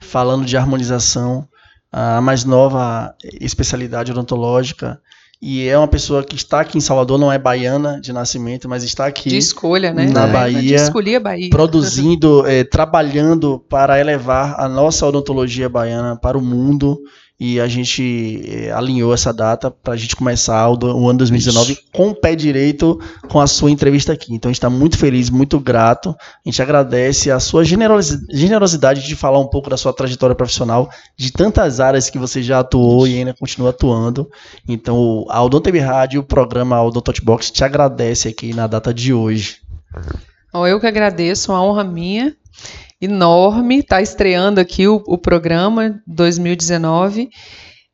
falando 0.00 0.44
de 0.44 0.56
harmonização, 0.56 1.48
a 1.90 2.20
mais 2.20 2.44
nova 2.44 3.14
especialidade 3.40 4.12
odontológica. 4.12 5.00
E 5.46 5.68
é 5.68 5.76
uma 5.76 5.86
pessoa 5.86 6.24
que 6.24 6.36
está 6.36 6.60
aqui 6.60 6.78
em 6.78 6.80
Salvador, 6.80 7.18
não 7.18 7.30
é 7.30 7.38
baiana 7.38 8.00
de 8.00 8.14
nascimento, 8.14 8.66
mas 8.66 8.82
está 8.82 9.04
aqui. 9.04 9.28
De 9.28 9.36
escolha, 9.36 9.92
né? 9.92 10.06
Na 10.06 10.26
é, 10.26 10.32
Bahia. 10.32 10.62
De 10.62 10.74
escolher 10.74 11.16
a 11.16 11.20
Bahia. 11.20 11.50
Produzindo, 11.50 12.46
é, 12.46 12.64
trabalhando 12.64 13.58
para 13.68 14.00
elevar 14.00 14.58
a 14.58 14.66
nossa 14.66 15.06
odontologia 15.06 15.68
baiana 15.68 16.16
para 16.16 16.38
o 16.38 16.40
mundo 16.40 16.98
e 17.38 17.60
a 17.60 17.66
gente 17.66 18.42
eh, 18.46 18.70
alinhou 18.70 19.12
essa 19.12 19.32
data 19.32 19.68
para 19.68 19.94
a 19.94 19.96
gente 19.96 20.14
começar 20.14 20.68
o, 20.68 20.76
do, 20.76 20.96
o 20.96 21.08
ano 21.08 21.18
2019 21.18 21.72
Isso. 21.72 21.82
com 21.92 22.10
o 22.10 22.14
pé 22.14 22.36
direito 22.36 23.00
com 23.28 23.40
a 23.40 23.46
sua 23.46 23.70
entrevista 23.70 24.12
aqui. 24.12 24.32
Então 24.32 24.48
a 24.48 24.52
gente 24.52 24.58
está 24.58 24.70
muito 24.70 24.96
feliz, 24.96 25.30
muito 25.30 25.58
grato. 25.58 26.14
A 26.20 26.48
gente 26.48 26.62
agradece 26.62 27.30
a 27.30 27.40
sua 27.40 27.64
generosidade 27.64 29.02
de 29.02 29.16
falar 29.16 29.40
um 29.40 29.48
pouco 29.48 29.68
da 29.68 29.76
sua 29.76 29.92
trajetória 29.92 30.36
profissional, 30.36 30.88
de 31.16 31.32
tantas 31.32 31.80
áreas 31.80 32.08
que 32.08 32.18
você 32.18 32.40
já 32.40 32.60
atuou 32.60 33.06
Isso. 33.06 33.16
e 33.16 33.18
ainda 33.18 33.34
continua 33.34 33.70
atuando. 33.70 34.30
Então 34.68 35.26
a 35.28 35.42
Odonto 35.42 35.70
Rádio, 35.76 36.20
o 36.20 36.24
programa 36.24 36.80
Odonto 36.82 37.12
Box 37.24 37.50
te 37.50 37.64
agradece 37.64 38.28
aqui 38.28 38.54
na 38.54 38.68
data 38.68 38.94
de 38.94 39.12
hoje. 39.12 39.56
Eu 40.52 40.78
que 40.78 40.86
agradeço, 40.86 41.50
uma 41.50 41.64
honra 41.64 41.82
minha 41.82 42.36
enorme. 43.00 43.78
Está 43.78 44.00
estreando 44.00 44.60
aqui 44.60 44.86
o, 44.86 45.02
o 45.06 45.18
programa 45.18 46.00
2019. 46.06 47.28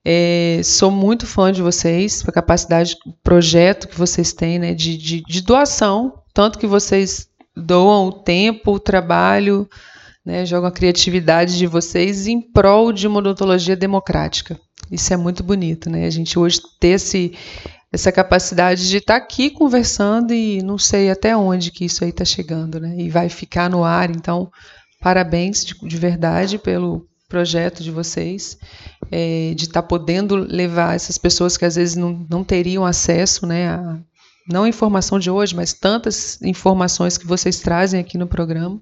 É, 0.05 0.61
sou 0.65 0.91
muito 0.91 1.27
fã 1.27 1.53
de 1.53 1.61
vocês, 1.61 2.25
a 2.27 2.33
capacidade, 2.33 2.97
projeto 3.23 3.87
que 3.87 3.99
vocês 3.99 4.33
têm 4.33 4.59
né, 4.59 4.73
de, 4.73 4.97
de, 4.97 5.23
de, 5.23 5.43
doação, 5.43 6.23
tanto 6.33 6.59
que 6.59 6.67
vocês 6.67 7.29
doam 7.55 8.07
o 8.07 8.13
tempo, 8.13 8.73
o 8.73 8.81
trabalho, 8.81 9.69
né, 10.25 10.47
jogam 10.47 10.69
a 10.69 10.73
criatividade 10.73 11.59
de 11.59 11.67
vocês 11.67 12.27
em 12.27 12.41
prol 12.41 12.93
de 12.93 13.07
uma 13.07 13.19
odontologia 13.19 13.77
democrática. 13.77 14.59
Isso 14.91 15.13
é 15.13 15.17
muito 15.17 15.43
bonito, 15.43 15.91
né? 15.91 16.07
A 16.07 16.11
gente 16.11 16.39
hoje 16.39 16.61
ter 16.81 16.95
esse, 16.95 17.33
essa 17.93 18.11
capacidade 18.11 18.89
de 18.89 18.97
estar 18.97 19.19
tá 19.19 19.25
aqui 19.25 19.51
conversando 19.51 20.33
e 20.33 20.63
não 20.63 20.79
sei 20.79 21.11
até 21.11 21.37
onde 21.37 21.71
que 21.71 21.85
isso 21.85 22.03
aí 22.03 22.11
está 22.11 22.25
chegando, 22.25 22.81
né? 22.81 22.97
E 22.99 23.09
vai 23.09 23.29
ficar 23.29 23.69
no 23.69 23.85
ar, 23.85 24.11
então 24.11 24.51
Parabéns 25.01 25.65
de, 25.65 25.75
de 25.75 25.97
verdade 25.97 26.59
pelo 26.59 27.09
projeto 27.29 27.83
de 27.83 27.91
vocês, 27.91 28.59
é, 29.11 29.55
de 29.55 29.65
estar 29.65 29.83
tá 29.83 29.89
podendo 29.89 30.35
levar 30.35 30.97
essas 30.97 31.17
pessoas 31.17 31.57
que 31.57 31.65
às 31.65 31.77
vezes 31.77 31.95
não, 31.95 32.27
não 32.29 32.45
teriam 32.45 32.85
acesso, 32.85 33.47
né, 33.47 33.69
a, 33.69 33.99
não 34.49 34.65
a 34.65 34.69
informação 34.69 35.19
de 35.19 35.31
hoje, 35.31 35.55
mas 35.55 35.73
tantas 35.73 36.43
informações 36.43 37.17
que 37.17 37.27
vocês 37.27 37.61
trazem 37.61 38.01
aqui 38.01 38.19
no 38.19 38.27
programa. 38.27 38.81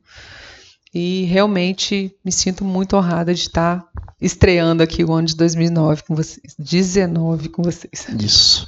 E 0.95 1.25
realmente 1.25 2.11
me 2.25 2.33
sinto 2.33 2.64
muito 2.64 2.97
honrada 2.97 3.35
de 3.35 3.43
estar 3.43 3.81
tá 3.81 3.89
estreando 4.19 4.83
aqui 4.83 5.05
o 5.05 5.12
ano 5.12 5.29
de 5.29 5.37
2009 5.37 6.03
com 6.05 6.14
vocês, 6.14 6.55
19 6.59 7.51
com 7.51 7.62
vocês. 7.62 8.09
Isso. 8.19 8.66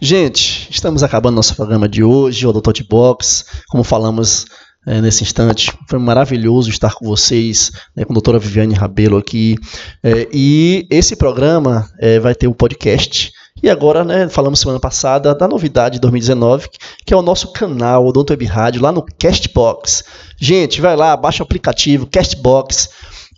Gente, 0.00 0.68
estamos 0.70 1.02
acabando 1.02 1.36
nosso 1.36 1.56
programa 1.56 1.88
de 1.88 2.04
hoje, 2.04 2.46
o 2.46 2.52
Doutor 2.52 2.74
Box. 2.86 3.46
Como 3.68 3.82
falamos 3.82 4.44
é, 4.86 5.00
nesse 5.00 5.22
instante. 5.22 5.72
Foi 5.88 5.98
maravilhoso 5.98 6.70
estar 6.70 6.94
com 6.94 7.06
vocês, 7.06 7.70
né, 7.94 8.04
com 8.04 8.12
a 8.12 8.14
doutora 8.14 8.38
Viviane 8.38 8.74
Rabelo 8.74 9.16
aqui. 9.16 9.56
É, 10.02 10.28
e 10.32 10.86
esse 10.90 11.16
programa 11.16 11.88
é, 11.98 12.18
vai 12.18 12.34
ter 12.34 12.46
o 12.46 12.50
um 12.50 12.54
podcast. 12.54 13.32
E 13.62 13.70
agora, 13.70 14.02
né, 14.02 14.28
falamos 14.28 14.58
semana 14.58 14.80
passada 14.80 15.34
da 15.34 15.46
novidade 15.46 15.94
de 15.94 16.00
2019, 16.00 16.68
que 17.04 17.14
é 17.14 17.16
o 17.16 17.22
nosso 17.22 17.52
canal 17.52 18.06
Odonto 18.06 18.32
Web 18.32 18.44
Rádio, 18.46 18.82
lá 18.82 18.90
no 18.90 19.04
Castbox. 19.18 20.04
Gente, 20.36 20.80
vai 20.80 20.96
lá, 20.96 21.16
baixa 21.16 21.42
o 21.42 21.46
aplicativo 21.46 22.06
Castbox 22.06 22.88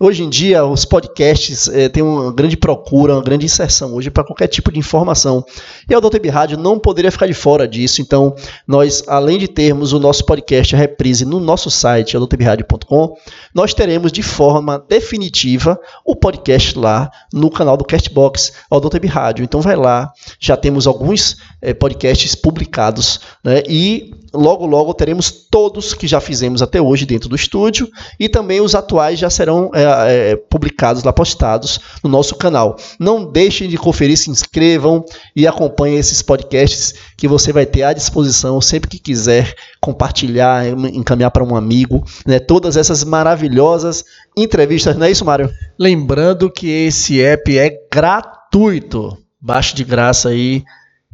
Hoje 0.01 0.25
em 0.25 0.29
dia, 0.29 0.65
os 0.67 0.85
podcasts 0.85 1.69
é, 1.69 1.89
têm 1.89 2.03
uma 2.03 2.33
grande 2.33 2.57
procura, 2.57 3.15
uma 3.15 3.23
grande 3.23 3.47
inserção 3.47 3.95
hoje 3.95 4.11
para 4.11 4.25
qualquer 4.25 4.49
tipo 4.49 4.73
de 4.73 4.79
informação. 4.81 5.45
E 5.89 5.95
a 5.95 6.01
Doutor 6.01 6.21
Rádio 6.27 6.59
não 6.59 6.81
poderia 6.81 7.13
ficar 7.13 7.29
de 7.29 7.33
fora 7.33 7.69
disso. 7.69 8.03
Então, 8.03 8.35
nós, 8.67 9.05
além 9.07 9.39
de 9.39 9.47
termos 9.47 9.93
o 9.93 10.01
nosso 10.01 10.27
podcast, 10.27 10.75
a 10.75 10.79
reprise, 10.79 11.25
no 11.25 11.39
nosso 11.39 11.71
site, 11.71 12.17
adultbradio.com, 12.17 13.17
nós 13.55 13.73
teremos 13.73 14.11
de 14.11 14.23
forma 14.23 14.85
definitiva 14.89 15.79
o 16.05 16.17
podcast 16.17 16.77
lá 16.77 17.09
no 17.33 17.49
canal 17.49 17.77
do 17.77 17.85
Castbox, 17.85 18.53
ao 18.69 18.81
Doutor 18.81 19.05
Rádio. 19.07 19.45
Então, 19.45 19.61
vai 19.61 19.77
lá, 19.77 20.13
já 20.41 20.57
temos 20.57 20.89
alguns 20.89 21.37
é, 21.63 21.73
podcasts 21.73 22.35
publicados 22.35 23.21
né, 23.45 23.63
e 23.69 24.13
logo 24.35 24.67
logo 24.67 24.93
teremos 24.93 25.31
todos 25.31 25.95
que 25.95 26.07
já 26.07 26.21
fizemos 26.21 26.61
até 26.61 26.81
hoje 26.81 27.07
dentro 27.07 27.29
do 27.29 27.37
estúdio 27.37 27.89
e 28.19 28.29
também 28.29 28.61
os 28.61 28.75
atuais 28.75 29.19
já 29.19 29.31
serão 29.31 29.71
é, 29.73 30.33
é, 30.33 30.37
publicados 30.37 31.03
lá, 31.03 31.13
postados 31.13 31.81
no 32.03 32.11
nosso 32.11 32.35
canal. 32.37 32.77
Não 32.99 33.25
deixem 33.31 33.69
de 33.69 33.79
conferir, 33.79 34.19
se 34.19 34.31
inscrevam 34.31 35.05
e 35.35 35.47
acompanhem 35.47 35.99
esses 35.99 36.21
podcasts 36.21 36.95
que 37.17 37.29
você 37.29 37.53
vai 37.53 37.65
ter 37.65 37.85
à 37.85 37.93
disposição 37.93 38.61
sempre 38.61 38.91
que 38.91 38.99
quiser 38.99 39.55
compartilhar, 39.81 40.67
encaminhar 40.93 41.31
para 41.31 41.45
um 41.45 41.57
amigo, 41.57 42.05
né? 42.27 42.39
Todas 42.39 42.77
essas 42.77 43.05
maravilhosas 43.05 44.05
entrevistas, 44.37 44.97
não 44.97 45.07
é 45.07 45.11
isso, 45.11 45.25
Mário? 45.25 45.51
Lembrando 45.79 46.51
que 46.51 46.69
esse 46.69 47.23
app 47.23 47.57
é 47.57 47.79
gratuito, 47.93 49.17
baixo 49.41 49.77
de 49.77 49.85
graça 49.85 50.31
aí 50.31 50.65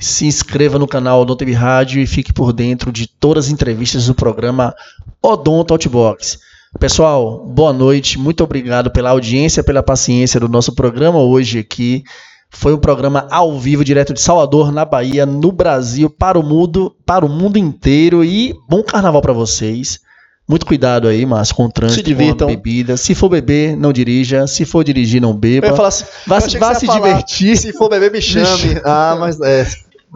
se 0.01 0.27
inscreva 0.27 0.79
no 0.79 0.89
canal 0.89 1.21
Odonto 1.21 1.45
Web 1.45 1.53
Rádio 1.55 2.01
e 2.01 2.07
fique 2.07 2.33
por 2.33 2.53
dentro 2.53 2.91
de 2.91 3.07
todas 3.07 3.47
as 3.47 3.51
entrevistas 3.53 4.07
do 4.07 4.15
programa 4.15 4.75
Odonto 5.23 5.75
Outbox. 5.75 6.39
Pessoal, 6.79 7.45
boa 7.47 7.73
noite, 7.73 8.19
muito 8.19 8.43
obrigado 8.43 8.91
pela 8.91 9.11
audiência, 9.11 9.63
pela 9.63 9.83
paciência 9.83 10.41
do 10.41 10.49
nosso 10.49 10.75
programa 10.75 11.19
hoje 11.19 11.59
aqui. 11.59 12.03
Foi 12.49 12.73
um 12.75 12.79
programa 12.79 13.29
ao 13.31 13.59
vivo, 13.59 13.85
direto 13.85 14.15
de 14.15 14.21
Salvador, 14.21 14.73
na 14.73 14.85
Bahia, 14.85 15.27
no 15.27 15.53
Brasil, 15.53 16.09
para 16.09 16.39
o 16.39 16.43
mundo, 16.43 16.95
para 17.05 17.25
o 17.25 17.29
mundo 17.29 17.59
inteiro. 17.59 18.25
E 18.25 18.55
bom 18.69 18.83
carnaval 18.83 19.21
para 19.21 19.33
vocês. 19.33 20.01
Muito 20.49 20.67
cuidado 20.67 21.07
aí, 21.07 21.25
mas 21.25 21.53
com 21.53 21.67
o 21.67 21.71
trânsito, 21.71 22.09
se 22.09 22.15
com 22.15 22.45
a 22.45 22.47
bebida. 22.49 22.97
Se 22.97 23.15
for 23.15 23.29
beber, 23.29 23.77
não 23.77 23.93
dirija. 23.93 24.49
Se 24.49 24.65
for 24.65 24.83
dirigir, 24.83 25.21
não 25.21 25.33
beba. 25.33 25.69
Eu 25.69 25.71
ia 25.71 25.77
falar 25.77 25.89
assim, 25.89 26.05
vá, 26.27 26.41
vá 26.41 26.75
se 26.75 26.89
divertir. 26.89 27.57
Se 27.57 27.73
for 27.73 27.89
beber, 27.89 28.11
me 28.11 28.21
chame. 28.21 28.81
ah, 28.85 29.17
mas 29.19 29.41
é. 29.41 29.65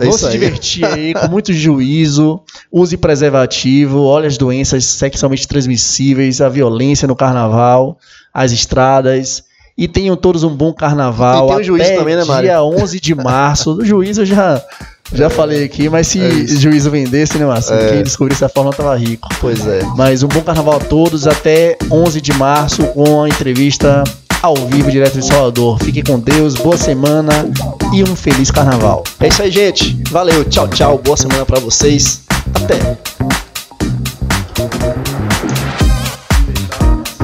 É 0.01 0.05
Vamos 0.05 0.21
se 0.21 0.31
divertir 0.31 0.85
aí 0.85 1.15
com 1.15 1.29
muito 1.31 1.53
juízo. 1.53 2.41
Use 2.71 2.97
preservativo, 2.97 4.03
olhe 4.03 4.27
as 4.27 4.37
doenças 4.37 4.85
sexualmente 4.85 5.47
transmissíveis, 5.47 6.41
a 6.41 6.49
violência 6.49 7.07
no 7.07 7.15
carnaval, 7.15 7.99
as 8.33 8.51
estradas. 8.53 9.45
E 9.77 9.89
tenham 9.89 10.17
todos 10.17 10.45
um 10.45 10.55
bom 10.55 10.73
carnaval. 10.73 11.47
E 11.47 11.49
tem 11.49 11.61
o 11.61 11.65
juiz 11.65 11.83
até 11.83 11.97
também, 11.97 12.17
né, 12.17 12.25
Mário? 12.25 12.49
Dia 12.49 12.63
11 12.63 13.01
de 13.01 13.15
março. 13.15 13.75
Do 13.75 13.85
juiz 13.85 14.19
eu 14.19 14.25
já, 14.25 14.63
já 15.13 15.27
é. 15.27 15.31
falei 15.31 15.65
aqui, 15.65 15.89
mas 15.89 16.07
se 16.07 16.21
é 16.21 16.47
juízo 16.47 16.91
vendesse, 16.91 17.39
né, 17.39 17.45
Márcio? 17.45 17.75
É. 17.75 17.89
Quem 17.89 18.03
descobrisse 18.05 18.45
a 18.45 18.49
forma 18.49 18.73
tava 18.73 18.97
rico. 18.97 19.29
Pois 19.41 19.67
é. 19.67 19.83
Mas 19.97 20.23
um 20.23 20.29
bom 20.29 20.43
carnaval 20.43 20.77
a 20.77 20.81
todos. 20.81 21.27
Até 21.27 21.77
11 21.91 22.21
de 22.21 22.33
março 22.35 22.87
com 22.89 23.25
a 23.25 23.29
entrevista 23.29 24.05
ao 24.45 24.55
vivo 24.57 24.91
direto 24.91 25.19
de 25.19 25.25
Salvador. 25.25 25.79
Fiquem 25.83 26.05
com 26.05 26.21
Deus, 26.21 26.55
boa 26.55 26.77
semana 26.77 27.51
e 27.95 28.03
um 28.03 28.15
feliz 28.15 28.51
carnaval. 28.51 29.03
É 29.19 29.29
isso 29.29 29.43
aí, 29.43 29.51
gente. 29.51 29.99
Valeu, 30.11 30.45
tchau, 30.45 30.69
tchau. 30.69 30.99
Boa 30.99 31.17
semana 31.17 31.47
para 31.47 31.59
vocês. 31.61 32.21
Até. 32.55 33.44